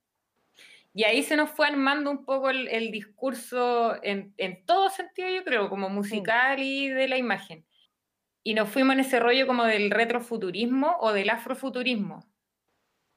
Y 0.95 1.05
ahí 1.05 1.23
se 1.23 1.37
nos 1.37 1.51
fue 1.51 1.67
armando 1.67 2.11
un 2.11 2.25
poco 2.25 2.51
el, 2.51 2.69
el 2.69 2.91
discurso 2.91 4.03
en, 4.03 4.35
en 4.37 4.65
todo 4.67 4.91
sentido, 4.91 5.29
yo 5.31 5.43
creo, 5.45 5.71
como 5.71 5.89
musical 5.89 6.61
y 6.61 6.89
de 6.89 7.09
la 7.09 7.17
imagen. 7.17 7.67
Y 8.45 8.55
nos 8.55 8.69
fuimos 8.69 8.95
en 8.95 9.01
ese 9.01 9.21
rollo 9.21 9.47
como 9.47 9.65
del 9.65 9.91
retrofuturismo 9.91 10.97
o 11.01 11.13
del 11.13 11.31
afrofuturismo. 11.31 12.27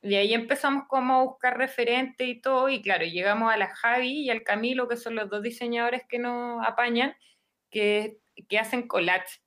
Y 0.02 0.16
ahí 0.16 0.34
empezamos 0.36 0.84
como 0.88 1.16
a 1.16 1.24
buscar 1.24 1.58
referentes 1.58 2.28
y 2.28 2.40
todo, 2.40 2.70
y 2.70 2.82
claro, 2.82 3.06
llegamos 3.06 3.52
a 3.52 3.58
la 3.58 3.76
Javi 3.76 4.22
y 4.22 4.30
al 4.30 4.44
Camilo, 4.44 4.88
que 4.88 4.98
son 4.98 5.16
los 5.16 5.30
dos 5.32 5.42
diseñadores 5.42 6.04
que 6.08 6.20
nos 6.20 6.66
apañan, 6.66 7.16
que, 7.72 8.20
que 8.48 8.60
hacen 8.60 8.88
collage. 8.88 9.40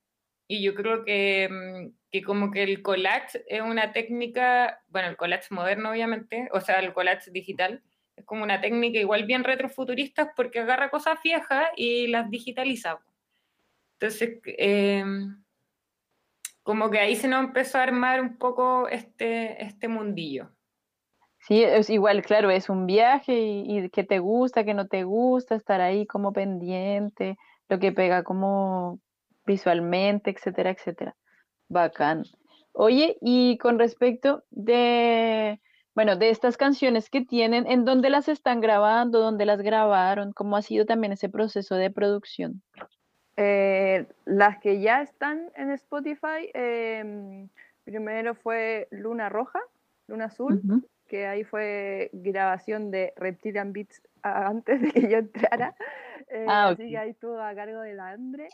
y 0.49 0.63
yo 0.65 0.75
creo 0.75 1.05
que, 1.05 1.49
mm, 1.51 1.95
que 2.11 2.23
como 2.23 2.51
que 2.51 2.65
el 2.65 2.83
collage 2.83 3.45
es 3.49 3.63
una 3.63 3.93
técnica, 3.93 4.83
bueno, 4.89 5.09
el 5.09 5.17
collage 5.17 5.55
moderno 5.55 5.91
obviamente, 5.91 6.49
o 6.53 6.61
sea, 6.61 6.81
el 6.81 6.93
collage 6.93 7.31
digital, 7.31 7.83
es 8.19 8.25
como 8.25 8.43
una 8.43 8.61
técnica 8.61 8.99
igual 8.99 9.25
bien 9.25 9.45
retrofuturista 9.45 10.33
porque 10.35 10.61
agarra 10.61 10.91
cosas 10.91 11.19
viejas 11.23 11.67
y 11.77 12.09
las 12.09 12.31
digitaliza. 12.31 12.99
Entonces, 13.95 14.41
eh, 14.45 15.05
como 16.63 16.91
que 16.91 16.99
ahí 16.99 17.17
se 17.17 17.29
nos 17.29 17.45
empezó 17.45 17.79
a 17.79 17.83
armar 17.83 18.21
un 18.21 18.37
poco 18.39 18.89
este, 18.89 19.63
este 19.65 19.89
mundillo. 19.89 20.51
Sí, 21.41 21.63
es 21.63 21.89
igual, 21.89 22.23
claro, 22.23 22.51
es 22.51 22.69
un 22.69 22.87
viaje 22.87 23.33
y, 23.33 23.79
y 23.79 23.91
que 23.91 24.05
te 24.05 24.19
gusta, 24.19 24.65
que 24.65 24.75
no 24.75 24.87
te 24.87 25.05
gusta, 25.05 25.55
estar 25.55 25.81
ahí 25.81 26.07
como 26.07 26.33
pendiente, 26.33 27.39
lo 27.69 27.79
que 27.79 27.93
pega 27.93 28.23
como 28.23 29.01
visualmente, 29.47 30.31
etcétera, 30.31 30.71
etcétera. 30.71 31.17
Bacán. 31.69 32.25
Oye, 32.73 33.17
y 33.21 33.59
con 33.59 33.79
respecto 33.79 34.45
de, 34.51 35.61
bueno, 35.99 36.15
de 36.15 36.31
estas 36.31 36.57
canciones 36.57 37.11
que 37.11 37.25
tienen, 37.25 37.67
¿en 37.67 37.85
dónde 37.85 38.09
las 38.09 38.29
están 38.29 38.61
grabando? 38.61 39.19
¿Dónde 39.19 39.45
las 39.45 39.61
grabaron? 39.61 40.33
¿Cómo 40.33 40.57
ha 40.57 40.63
sido 40.63 40.87
también 40.87 41.13
ese 41.13 41.29
proceso 41.29 41.75
de 41.75 41.91
producción? 41.91 42.63
Eh, 43.37 44.07
las 44.25 44.61
que 44.61 44.81
ya 44.81 45.03
están 45.03 45.51
en 45.57 45.73
Spotify, 45.73 46.53
em, 46.55 47.49
primero 47.83 48.37
fue 48.37 48.87
Luna 48.93 49.29
Roja, 49.29 49.59
Luna 50.07 50.27
Azul, 50.27 50.63
que 51.09 51.27
ahí 51.27 51.43
fue 51.43 52.11
grabación 52.13 52.93
de 52.93 53.13
Reptilian 53.17 53.73
Beats 53.73 54.01
antes 54.23 54.81
de 54.81 54.93
que 54.93 55.11
yo 55.11 55.19
entrara. 55.19 55.75
eh, 56.29 56.47
Ah, 56.49 56.69
Así 56.69 56.85
ok. 56.85 56.89
que 56.91 56.99
ahí 56.99 57.11
estuvo 57.11 57.41
a 57.41 57.53
cargo 57.57 57.81
de 57.81 57.95
la 57.95 58.11
Andre. 58.11 58.49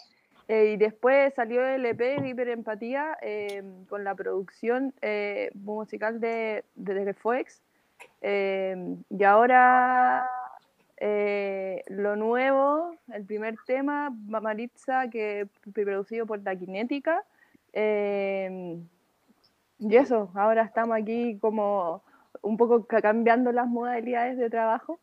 Eh, 0.48 0.72
y 0.72 0.76
después 0.76 1.33
salió 1.35 1.64
el 1.66 1.87
EP 1.87 2.20
de 2.20 2.28
Hiperempatía 2.28 3.16
em, 3.22 3.87
con 3.87 4.04
la 4.04 4.14
producción 4.14 4.92
eh, 5.00 5.50
musical 5.54 6.20
de, 6.20 6.64
de 6.74 6.94
Telefoex. 6.94 7.62
Em, 8.20 9.02
y 9.09 9.24
ahora 9.24 10.28
eh, 10.98 11.83
lo 11.88 12.16
nuevo, 12.16 12.94
el 13.12 13.24
primer 13.24 13.57
tema, 13.66 14.11
Ma- 14.28 14.40
Maritza, 14.40 15.09
que 15.09 15.46
producido 15.72 16.26
por 16.26 16.42
La 16.42 16.54
Kinética. 16.57 17.22
eh, 17.72 18.78
y 19.78 19.96
eso, 19.96 20.30
ahora 20.35 20.62
estamos 20.62 20.96
aquí 20.96 21.38
como 21.40 22.02
un 22.42 22.57
poco 22.57 22.87
ca- 22.87 23.02
cambiando 23.02 23.50
las 23.50 23.66
modalidades 23.66 24.37
de 24.38 24.48
trabajo. 24.50 25.00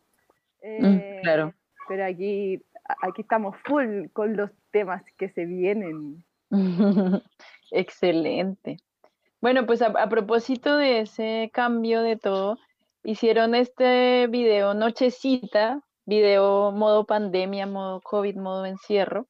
eh, 0.62 1.18
claro. 1.22 1.52
Pero 1.88 2.04
aquí, 2.04 2.62
aquí 3.02 3.22
estamos 3.22 3.56
full 3.66 4.06
con 4.12 4.36
los 4.36 4.50
temas 4.72 5.04
que 5.16 5.28
se 5.28 5.46
vienen. 5.46 6.24
Excelente. 7.70 8.78
Bueno, 9.40 9.66
pues 9.66 9.82
a, 9.82 10.08
propósito 10.08 10.76
de 10.76 11.00
ese 11.00 11.50
cambio 11.52 12.02
de 12.02 12.16
todo, 12.16 12.58
hicieron 13.02 13.54
este 13.54 14.26
video 14.28 14.74
Nochecita, 14.74 15.82
video 16.04 16.72
modo 16.72 17.06
pandemia, 17.06 17.66
modo 17.66 18.00
COVID, 18.00 18.36
modo 18.36 18.66
encierro. 18.66 19.28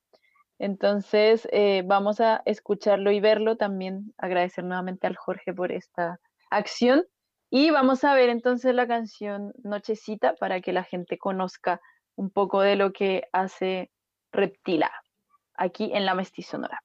Entonces, 0.58 1.48
eh, 1.50 1.82
vamos 1.86 2.20
a 2.20 2.42
escucharlo 2.44 3.10
y 3.10 3.20
verlo. 3.20 3.56
También 3.56 4.14
agradecer 4.18 4.64
nuevamente 4.64 5.06
al 5.06 5.16
Jorge 5.16 5.52
por 5.52 5.72
esta 5.72 6.20
acción. 6.50 7.04
Y 7.50 7.70
vamos 7.70 8.04
a 8.04 8.14
ver 8.14 8.28
entonces 8.28 8.74
la 8.74 8.86
canción 8.86 9.52
Nochecita 9.62 10.34
para 10.34 10.60
que 10.60 10.72
la 10.72 10.84
gente 10.84 11.18
conozca 11.18 11.80
un 12.16 12.30
poco 12.30 12.60
de 12.60 12.76
lo 12.76 12.92
que 12.92 13.24
hace 13.32 13.90
Reptila 14.30 14.90
aquí 15.62 15.90
en 15.94 16.04
la 16.04 16.14
Mestizonora. 16.14 16.82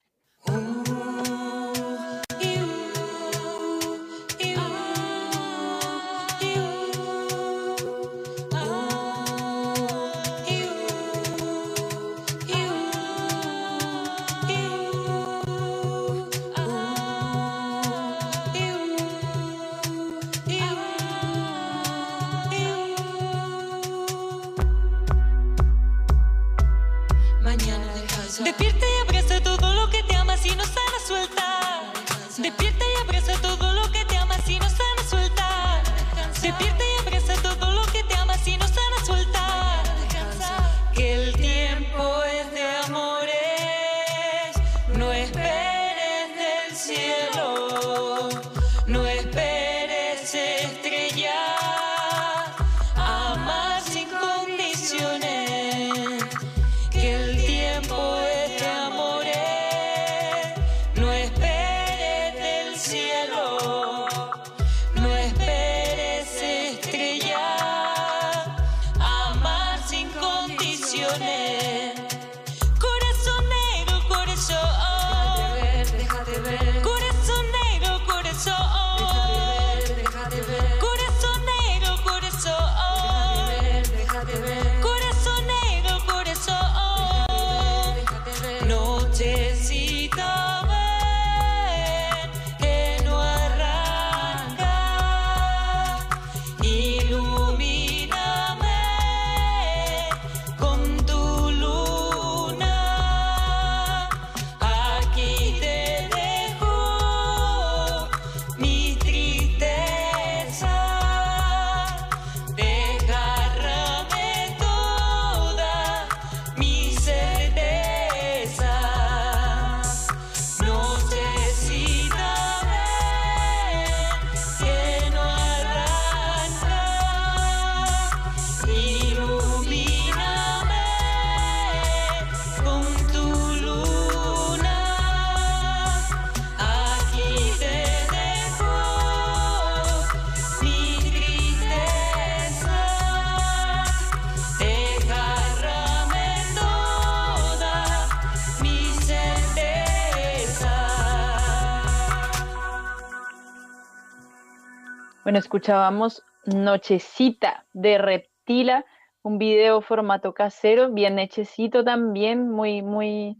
Bueno, 155.38 155.46
escuchábamos 155.46 156.24
Nochecita 156.46 157.68
de 157.72 158.00
Reptila, 158.00 158.86
un 159.22 159.38
video 159.38 159.82
formato 159.82 160.34
casero, 160.34 160.92
bien 160.92 161.20
hechecito 161.20 161.84
también, 161.84 162.50
muy, 162.50 162.82
muy 162.82 163.38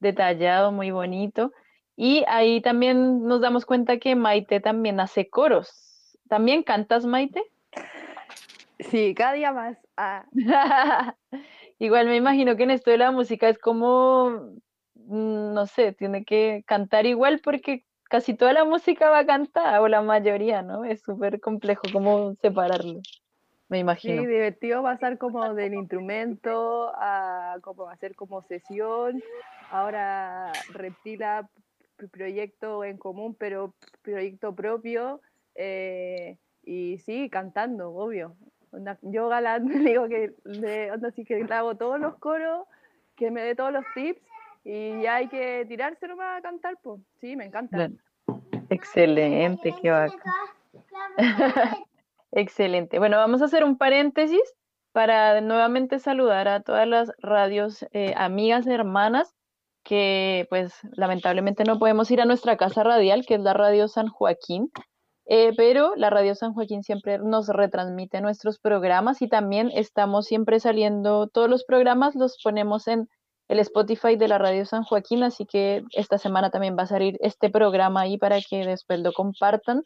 detallado, 0.00 0.72
muy 0.72 0.90
bonito. 0.90 1.52
Y 1.96 2.24
ahí 2.28 2.62
también 2.62 3.24
nos 3.24 3.42
damos 3.42 3.66
cuenta 3.66 3.98
que 3.98 4.16
Maite 4.16 4.60
también 4.60 5.00
hace 5.00 5.28
coros. 5.28 6.18
¿También 6.30 6.62
cantas, 6.62 7.04
Maite? 7.04 7.42
Sí, 8.80 9.14
cada 9.14 9.34
día 9.34 9.52
más. 9.52 9.76
Ah, 9.98 10.24
Igual 11.78 12.06
me 12.06 12.16
imagino 12.16 12.56
que 12.56 12.62
en 12.62 12.70
esto 12.70 12.90
de 12.90 12.96
la 12.96 13.10
música 13.10 13.50
es 13.50 13.58
como 13.58 14.30
mm, 14.94 15.52
no 15.52 15.66
sé, 15.66 15.92
tiene 15.92 16.24
que 16.24 16.64
cantar 16.66 17.04
igual 17.04 17.42
porque 17.44 17.84
casi 18.08 18.34
toda 18.34 18.52
la 18.52 18.64
música 18.64 19.10
va 19.10 19.24
cantada, 19.26 19.80
o 19.82 19.88
la 19.88 20.02
mayoría, 20.02 20.62
¿no? 20.62 20.84
Es 20.84 21.02
súper 21.02 21.40
complejo 21.40 21.82
cómo 21.92 22.34
separarlo, 22.42 23.00
me 23.68 23.78
Sí, 23.78 23.80
imagino. 23.80 24.22
divertido 24.26 24.82
pasar 24.82 25.18
como 25.18 25.54
del 25.54 25.74
instrumento 25.74 26.92
a 26.96 27.56
como 27.62 27.88
hacer 27.88 28.14
como 28.14 28.42
sesión. 28.42 29.22
Ahora 29.70 30.52
Reptila, 30.68 31.48
proyecto 32.12 32.84
en 32.84 32.98
común, 32.98 33.34
pero 33.38 33.74
proyecto 34.02 34.54
propio. 34.54 35.20
eh, 35.54 36.36
y 36.66 36.98
sí, 36.98 37.28
cantando, 37.30 37.90
obvio. 37.94 38.36
Yo 39.02 39.28
galán 39.28 39.66
digo 39.84 40.08
que 40.08 40.32
le, 40.44 40.90
onda, 40.92 41.10
sí 41.12 41.24
que 41.24 41.36
le 41.44 41.54
hago 41.54 41.76
todos 41.76 42.00
los 42.00 42.16
coros, 42.16 42.66
que 43.16 43.30
me 43.30 43.42
dé 43.42 43.54
todos 43.54 43.72
los 43.72 43.84
tips 43.94 44.20
y 44.64 45.02
ya 45.02 45.16
hay 45.16 45.28
que 45.28 45.66
tirarse 45.68 46.08
nomás 46.08 46.38
a 46.38 46.42
cantar, 46.42 46.78
pues. 46.82 47.00
Sí, 47.20 47.36
me 47.36 47.44
encanta. 47.44 47.76
Claro. 47.76 47.94
Excelente, 48.70 49.74
qué 49.80 49.90
bacán. 49.90 50.20
Excelente. 52.32 52.98
Bueno, 52.98 53.18
vamos 53.18 53.42
a 53.42 53.44
hacer 53.44 53.62
un 53.62 53.76
paréntesis 53.76 54.42
para 54.92 55.40
nuevamente 55.40 55.98
saludar 55.98 56.48
a 56.48 56.60
todas 56.60 56.88
las 56.88 57.12
radios 57.18 57.84
eh, 57.92 58.14
amigas, 58.16 58.66
hermanas, 58.66 59.34
que 59.82 60.46
pues 60.48 60.72
lamentablemente 60.92 61.64
no 61.64 61.78
podemos 61.78 62.10
ir 62.10 62.20
a 62.20 62.24
nuestra 62.24 62.56
casa 62.56 62.82
radial, 62.82 63.26
que 63.26 63.34
es 63.34 63.40
la 63.40 63.52
Radio 63.52 63.86
San 63.86 64.08
Joaquín, 64.08 64.70
eh, 65.26 65.52
pero 65.56 65.94
la 65.96 66.10
Radio 66.10 66.34
San 66.34 66.54
Joaquín 66.54 66.82
siempre 66.82 67.18
nos 67.18 67.48
retransmite 67.48 68.20
nuestros 68.20 68.58
programas 68.58 69.20
y 69.20 69.28
también 69.28 69.70
estamos 69.74 70.26
siempre 70.26 70.58
saliendo, 70.58 71.28
todos 71.28 71.50
los 71.50 71.64
programas 71.64 72.14
los 72.14 72.40
ponemos 72.42 72.88
en 72.88 73.08
el 73.48 73.58
Spotify 73.58 74.16
de 74.16 74.28
la 74.28 74.38
Radio 74.38 74.64
San 74.64 74.84
Joaquín, 74.84 75.22
así 75.22 75.46
que 75.46 75.84
esta 75.92 76.18
semana 76.18 76.50
también 76.50 76.76
va 76.78 76.84
a 76.84 76.86
salir 76.86 77.18
este 77.20 77.50
programa 77.50 78.02
ahí 78.02 78.16
para 78.16 78.40
que 78.40 78.64
después 78.64 79.00
lo 79.00 79.12
compartan 79.12 79.84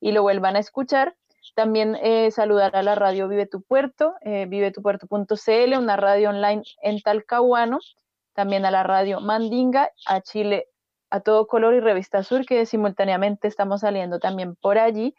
y 0.00 0.12
lo 0.12 0.22
vuelvan 0.22 0.56
a 0.56 0.60
escuchar. 0.60 1.16
También 1.54 1.96
eh, 2.02 2.30
saludar 2.32 2.74
a 2.74 2.82
la 2.82 2.94
radio 2.94 3.28
Vive 3.28 3.46
tu 3.46 3.62
Puerto, 3.62 4.14
eh, 4.22 4.46
vivetupuerto.cl, 4.46 5.78
una 5.78 5.96
radio 5.96 6.30
online 6.30 6.62
en 6.82 7.00
Talcahuano. 7.00 7.78
También 8.34 8.66
a 8.66 8.70
la 8.70 8.82
radio 8.82 9.20
Mandinga, 9.20 9.90
a 10.06 10.20
Chile 10.20 10.66
a 11.08 11.20
todo 11.20 11.46
color 11.46 11.74
y 11.74 11.80
Revista 11.80 12.22
Sur, 12.22 12.44
que 12.44 12.66
simultáneamente 12.66 13.48
estamos 13.48 13.82
saliendo 13.82 14.18
también 14.18 14.56
por 14.56 14.78
allí. 14.78 15.14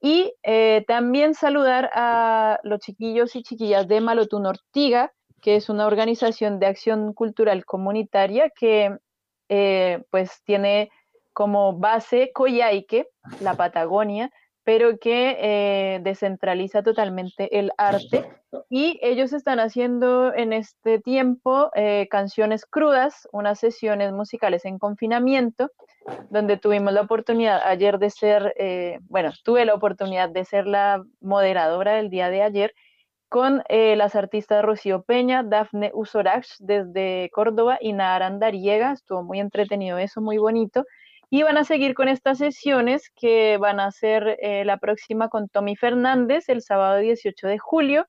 Y 0.00 0.34
eh, 0.42 0.84
también 0.88 1.34
saludar 1.34 1.90
a 1.94 2.58
los 2.62 2.80
chiquillos 2.80 3.36
y 3.36 3.42
chiquillas 3.42 3.86
de 3.86 4.00
Malotún 4.00 4.46
Ortiga, 4.46 5.12
que 5.40 5.56
es 5.56 5.68
una 5.68 5.86
organización 5.86 6.58
de 6.58 6.66
acción 6.66 7.12
cultural 7.12 7.64
comunitaria 7.64 8.50
que 8.50 8.96
eh, 9.48 10.02
pues 10.10 10.42
tiene 10.44 10.90
como 11.32 11.74
base 11.74 12.32
Coyhaique, 12.32 13.08
la 13.40 13.54
Patagonia, 13.54 14.30
pero 14.66 14.98
que 14.98 15.36
eh, 15.38 16.00
descentraliza 16.02 16.82
totalmente 16.82 17.56
el 17.56 17.70
arte. 17.78 18.28
Y 18.68 18.98
ellos 19.00 19.32
están 19.32 19.60
haciendo 19.60 20.34
en 20.34 20.52
este 20.52 20.98
tiempo 20.98 21.70
eh, 21.76 22.08
canciones 22.10 22.66
crudas, 22.66 23.28
unas 23.30 23.60
sesiones 23.60 24.12
musicales 24.12 24.64
en 24.64 24.80
confinamiento, 24.80 25.70
donde 26.30 26.56
tuvimos 26.56 26.92
la 26.92 27.02
oportunidad 27.02 27.60
ayer 27.64 28.00
de 28.00 28.10
ser, 28.10 28.54
eh, 28.58 28.98
bueno, 29.08 29.30
tuve 29.44 29.64
la 29.64 29.74
oportunidad 29.74 30.30
de 30.30 30.44
ser 30.44 30.66
la 30.66 31.04
moderadora 31.20 31.94
del 31.94 32.10
día 32.10 32.28
de 32.28 32.42
ayer 32.42 32.74
con 33.28 33.62
eh, 33.68 33.96
las 33.96 34.14
artistas 34.14 34.64
Rocío 34.64 35.02
Peña, 35.02 35.42
Dafne 35.42 35.90
Usorach 35.94 36.46
desde 36.58 37.30
Córdoba 37.32 37.78
y 37.80 37.92
Nahara 37.92 38.26
Andariega. 38.26 38.92
Estuvo 38.92 39.22
muy 39.22 39.40
entretenido 39.40 39.98
eso, 39.98 40.20
muy 40.20 40.38
bonito. 40.38 40.84
Y 41.28 41.42
van 41.42 41.56
a 41.56 41.64
seguir 41.64 41.94
con 41.94 42.08
estas 42.08 42.38
sesiones 42.38 43.10
que 43.14 43.58
van 43.58 43.80
a 43.80 43.90
ser 43.90 44.38
eh, 44.40 44.64
la 44.64 44.78
próxima 44.78 45.28
con 45.28 45.48
Tommy 45.48 45.74
Fernández 45.76 46.48
el 46.48 46.62
sábado 46.62 46.98
18 46.98 47.48
de 47.48 47.58
julio, 47.58 48.06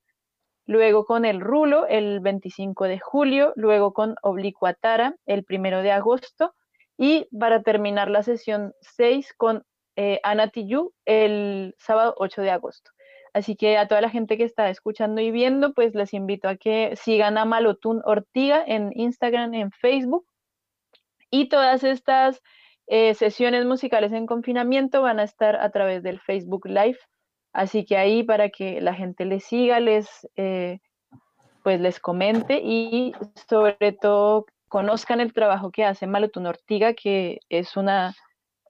luego 0.68 1.04
con 1.06 1.26
El 1.26 1.42
Rulo 1.42 1.88
el 1.88 2.20
25 2.20 2.86
de 2.86 3.00
julio, 3.00 3.54
luego 3.56 3.94
con 3.94 4.16
Oblicuo 4.22 4.68
Atara 4.68 5.16
el 5.26 5.46
1 5.50 5.82
de 5.82 5.92
agosto 5.92 6.54
y 6.98 7.28
para 7.38 7.64
terminar 7.64 8.10
la 8.10 8.24
sesión 8.24 8.74
6 8.82 9.34
con 9.36 9.64
eh, 9.96 10.20
Ana 10.22 10.50
Tijoux 10.50 10.94
el 11.06 11.74
sábado 11.80 12.14
8 12.18 12.42
de 12.44 12.52
agosto. 12.52 12.92
Así 13.38 13.56
que 13.56 13.78
a 13.78 13.88
toda 13.88 14.02
la 14.02 14.10
gente 14.10 14.36
que 14.36 14.44
está 14.44 14.68
escuchando 14.72 15.22
y 15.22 15.30
viendo, 15.30 15.72
pues 15.76 15.94
les 15.94 16.12
invito 16.16 16.50
a 16.50 16.56
que 16.56 16.96
sigan 16.96 17.38
a 17.38 17.46
Malotún 17.46 18.02
Ortiga 18.04 18.64
en 18.66 18.92
Instagram, 18.96 19.54
en 19.54 19.70
Facebook. 19.70 20.26
Y 21.30 21.48
todas 21.48 21.84
estas 21.84 22.42
eh, 22.88 23.14
sesiones 23.14 23.64
musicales 23.64 24.12
en 24.12 24.26
confinamiento 24.26 25.04
van 25.04 25.20
a 25.20 25.24
estar 25.24 25.56
a 25.56 25.70
través 25.70 26.02
del 26.02 26.20
Facebook 26.20 26.66
Live. 26.66 26.98
Así 27.54 27.86
que 27.86 27.96
ahí 27.96 28.24
para 28.24 28.50
que 28.50 28.82
la 28.82 28.96
gente 28.96 29.24
les 29.24 29.44
siga, 29.44 29.80
les, 29.80 30.28
eh, 30.36 30.80
pues 31.62 31.80
les 31.80 32.00
comente 32.00 32.60
y 32.64 33.14
sobre 33.48 33.92
todo 33.92 34.48
conozcan 34.68 35.22
el 35.22 35.32
trabajo 35.32 35.70
que 35.72 35.86
hace 35.86 36.08
Malotún 36.08 36.48
Ortiga, 36.48 36.96
que 36.96 37.38
es 37.50 37.78
una 37.78 38.16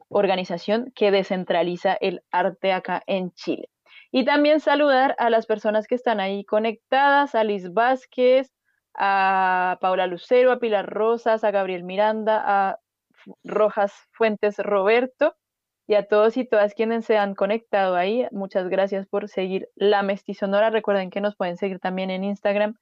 organización 0.10 0.92
que 0.94 1.10
descentraliza 1.10 1.94
el 1.94 2.22
arte 2.32 2.74
acá 2.74 3.02
en 3.08 3.32
Chile. 3.32 3.70
Y 4.12 4.26
también 4.26 4.60
saludar 4.60 5.16
a 5.20 5.30
las 5.30 5.46
personas 5.46 5.88
que 5.88 5.96
están 5.96 6.20
ahí 6.20 6.46
conectadas, 6.46 7.36
a 7.36 7.44
Liz 7.44 7.74
Vázquez, 7.74 8.54
a 8.96 9.78
Paula 9.82 10.08
Lucero, 10.08 10.52
a 10.52 10.60
Pilar 10.60 10.90
Rosas, 10.90 11.44
a 11.44 11.52
Gabriel 11.52 11.84
Miranda, 11.84 12.42
a 12.46 12.80
Rojas 13.44 13.94
Fuentes 14.12 14.58
Roberto 14.58 15.36
y 15.88 15.96
a 15.96 16.08
todos 16.08 16.38
y 16.38 16.46
todas 16.46 16.74
quienes 16.74 17.06
se 17.06 17.18
han 17.18 17.36
conectado 17.36 17.96
ahí. 17.96 18.28
Muchas 18.32 18.68
gracias 18.70 19.08
por 19.08 19.30
seguir 19.30 19.70
La 19.76 20.04
Mestizonora. 20.04 20.70
Recuerden 20.70 21.10
que 21.10 21.22
nos 21.22 21.36
pueden 21.36 21.58
seguir 21.58 21.80
también 21.80 22.10
en 22.10 22.24
Instagram 22.24 22.76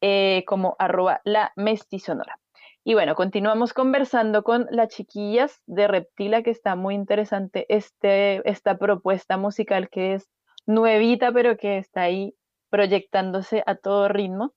eh, 0.00 0.44
como 0.46 0.76
arroba 0.78 1.20
La 1.24 1.52
Mestizonora. 1.56 2.38
Y 2.84 2.94
bueno, 2.94 3.14
continuamos 3.14 3.72
conversando 3.74 4.42
con 4.42 4.66
las 4.70 4.88
chiquillas 4.88 5.62
de 5.66 5.86
Reptila, 5.86 6.42
que 6.42 6.50
está 6.50 6.74
muy 6.74 6.94
interesante 6.94 7.64
este, 7.68 8.48
esta 8.48 8.76
propuesta 8.76 9.36
musical 9.36 9.88
que 9.88 10.14
es 10.14 10.28
nuevita, 10.66 11.30
pero 11.32 11.56
que 11.56 11.78
está 11.78 12.02
ahí 12.02 12.34
proyectándose 12.70 13.62
a 13.66 13.76
todo 13.76 14.08
ritmo. 14.08 14.52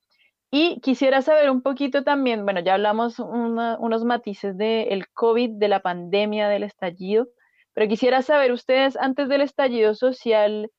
Y 0.50 0.80
quisiera 0.82 1.22
saber 1.22 1.52
un 1.52 1.62
poquito 1.62 2.04
también, 2.04 2.46
bueno, 2.46 2.62
ya 2.62 2.76
hablamos 2.76 3.20
unos 3.20 4.06
matices 4.06 4.58
del 4.58 5.08
COVID, 5.14 5.52
de 5.60 5.68
la 5.68 5.82
pandemia, 5.82 6.48
del 6.48 6.64
estallido, 6.64 7.28
pero 7.74 7.88
quisiera 7.88 8.22
saber 8.24 8.52
ustedes 8.52 8.96
antes 8.98 9.28
del 9.30 9.42
estallido 9.42 9.94
social 9.94 10.72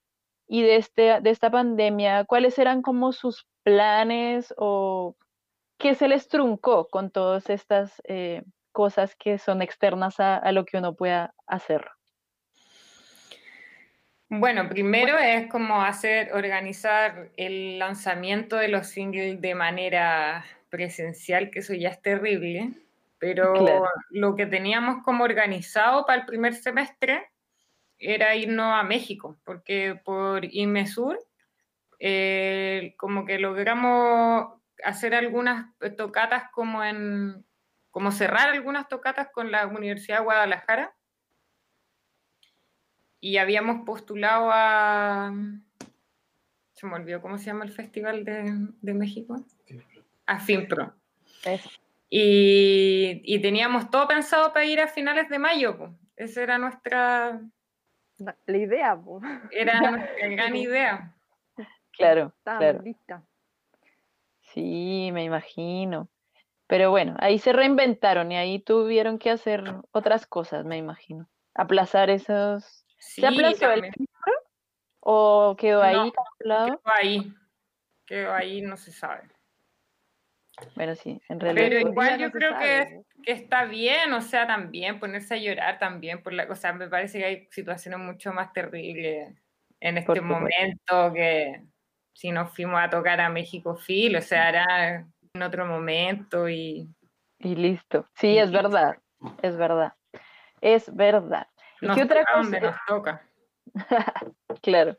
y 0.49 0.63
de, 0.63 0.77
este, 0.77 1.21
de 1.21 1.31
esta 1.31 1.51
pandemia, 1.51 2.25
¿cuáles 2.25 2.59
eran 2.59 2.83
como 2.83 3.13
sus 3.13 3.47
planes 3.63 4.55
o 4.57 5.15
qué 5.79 5.95
se 5.95 6.09
les 6.09 6.29
truncó 6.29 6.89
con 6.89 7.11
todas 7.11 7.51
estas 7.51 8.01
eh, 8.05 8.43
cosas 8.73 9.15
que 9.17 9.39
son 9.39 9.63
externas 9.63 10.21
a, 10.21 10.37
a, 10.37 10.53
lo 10.53 10.65
que 10.65 10.79
uno 10.79 10.95
pueda 10.95 11.35
hacer? 11.47 11.87
Bueno, 14.29 14.69
primero 14.69 15.19
es 15.19 15.49
como 15.49 15.83
hacer, 15.83 16.33
organizar 16.33 17.31
el 17.37 17.79
lanzamiento 17.79 18.57
de 18.57 18.69
los 18.69 18.89
singles 18.89 19.41
de 19.41 19.55
manera 19.55 20.45
presencial, 20.69 21.51
que 21.51 21.61
eso 21.61 21.75
ya 21.75 21.91
es 21.91 22.03
terrible, 22.03 22.71
pero 23.19 23.53
claro. 23.55 23.87
lo 24.11 24.35
que 24.35 24.47
teníamos 24.47 25.03
como 25.05 25.25
organizado 25.25 26.05
para 26.05 26.21
el 26.21 26.27
primer 26.27 26.55
semestre 26.55 27.31
era 27.99 28.35
irnos 28.35 28.75
a 28.75 28.83
México, 28.83 29.39
porque 29.45 29.99
por 30.05 30.45
IMESUR 30.45 31.19
eh, 31.99 32.95
como 32.99 33.25
que 33.25 33.39
logramos 33.39 34.61
hacer 34.87 35.15
algunas 35.15 35.67
tocatas 35.97 36.45
como 36.53 36.83
en, 36.85 37.45
como 37.91 38.13
cerrar 38.13 38.49
algunas 38.49 38.89
tocatas 38.89 39.29
con 39.33 39.51
la 39.51 39.67
Universidad 39.67 40.19
de 40.19 40.25
Guadalajara 40.25 40.95
y 43.21 43.39
habíamos 43.39 43.85
postulado 43.85 44.51
a, 44.53 45.33
se 46.75 46.87
me 46.87 46.95
olvidó 46.95 47.21
cómo 47.21 47.39
se 47.39 47.47
llama 47.47 47.65
el 47.65 47.73
festival 47.73 48.25
de, 48.25 48.69
de 48.81 48.95
México, 48.95 49.45
a 50.27 50.39
FIMPRO. 50.39 50.95
Y, 52.09 53.23
y, 53.25 53.41
teníamos 53.41 53.91
todo 53.91 54.07
pensado 54.07 54.53
para 54.53 54.65
ir 54.65 54.81
a 54.81 54.87
finales 54.87 55.29
de 55.29 55.41
mayo, 55.41 55.77
pues. 55.77 55.91
esa 56.17 56.43
era 56.43 56.59
nuestra... 56.59 57.41
La 58.19 58.57
idea, 58.57 58.97
pues. 58.97 59.25
Era 59.51 59.81
nuestra 59.91 60.29
gran 60.29 60.55
idea. 60.55 61.15
Claro, 61.91 62.33
claro. 62.45 62.81
Lista. 62.83 63.25
Sí, 64.53 65.11
me 65.13 65.25
imagino. 65.25 66.09
Pero 66.67 66.91
bueno, 66.91 67.15
ahí 67.19 67.39
se 67.39 67.53
reinventaron 67.53 68.33
y 68.33 68.37
ahí 68.37 68.59
tuvieron 68.59 69.19
que 69.19 69.31
hacer 69.31 69.63
otras 69.93 70.27
cosas, 70.27 70.65
me 70.65 70.77
imagino. 70.77 71.29
Aplazar 71.55 72.11
esos. 72.11 72.85
Sí, 72.99 73.21
¿Se 73.21 73.27
aplazó 73.27 73.61
también. 73.69 73.93
el 73.97 74.07
o 75.01 75.55
quedó 75.57 75.83
ahí 75.83 75.95
No? 75.95 76.13
Quedó 76.41 76.81
ahí. 76.85 77.35
Quedó 78.07 78.35
ahí, 78.35 78.63
no 78.63 78.77
se 78.77 78.91
sabe. 78.91 79.29
Bueno, 80.75 80.95
sí, 80.95 81.21
en 81.29 81.39
realidad. 81.39 81.69
Pero 81.69 81.89
igual 81.89 82.19
yo 82.19 82.31
creo 82.33 82.59
que, 82.59 83.03
que 83.23 83.33
está 83.33 83.65
bien, 83.67 84.13
o 84.13 84.21
sea, 84.21 84.47
también 84.47 84.99
ponerse 84.99 85.35
a 85.35 85.39
llorar 85.39 85.79
también 85.79 86.23
por 86.23 86.33
la, 86.33 86.47
o 86.51 86.55
sea, 86.55 86.73
me 86.73 86.89
parece 86.89 87.19
que 87.19 87.25
hay 87.25 87.49
situaciones 87.51 88.01
mucho 88.01 88.33
más 88.33 88.53
terribles 88.53 89.35
en 89.81 89.99
este 89.99 90.21
momento 90.21 91.13
que 91.13 91.63
si 92.17 92.31
nos 92.33 92.55
fuimos 92.55 92.81
a 92.81 92.89
tocar 92.91 93.21
a 93.21 93.29
México 93.29 93.77
Phil, 93.77 94.17
o 94.17 94.23
sea, 94.23 94.49
hará 94.49 95.07
en 95.35 95.43
otro 95.43 95.67
momento 95.67 96.49
y 96.49 96.89
Y 97.39 97.55
listo. 97.55 98.07
Sí, 98.15 98.29
Y 98.29 98.39
es 98.39 98.51
listo. 98.51 98.63
verdad. 98.71 98.97
Es 99.43 99.57
verdad. 99.57 99.93
Es 100.63 100.95
verdad. 100.97 101.47
¿Y 101.83 101.87
nos 101.87 101.97
qué 101.97 102.05
otra 102.05 102.21
toca 102.21 102.37
donde 102.39 102.61
cosa? 102.61 102.71
nos 102.73 102.87
toca. 102.87 103.23
Claro. 104.63 104.97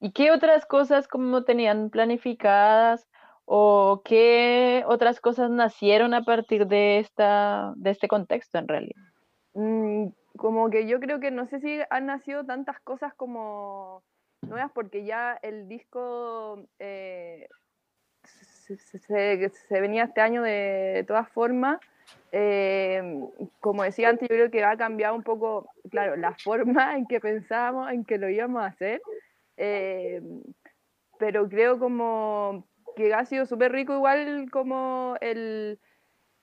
¿Y 0.00 0.12
qué 0.12 0.30
otras 0.32 0.66
cosas 0.66 1.06
como 1.08 1.44
tenían 1.44 1.90
planificadas 1.90 3.08
o 3.44 4.02
qué 4.04 4.82
otras 4.86 5.20
cosas 5.20 5.50
nacieron 5.50 6.12
a 6.14 6.22
partir 6.22 6.66
de 6.66 6.98
esta 6.98 7.72
de 7.76 7.90
este 7.90 8.08
contexto 8.08 8.58
en 8.58 8.68
realidad? 8.68 9.02
Mm, 9.54 10.08
como 10.36 10.70
que 10.70 10.86
yo 10.88 11.00
creo 11.00 11.20
que 11.20 11.30
no 11.30 11.46
sé 11.46 11.60
si 11.60 11.78
han 11.90 12.06
nacido 12.06 12.44
tantas 12.44 12.80
cosas 12.80 13.14
como 13.14 14.02
nuevas 14.42 14.70
porque 14.72 15.04
ya 15.04 15.38
el 15.42 15.68
disco 15.68 16.66
eh, 16.78 17.48
se, 18.24 18.76
se- 18.76 19.48
se- 19.50 19.80
venía 19.80 20.04
este 20.04 20.20
año 20.20 20.42
de 20.42 21.04
todas 21.06 21.28
formas. 21.30 21.78
Eh, 22.32 23.02
como 23.60 23.82
decía 23.82 24.08
antes, 24.10 24.28
yo 24.28 24.34
creo 24.34 24.50
que 24.50 24.64
ha 24.64 24.76
cambiado 24.76 25.14
un 25.14 25.22
poco, 25.22 25.70
claro, 25.90 26.16
la 26.16 26.34
forma 26.34 26.96
en 26.96 27.06
que 27.06 27.20
pensábamos 27.20 27.90
en 27.92 28.04
que 28.04 28.18
lo 28.18 28.28
íbamos 28.28 28.62
a 28.62 28.66
hacer. 28.66 29.00
eh, 29.56 30.20
pero 31.18 31.48
creo 31.48 31.78
como 31.78 32.64
que 32.96 33.12
ha 33.12 33.24
sido 33.24 33.44
súper 33.46 33.72
rico 33.72 33.94
igual 33.94 34.48
como 34.52 35.16
el, 35.20 35.80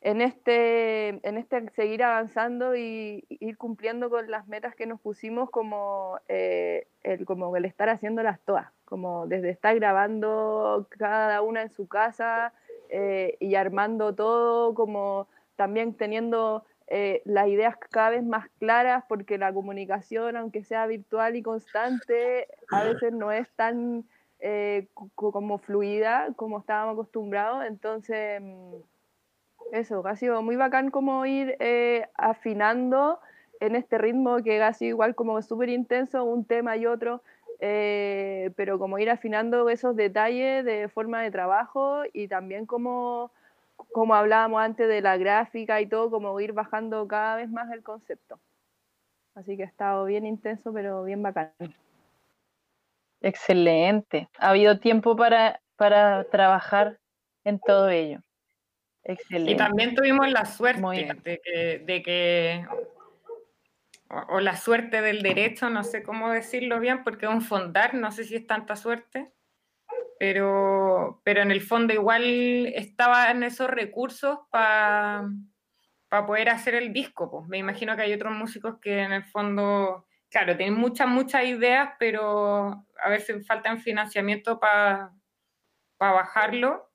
en 0.05 0.21
este, 0.21 1.09
en 1.27 1.37
este 1.37 1.67
seguir 1.71 2.03
avanzando 2.03 2.75
y, 2.75 3.25
y 3.27 3.47
ir 3.49 3.57
cumpliendo 3.57 4.11
con 4.11 4.29
las 4.29 4.47
metas 4.47 4.75
que 4.75 4.85
nos 4.85 5.01
pusimos 5.01 5.49
como, 5.49 6.19
eh, 6.27 6.87
el, 7.01 7.25
como 7.25 7.55
el 7.57 7.65
estar 7.65 7.89
haciéndolas 7.89 8.39
todas, 8.41 8.67
como 8.85 9.25
desde 9.25 9.49
estar 9.49 9.73
grabando 9.75 10.87
cada 10.91 11.41
una 11.41 11.63
en 11.63 11.71
su 11.71 11.87
casa 11.87 12.53
eh, 12.89 13.35
y 13.39 13.55
armando 13.55 14.13
todo, 14.13 14.75
como 14.75 15.27
también 15.55 15.95
teniendo 15.95 16.65
eh, 16.87 17.23
las 17.25 17.47
ideas 17.47 17.75
cada 17.89 18.11
vez 18.11 18.23
más 18.23 18.47
claras, 18.59 19.05
porque 19.09 19.39
la 19.39 19.51
comunicación, 19.53 20.37
aunque 20.37 20.63
sea 20.63 20.85
virtual 20.85 21.35
y 21.35 21.41
constante, 21.41 22.47
a 22.69 22.83
veces 22.83 23.11
no 23.11 23.31
es 23.31 23.51
tan 23.55 24.05
eh, 24.39 24.87
co- 24.93 25.31
como 25.31 25.57
fluida 25.57 26.27
como 26.35 26.59
estábamos 26.59 26.93
acostumbrados, 26.93 27.65
entonces... 27.65 28.39
eso, 29.71 30.05
ha 30.05 30.15
sido 30.15 30.41
muy 30.41 30.55
bacán 30.55 30.91
como 30.91 31.25
ir 31.25 31.55
eh, 31.59 32.07
afinando 32.15 33.19
en 33.59 33.75
este 33.75 33.97
ritmo 33.97 34.37
que 34.43 34.61
ha 34.61 34.73
sido 34.73 34.89
igual 34.89 35.15
como 35.15 35.41
súper 35.41 35.69
intenso, 35.69 36.23
un 36.23 36.45
tema 36.45 36.77
y 36.77 36.85
otro, 36.85 37.21
eh, 37.59 38.51
pero 38.55 38.77
como 38.79 38.99
ir 38.99 39.09
afinando 39.09 39.69
esos 39.69 39.95
detalles 39.95 40.65
de 40.65 40.87
forma 40.89 41.21
de 41.21 41.31
trabajo 41.31 42.03
y 42.13 42.27
también 42.27 42.65
como, 42.65 43.31
como 43.91 44.15
hablábamos 44.15 44.61
antes 44.61 44.87
de 44.87 45.01
la 45.01 45.17
gráfica 45.17 45.81
y 45.81 45.87
todo, 45.87 46.09
como 46.11 46.39
ir 46.39 46.53
bajando 46.53 47.07
cada 47.07 47.37
vez 47.37 47.49
más 47.49 47.71
el 47.71 47.81
concepto. 47.81 48.39
Así 49.35 49.57
que 49.57 49.63
ha 49.63 49.67
estado 49.67 50.05
bien 50.05 50.25
intenso, 50.25 50.71
pero 50.71 51.03
bien 51.03 51.21
bacán. 51.21 51.51
Excelente. 53.21 54.29
Ha 54.37 54.49
habido 54.49 54.79
tiempo 54.79 55.15
para, 55.15 55.59
para 55.75 56.23
trabajar 56.25 56.99
en 57.43 57.59
todo 57.59 57.89
ello. 57.89 58.21
Excelente. 59.05 59.51
Y 59.51 59.55
también 59.55 59.95
tuvimos 59.95 60.29
la 60.31 60.45
suerte 60.45 61.15
de 61.23 61.39
que, 61.43 61.83
de 61.85 62.01
que 62.01 62.67
o, 64.09 64.35
o 64.35 64.39
la 64.39 64.57
suerte 64.57 65.01
del 65.01 65.21
derecho, 65.21 65.69
no 65.69 65.83
sé 65.83 66.03
cómo 66.03 66.31
decirlo 66.31 66.79
bien, 66.79 67.03
porque 67.03 67.25
es 67.25 67.31
un 67.31 67.41
fondar, 67.41 67.93
no 67.93 68.11
sé 68.11 68.23
si 68.23 68.35
es 68.35 68.47
tanta 68.47 68.75
suerte, 68.75 69.31
pero, 70.19 71.21
pero 71.23 71.41
en 71.41 71.51
el 71.51 71.61
fondo 71.61 71.93
igual 71.93 72.23
estaban 72.73 73.43
esos 73.43 73.69
recursos 73.69 74.39
para 74.49 75.27
poder 76.25 76.49
hacer 76.49 76.75
el 76.75 76.93
disco. 76.93 77.29
Pues. 77.29 77.47
Me 77.47 77.57
imagino 77.57 77.95
que 77.95 78.03
hay 78.03 78.13
otros 78.13 78.33
músicos 78.33 78.79
que 78.81 78.99
en 78.99 79.11
el 79.11 79.23
fondo, 79.25 80.07
claro, 80.29 80.55
tienen 80.55 80.79
muchas, 80.79 81.07
muchas 81.07 81.45
ideas, 81.45 81.91
pero 81.99 82.85
a 83.03 83.09
veces 83.09 83.45
faltan 83.45 83.79
financiamiento 83.79 84.59
para 84.59 85.11
bajarlo. 85.99 86.89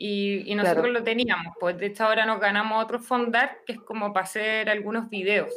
Y, 0.00 0.50
y 0.50 0.54
nosotros 0.54 0.84
Claro. 0.84 1.00
lo 1.00 1.04
teníamos, 1.04 1.56
pues 1.58 1.76
de 1.76 1.86
hecho 1.86 2.04
ahora 2.04 2.24
nos 2.24 2.38
ganamos 2.38 2.82
otro 2.84 3.00
fondar 3.00 3.58
que 3.66 3.72
es 3.72 3.80
como 3.80 4.12
para 4.12 4.24
hacer 4.24 4.70
algunos 4.70 5.10
videos. 5.10 5.52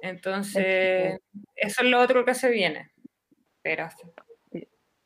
Entonces, 0.00 1.20
eso 1.54 1.82
es 1.82 1.88
lo 1.88 2.00
otro 2.00 2.24
que 2.24 2.34
se 2.34 2.50
viene. 2.50 2.90
Pero. 3.62 3.88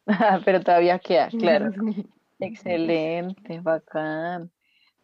Pero 0.45 0.61
todavía 0.61 0.99
queda, 0.99 1.29
claro. 1.29 1.71
Excelente, 2.41 3.61
bacán. 3.61 4.51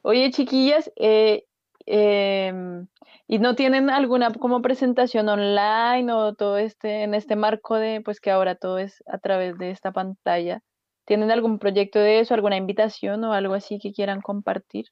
Oye, 0.02 0.30
chiquillas, 0.30 0.90
eh, 0.96 1.46
em, 1.86 2.86
¿y 3.26 3.38
no 3.38 3.54
tienen 3.56 3.90
alguna 3.90 4.32
como 4.32 4.62
presentación 4.62 5.28
online 5.28 6.12
o 6.12 6.34
todo 6.34 6.58
este, 6.58 7.02
en 7.02 7.14
este 7.14 7.34
marco 7.34 7.74
de, 7.76 8.00
pues 8.02 8.20
que 8.20 8.30
ahora 8.30 8.54
todo 8.54 8.78
es 8.78 9.02
a 9.06 9.18
través 9.18 9.58
de 9.58 9.70
esta 9.70 9.92
pantalla? 9.92 10.62
¿Tienen 11.04 11.30
algún 11.30 11.58
proyecto 11.58 11.98
de 11.98 12.20
eso, 12.20 12.34
alguna 12.34 12.56
invitación 12.56 13.22
o 13.24 13.32
algo 13.32 13.54
así 13.54 13.78
que 13.78 13.92
quieran 13.92 14.20
compartir? 14.20 14.86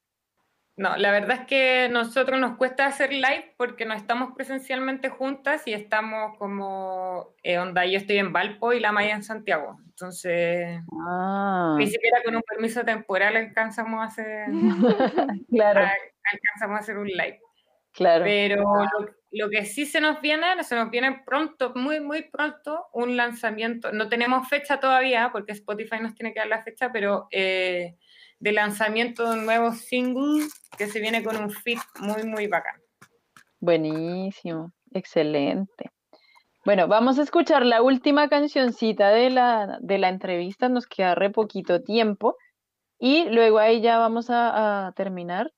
No, 0.75 0.97
la 0.97 1.11
verdad 1.11 1.41
es 1.43 1.47
que 1.47 1.89
nosotros 1.91 2.41
nos 2.41 2.57
cuesta 2.57 2.87
hacer 2.87 3.13
live 3.13 3.55
porque 3.59 3.85
no 3.85 3.93
estamos 3.93 4.33
presencialmente 4.35 5.11
juntas 5.11 5.67
y 5.69 5.75
estamos 5.75 6.39
como 6.39 7.35
eh, 7.43 7.59
onda, 7.59 7.85
yo 7.85 7.99
estoy 7.99 8.17
en 8.19 8.33
Valpo 8.33 8.73
y 8.73 8.81
la 8.81 8.91
Maya 8.91 9.15
en 9.15 9.23
Santiago. 9.23 9.79
Entonces, 9.85 10.81
Ah, 11.07 11.77
ni 11.79 11.87
siquiera 11.87 12.23
con 12.25 12.37
un 12.37 12.43
permiso 12.43 12.85
temporal 12.85 13.37
alcanzamos 13.37 14.01
a 14.01 14.05
hacer, 14.05 14.47
claro, 15.51 15.81
a- 15.85 15.93
alcanzamos 16.33 16.77
a 16.77 16.81
hacer 16.81 16.97
un 16.97 17.09
live. 17.09 17.41
claro. 17.93 18.25
Pero 18.25 18.63
lo, 18.63 19.15
lo 19.33 19.49
que 19.49 19.65
sí 19.65 19.87
se 19.87 20.01
nos 20.01 20.21
viene, 20.21 20.63
se 20.63 20.77
nos 20.77 20.91
viene 20.91 21.23
pronto, 21.25 21.73
muy, 21.75 22.01
muy 22.01 22.23
pronto, 22.31 22.87
un 22.93 23.17
lanzamiento. 23.17 23.91
No 23.91 24.09
tenemos 24.09 24.49
fecha 24.49 24.79
todavía, 24.79 25.31
porque 25.33 25.53
Spotify 25.53 26.01
nos 26.01 26.15
tiene 26.15 26.35
que 26.35 26.41
dar 26.41 26.49
la 26.49 26.63
fecha, 26.63 26.93
pero 26.93 27.29
eh, 27.31 27.97
de 28.39 28.53
lanzamiento 28.53 29.25
de 29.25 29.39
un 29.39 29.47
nuevo 29.47 29.73
single 29.73 30.47
que 30.77 30.87
se 30.87 31.01
viene 31.01 31.25
con 31.25 31.37
un 31.37 31.51
fit 31.51 31.79
muy, 32.01 32.25
muy 32.25 32.47
bacán. 32.47 32.77
Buenísimo, 33.59 34.73
excelente. 34.93 35.91
Bueno, 36.65 36.87
vamos 36.87 37.19
a 37.19 37.23
escuchar 37.23 37.65
la 37.65 37.81
última 37.81 38.29
cancioncita 38.29 39.09
de 39.11 39.31
la, 39.31 39.79
de 39.81 39.99
la 39.99 40.11
entrevista, 40.11 40.69
nos 40.69 40.87
queda 40.87 41.15
re 41.15 41.31
poquito 41.31 41.83
tiempo 41.83 42.37
y 42.99 43.25
luego 43.31 43.59
ahí 43.59 43.81
ya 43.81 43.99
vamos 43.99 44.29
a, 44.29 44.87
a 44.87 44.93
terminar. 44.93 45.51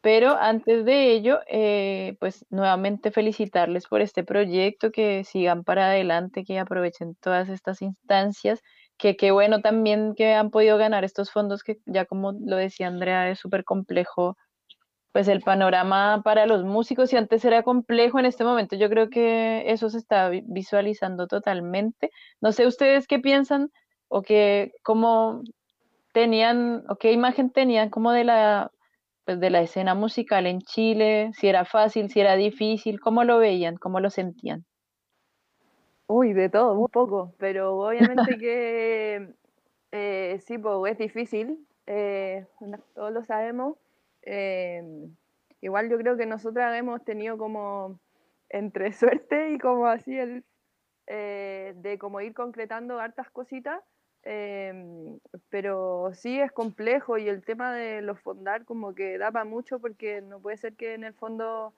Pero 0.00 0.36
antes 0.38 0.84
de 0.84 1.12
ello, 1.12 1.40
eh, 1.48 2.16
pues 2.20 2.46
nuevamente 2.50 3.10
felicitarles 3.10 3.86
por 3.88 4.00
este 4.00 4.24
proyecto, 4.24 4.90
que 4.92 5.24
sigan 5.24 5.64
para 5.64 5.86
adelante, 5.88 6.44
que 6.44 6.58
aprovechen 6.58 7.16
todas 7.20 7.48
estas 7.48 7.82
instancias, 7.82 8.60
que 8.96 9.16
qué 9.16 9.30
bueno 9.32 9.60
también 9.60 10.14
que 10.16 10.34
han 10.34 10.50
podido 10.50 10.78
ganar 10.78 11.04
estos 11.04 11.30
fondos, 11.32 11.62
que 11.64 11.78
ya 11.86 12.04
como 12.06 12.32
lo 12.32 12.56
decía 12.56 12.86
Andrea, 12.88 13.28
es 13.30 13.38
súper 13.40 13.64
complejo 13.64 14.36
pues 15.12 15.28
el 15.28 15.40
panorama 15.42 16.22
para 16.24 16.46
los 16.46 16.64
músicos, 16.64 17.10
si 17.10 17.16
antes 17.16 17.44
era 17.44 17.62
complejo, 17.62 18.18
en 18.18 18.26
este 18.26 18.44
momento 18.44 18.76
yo 18.76 18.88
creo 18.90 19.10
que 19.10 19.70
eso 19.70 19.90
se 19.90 19.98
está 19.98 20.28
vi- 20.28 20.42
visualizando 20.46 21.26
totalmente. 21.26 22.10
No 22.40 22.52
sé 22.52 22.66
ustedes 22.66 23.06
qué 23.06 23.18
piensan 23.18 23.70
o 24.08 24.22
qué, 24.22 24.72
cómo 24.84 25.42
tenían, 26.12 26.84
o 26.88 26.96
qué 26.96 27.12
imagen 27.12 27.50
tenían 27.50 27.90
como 27.90 28.12
de 28.12 28.24
la, 28.24 28.70
pues 29.28 29.40
de 29.40 29.50
la 29.50 29.60
escena 29.60 29.94
musical 29.94 30.46
en 30.46 30.62
Chile, 30.62 31.32
si 31.34 31.48
era 31.48 31.66
fácil, 31.66 32.08
si 32.08 32.18
era 32.18 32.34
difícil, 32.34 32.98
cómo 32.98 33.24
lo 33.24 33.38
veían, 33.38 33.76
cómo 33.76 34.00
lo 34.00 34.08
sentían. 34.08 34.64
Uy, 36.06 36.32
de 36.32 36.48
todo, 36.48 36.72
un 36.72 36.88
poco, 36.88 37.34
pero 37.36 37.76
obviamente 37.76 38.38
que 38.40 39.34
eh, 39.92 40.40
sí, 40.46 40.56
pues 40.56 40.92
es 40.92 40.96
difícil, 40.96 41.58
eh, 41.86 42.46
todos 42.94 43.12
lo 43.12 43.22
sabemos. 43.22 43.76
eh, 44.22 44.82
igual 45.60 45.90
yo 45.90 45.98
creo 45.98 46.16
que 46.16 46.24
nosotras 46.24 46.74
hemos 46.78 47.04
tenido 47.04 47.36
como 47.36 48.00
entre 48.48 48.92
suerte 48.94 49.50
y 49.50 49.58
como 49.58 49.88
así 49.88 50.18
el 50.18 50.42
eh, 51.06 51.74
de 51.76 51.98
como 51.98 52.22
ir 52.22 52.32
concretando 52.32 52.98
hartas 52.98 53.28
cositas, 53.28 53.82
eh, 54.24 55.18
pero 55.50 56.10
sí 56.14 56.40
es 56.40 56.52
complejo 56.52 57.18
y 57.18 57.28
el 57.28 57.44
tema 57.44 57.74
de 57.74 58.02
los 58.02 58.20
fondar 58.20 58.64
como 58.64 58.94
que 58.94 59.18
da 59.18 59.30
para 59.32 59.44
mucho 59.44 59.80
porque 59.80 60.20
no 60.22 60.40
puede 60.40 60.56
ser 60.58 60.74
que 60.76 60.94
en 60.94 61.04
el 61.04 61.14
fondo 61.14 61.74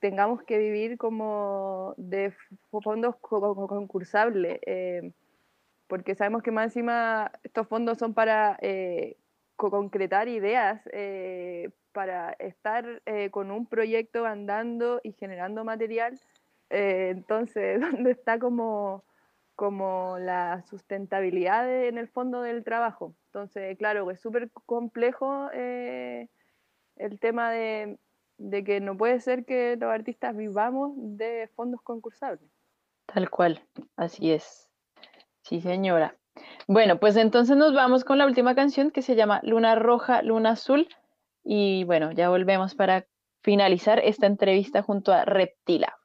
tengamos 0.00 0.42
que 0.44 0.58
vivir 0.58 0.98
como 0.98 1.94
de 1.96 2.32
fondos 2.82 3.16
co- 3.20 3.54
co- 3.54 3.68
concursables, 3.68 4.60
eh, 4.66 5.12
porque 5.86 6.14
sabemos 6.14 6.42
que 6.42 6.50
más 6.50 6.66
encima 6.66 7.32
estos 7.42 7.68
fondos 7.68 7.98
son 7.98 8.14
para 8.14 8.58
eh, 8.62 9.16
co- 9.56 9.70
concretar 9.70 10.28
ideas, 10.28 10.82
eh, 10.92 11.70
para 11.92 12.32
estar 12.38 13.02
eh, 13.06 13.30
con 13.30 13.50
un 13.50 13.66
proyecto 13.66 14.26
andando 14.26 15.00
y 15.04 15.12
generando 15.12 15.64
material. 15.64 16.18
Eh, 16.70 17.10
entonces, 17.10 17.80
¿dónde 17.80 18.12
está 18.12 18.38
como, 18.38 19.04
como 19.54 20.18
la 20.18 20.62
sustentabilidad 20.62 21.70
en 21.86 21.98
el 21.98 22.08
fondo 22.08 22.42
del 22.42 22.64
trabajo? 22.64 23.14
Entonces, 23.26 23.76
claro, 23.78 24.10
es 24.10 24.20
súper 24.20 24.50
complejo 24.66 25.48
eh, 25.52 26.28
el 26.96 27.18
tema 27.20 27.50
de, 27.50 27.98
de 28.38 28.64
que 28.64 28.80
no 28.80 28.96
puede 28.96 29.20
ser 29.20 29.44
que 29.44 29.76
los 29.76 29.90
artistas 29.90 30.36
vivamos 30.36 30.92
de 30.96 31.50
fondos 31.54 31.80
concursables. 31.82 32.50
Tal 33.06 33.30
cual, 33.30 33.62
así 33.96 34.32
es. 34.32 34.68
Sí, 35.42 35.60
señora. 35.60 36.16
Bueno, 36.66 36.98
pues 36.98 37.16
entonces 37.16 37.56
nos 37.56 37.74
vamos 37.74 38.04
con 38.04 38.18
la 38.18 38.26
última 38.26 38.54
canción 38.54 38.90
que 38.90 39.02
se 39.02 39.14
llama 39.14 39.40
Luna 39.42 39.74
Roja, 39.74 40.22
Luna 40.22 40.50
Azul. 40.50 40.88
Y 41.44 41.84
bueno, 41.84 42.12
ya 42.12 42.30
volvemos 42.30 42.74
para 42.74 43.06
finalizar 43.42 44.00
esta 44.00 44.26
entrevista 44.26 44.82
junto 44.82 45.12
a 45.12 45.24
Reptila. 45.24 45.98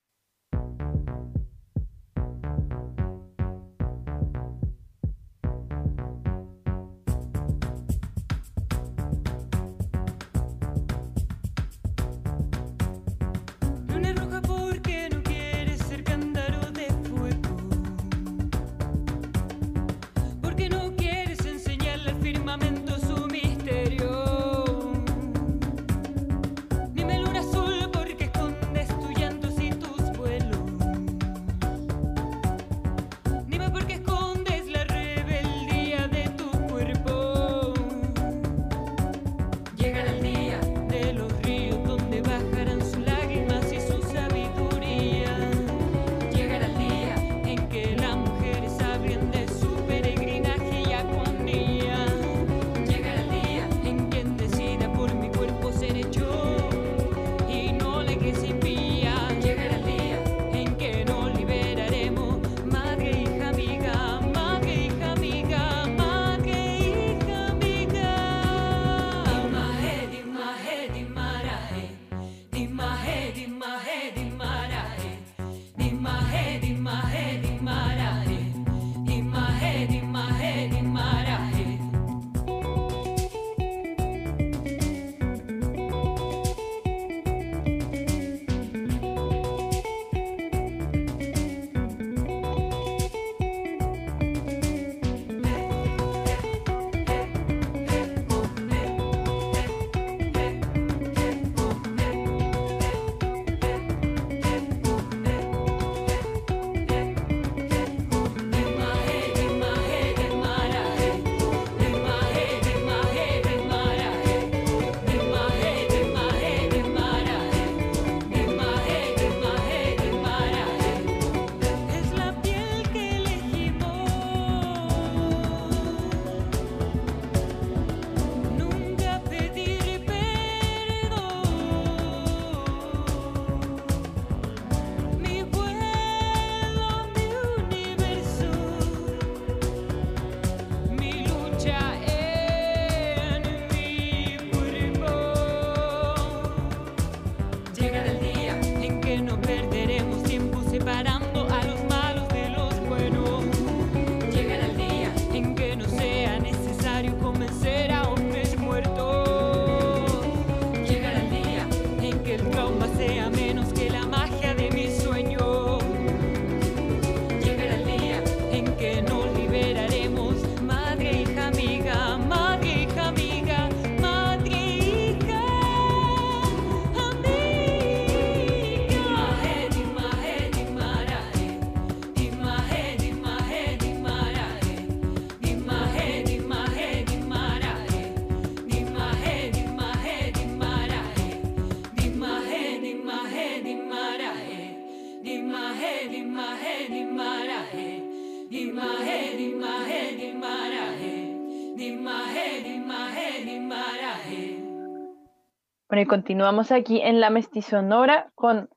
Bueno, 205.89 206.03
y 206.03 206.05
continuamos 206.05 206.71
aquí 206.71 207.01
en 207.01 207.19
la 207.19 207.31
Mestizonora 207.31 208.29
con 208.35 208.69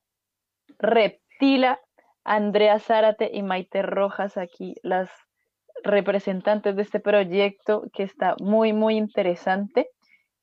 Reptila, 0.78 1.78
Andrea 2.24 2.78
Zárate 2.78 3.30
y 3.34 3.42
Maite 3.42 3.82
Rojas, 3.82 4.38
aquí 4.38 4.76
las 4.82 5.10
representantes 5.84 6.74
de 6.74 6.80
este 6.80 7.00
proyecto 7.00 7.84
que 7.92 8.04
está 8.04 8.34
muy, 8.40 8.72
muy 8.72 8.96
interesante. 8.96 9.90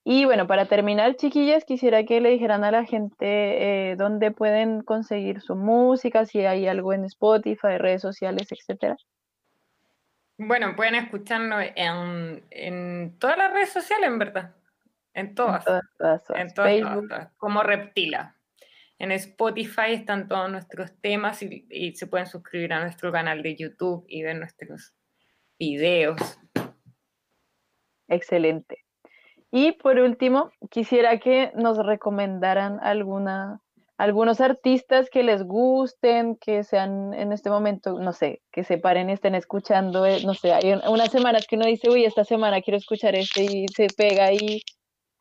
Y 0.03 0.25
bueno, 0.25 0.45
para 0.45 0.67
terminar, 0.67 1.15
chiquillas, 1.15 1.65
quisiera 1.65 2.03
que 2.03 2.21
le 2.21 2.29
dijeran 2.29 2.63
a 2.63 2.69
la 2.69 2.85
gente 2.85 3.91
eh, 3.91 3.95
dónde 3.95 4.29
pueden 4.29 4.83
conseguir 4.83 5.41
su 5.41 5.55
música, 5.55 6.25
si 6.25 6.45
hay 6.45 6.67
algo 6.67 6.93
en 6.93 7.03
Spotify, 7.05 7.79
redes 7.79 8.03
sociales, 8.03 8.47
etcétera. 8.51 8.95
Bueno, 10.37 10.75
pueden 10.75 10.93
escucharnos 10.93 11.63
en, 11.75 12.43
en 12.51 13.17
todas 13.17 13.39
las 13.39 13.53
redes 13.53 13.69
sociales, 13.69 14.07
en 14.07 14.19
verdad. 14.19 14.58
En 15.13 15.35
todas. 15.35 15.65
todas, 15.65 15.83
todas, 15.97 16.23
todas. 16.23 16.41
En 16.41 16.53
todas, 16.53 16.71
todas, 16.71 16.89
Facebook. 16.93 17.09
todas, 17.09 17.33
como 17.37 17.63
Reptila. 17.63 18.35
En 18.99 19.11
Spotify 19.13 19.93
están 19.93 20.27
todos 20.27 20.49
nuestros 20.51 20.91
temas 21.01 21.41
y, 21.41 21.65
y 21.69 21.95
se 21.95 22.07
pueden 22.07 22.27
suscribir 22.27 22.73
a 22.73 22.81
nuestro 22.81 23.11
canal 23.11 23.41
de 23.41 23.55
YouTube 23.55 24.05
y 24.07 24.23
ver 24.23 24.35
nuestros 24.37 24.93
videos. 25.57 26.19
Excelente. 28.07 28.85
Y 29.51 29.71
por 29.73 29.97
último, 29.99 30.51
quisiera 30.69 31.17
que 31.19 31.51
nos 31.55 31.77
recomendaran 31.83 32.79
alguna, 32.81 33.61
algunos 33.97 34.41
artistas 34.41 35.09
que 35.09 35.23
les 35.23 35.43
gusten, 35.43 36.35
que 36.35 36.63
sean 36.63 37.13
en 37.13 37.31
este 37.31 37.49
momento, 37.49 37.99
no 37.99 38.13
sé, 38.13 38.41
que 38.51 38.63
se 38.63 38.77
paren 38.77 39.09
y 39.09 39.13
estén 39.13 39.33
escuchando, 39.35 40.05
eh, 40.05 40.21
no 40.25 40.33
sé, 40.33 40.53
hay 40.53 40.73
un- 40.73 40.87
unas 40.87 41.11
semanas 41.11 41.47
que 41.47 41.55
uno 41.55 41.65
dice, 41.65 41.89
uy, 41.89 42.05
esta 42.05 42.23
semana 42.25 42.61
quiero 42.61 42.77
escuchar 42.77 43.15
este 43.15 43.43
y 43.43 43.65
se 43.69 43.87
pega 43.95 44.25
ahí, 44.25 44.61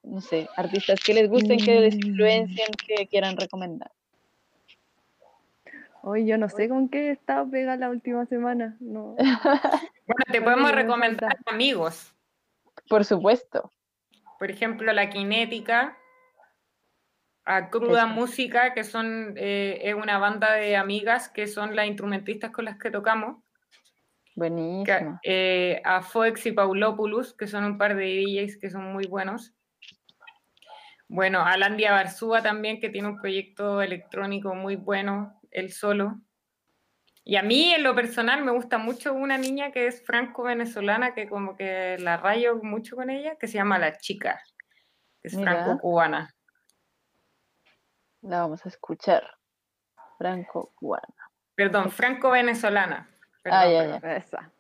no 0.08 0.20
sé, 0.20 0.48
artistas 0.56 1.00
que 1.00 1.14
les 1.14 1.28
gusten, 1.28 1.58
que 1.58 1.80
les 1.80 1.94
influencien, 1.94 2.68
que 2.86 3.06
quieran 3.06 3.36
recomendar. 3.36 3.90
Hoy 6.02 6.26
yo 6.26 6.38
no 6.38 6.48
sé 6.48 6.68
con 6.68 6.88
qué 6.88 7.08
he 7.08 7.10
estado 7.12 7.50
pegada 7.50 7.76
la 7.76 7.90
última 7.90 8.24
semana. 8.26 8.76
No. 8.80 9.16
Bueno, 10.08 10.24
te 10.32 10.40
podemos 10.40 10.72
recomendar 10.72 11.36
amigos. 11.44 12.14
Por 12.88 13.04
supuesto. 13.04 13.70
Por 14.38 14.50
ejemplo, 14.50 14.90
La 14.94 15.10
Kinética, 15.10 15.98
a 17.44 17.68
Cruda 17.68 18.04
Eso. 18.04 18.14
Música, 18.14 18.72
que 18.72 18.84
son 18.84 19.34
eh, 19.36 19.80
es 19.82 19.94
una 19.94 20.16
banda 20.16 20.54
de 20.54 20.76
amigas 20.76 21.28
que 21.28 21.46
son 21.46 21.76
las 21.76 21.86
instrumentistas 21.88 22.52
con 22.52 22.64
las 22.64 22.78
que 22.78 22.90
tocamos. 22.90 23.36
Buenísimo. 24.34 24.86
que- 25.22 25.74
eh, 25.74 25.82
a 25.84 26.00
Foex 26.00 26.46
y 26.46 26.52
Paulopoulos, 26.52 27.34
que 27.34 27.46
son 27.46 27.64
un 27.64 27.76
par 27.76 27.94
de 27.94 28.06
DJs 28.06 28.56
que 28.56 28.70
son 28.70 28.90
muy 28.90 29.06
buenos. 29.06 29.52
Bueno, 31.08 31.42
a 31.44 31.56
Landia 31.56 31.92
Barzúa 31.92 32.42
también, 32.42 32.80
que 32.80 32.90
tiene 32.90 33.08
un 33.08 33.20
proyecto 33.20 33.80
electrónico 33.80 34.54
muy 34.54 34.76
bueno, 34.76 35.40
él 35.50 35.72
solo. 35.72 36.20
Y 37.24 37.36
a 37.36 37.42
mí, 37.42 37.72
en 37.74 37.82
lo 37.82 37.94
personal, 37.94 38.44
me 38.44 38.52
gusta 38.52 38.78
mucho 38.78 39.12
una 39.12 39.36
niña 39.36 39.72
que 39.72 39.86
es 39.86 40.04
franco-venezolana, 40.04 41.14
que 41.14 41.28
como 41.28 41.56
que 41.56 41.96
la 41.98 42.16
rayo 42.16 42.56
mucho 42.62 42.96
con 42.96 43.10
ella, 43.10 43.36
que 43.36 43.48
se 43.48 43.54
llama 43.54 43.78
La 43.78 43.98
Chica, 43.98 44.40
que 45.20 45.28
es 45.28 45.34
franco-cubana. 45.34 46.34
La 48.22 48.40
vamos 48.40 48.64
a 48.64 48.68
escuchar. 48.68 49.38
Franco 50.18 50.72
Cubana. 50.74 51.14
Perdón, 51.54 51.90
franco-venezolana. 51.90 53.08
Ah, 53.44 53.68
ya. 53.68 53.96
Esa. 54.16 54.52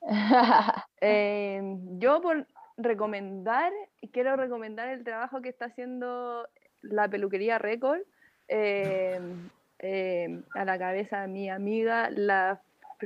Eh, 1.00 1.60
yo 1.98 2.20
por 2.20 2.46
recomendar, 2.76 3.72
quiero 4.12 4.36
recomendar 4.36 4.88
el 4.88 5.04
trabajo 5.04 5.40
que 5.42 5.48
está 5.48 5.66
haciendo 5.66 6.46
la 6.82 7.08
peluquería 7.08 7.58
Record 7.58 8.00
eh, 8.48 9.18
eh, 9.78 10.40
a 10.54 10.64
la 10.64 10.78
cabeza 10.78 11.22
de 11.22 11.28
mi 11.28 11.48
amiga, 11.50 12.10
la 12.10 12.60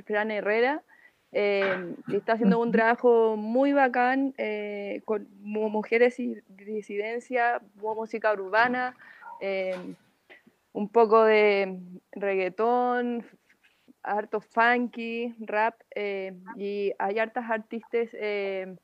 Fran 0.07 0.31
Herrera. 0.31 0.83
eh, 1.33 1.95
que 2.09 2.17
está 2.17 2.33
haciendo 2.33 2.59
un 2.59 2.73
trabajo 2.73 3.37
muy 3.37 3.73
bacán 3.73 4.35
eh, 4.37 5.01
con 5.05 5.29
mu- 5.43 5.69
mujeres 5.69 6.19
y 6.19 6.37
disidencia, 6.49 7.61
música 7.77 8.33
urbana, 8.33 8.97
eh, 9.41 9.77
un 10.73 10.89
poco 10.89 11.23
de 11.25 11.79
reggaetón, 12.13 13.25
harto 14.03 14.41
funky, 14.41 15.35
rap, 15.39 15.75
eh, 15.95 16.33
y 16.57 16.93
hay 16.99 17.19
hartas 17.21 17.49
artistas 17.49 18.09
eh, 18.13 18.77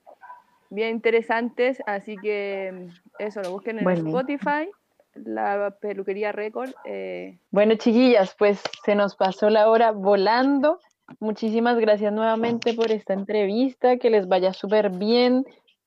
bien 0.70 0.90
interesantes, 0.90 1.78
así 1.86 2.16
que 2.16 2.88
eso, 3.18 3.42
lo 3.42 3.50
busquen 3.52 3.78
en 3.78 3.84
Buenísimo. 3.84 4.18
Spotify, 4.18 4.68
la 5.14 5.76
peluquería 5.80 6.32
Record. 6.32 6.70
eh, 6.84 7.38
Bueno, 7.50 7.74
chiquillas, 7.76 8.34
pues 8.38 8.62
se 8.84 8.94
nos 8.94 9.16
pasó 9.16 9.48
la 9.50 9.70
hora 9.70 9.92
volando. 9.92 10.78
Muchísimas 11.20 11.78
gracias 11.78 12.12
nuevamente 12.12 12.74
por 12.74 12.90
esta 12.90 13.14
entrevista, 13.14 13.96
que 13.96 14.10
les 14.10 14.26
vaya 14.26 14.52
súper 14.52 14.90
bien, 14.90 15.44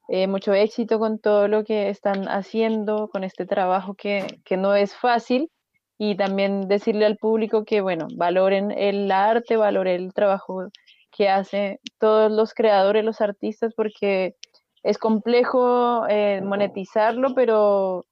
eh, 0.07 0.27
mucho 0.27 0.53
éxito 0.53 0.97
con 0.97 1.19
todo 1.19 1.47
lo 1.47 1.63
que 1.63 1.89
están 1.89 2.27
haciendo, 2.27 3.09
con 3.09 3.23
este 3.23 3.45
trabajo 3.45 3.93
que, 3.93 4.25
que 4.45 4.57
no 4.57 4.75
es 4.75 4.95
fácil, 4.95 5.51
y 5.97 6.15
también 6.15 6.69
decirle 6.69 7.05
al 7.05 7.17
público 7.17 7.65
que, 7.65 7.81
bueno, 7.81 8.07
valoren 8.15 8.71
el 8.71 9.11
arte, 9.11 9.57
valoren 9.57 10.01
el 10.01 10.13
trabajo 10.13 10.69
que 11.11 11.27
hacen 11.27 11.79
todos 11.97 12.31
los 12.31 12.53
creadores, 12.53 13.03
los 13.03 13.19
artistas, 13.19 13.73
porque 13.75 14.35
es 14.83 14.97
complejo 14.97 16.05
eh, 16.07 16.41
monetizarlo, 16.41 17.33
pero, 17.35 18.05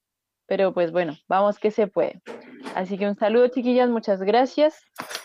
pero 0.48 0.74
pues 0.74 0.92
bueno, 0.92 1.14
vamos 1.28 1.60
que 1.60 1.72
se 1.72 1.88
puede. 1.88 2.22
Así 2.76 2.98
que 2.98 3.08
un 3.08 3.16
saludo, 3.16 3.48
chiquillas, 3.48 3.90
muchas 3.90 4.22
gracias. 4.22 4.82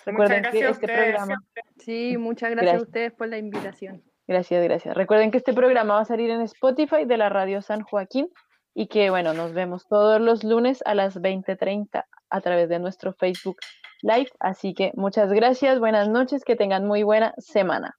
Recuerden 0.06 0.42
gracias 0.42 0.60
que 0.60 0.66
a 0.66 0.70
este 0.70 0.86
ustedes. 0.86 1.14
programa, 1.16 1.42
sí, 1.78 2.16
muchas 2.18 2.50
gracias, 2.50 2.72
Gracias. 2.72 2.82
a 2.82 2.86
ustedes 2.86 3.12
por 3.12 3.28
la 3.28 3.38
invitación. 3.38 4.02
gracias, 4.26 4.62
gracias. 4.64 4.96
Recuerden 4.96 5.30
que 5.30 5.38
este 5.38 5.52
programa 5.52 5.94
va 5.94 6.00
a 6.00 6.04
salir 6.04 6.30
en 6.30 6.40
Spotify 6.42 7.04
de 7.04 7.16
la 7.16 7.28
Radio 7.28 7.60
San 7.62 7.82
Joaquín 7.82 8.28
y 8.74 8.86
que 8.86 9.10
bueno, 9.10 9.34
nos 9.34 9.52
vemos 9.52 9.86
todos 9.86 10.20
los 10.20 10.44
lunes 10.44 10.82
a 10.86 10.94
las 10.94 11.20
20:30 11.20 12.04
a 12.30 12.40
través 12.40 12.68
de 12.68 12.78
nuestro 12.78 13.12
Facebook 13.12 13.56
Live. 14.00 14.30
Así 14.40 14.74
que 14.74 14.92
muchas 14.94 15.32
gracias, 15.32 15.78
buenas 15.78 16.08
noches, 16.08 16.44
que 16.44 16.56
tengan 16.56 16.86
muy 16.86 17.02
buena 17.02 17.34
semana. 17.38 17.96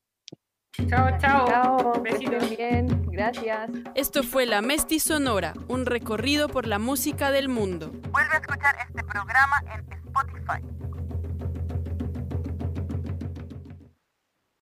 Chao, 0.73 1.17
chao. 1.19 1.47
Chao, 1.47 2.01
Besitos. 2.01 2.49
bien, 2.49 2.87
gracias. 3.11 3.69
Esto 3.93 4.23
fue 4.23 4.47
La 4.47 4.63
Mesti 4.63 4.99
Sonora, 4.99 5.53
un 5.67 5.85
recorrido 5.85 6.49
por 6.49 6.65
la 6.65 6.79
música 6.79 7.29
del 7.29 7.47
mundo. 7.47 7.91
Vuelve 8.11 8.33
a 8.33 8.39
escuchar 8.39 8.75
este 8.87 9.03
programa 9.03 9.61
en 9.71 9.93
Spotify. 9.93 10.63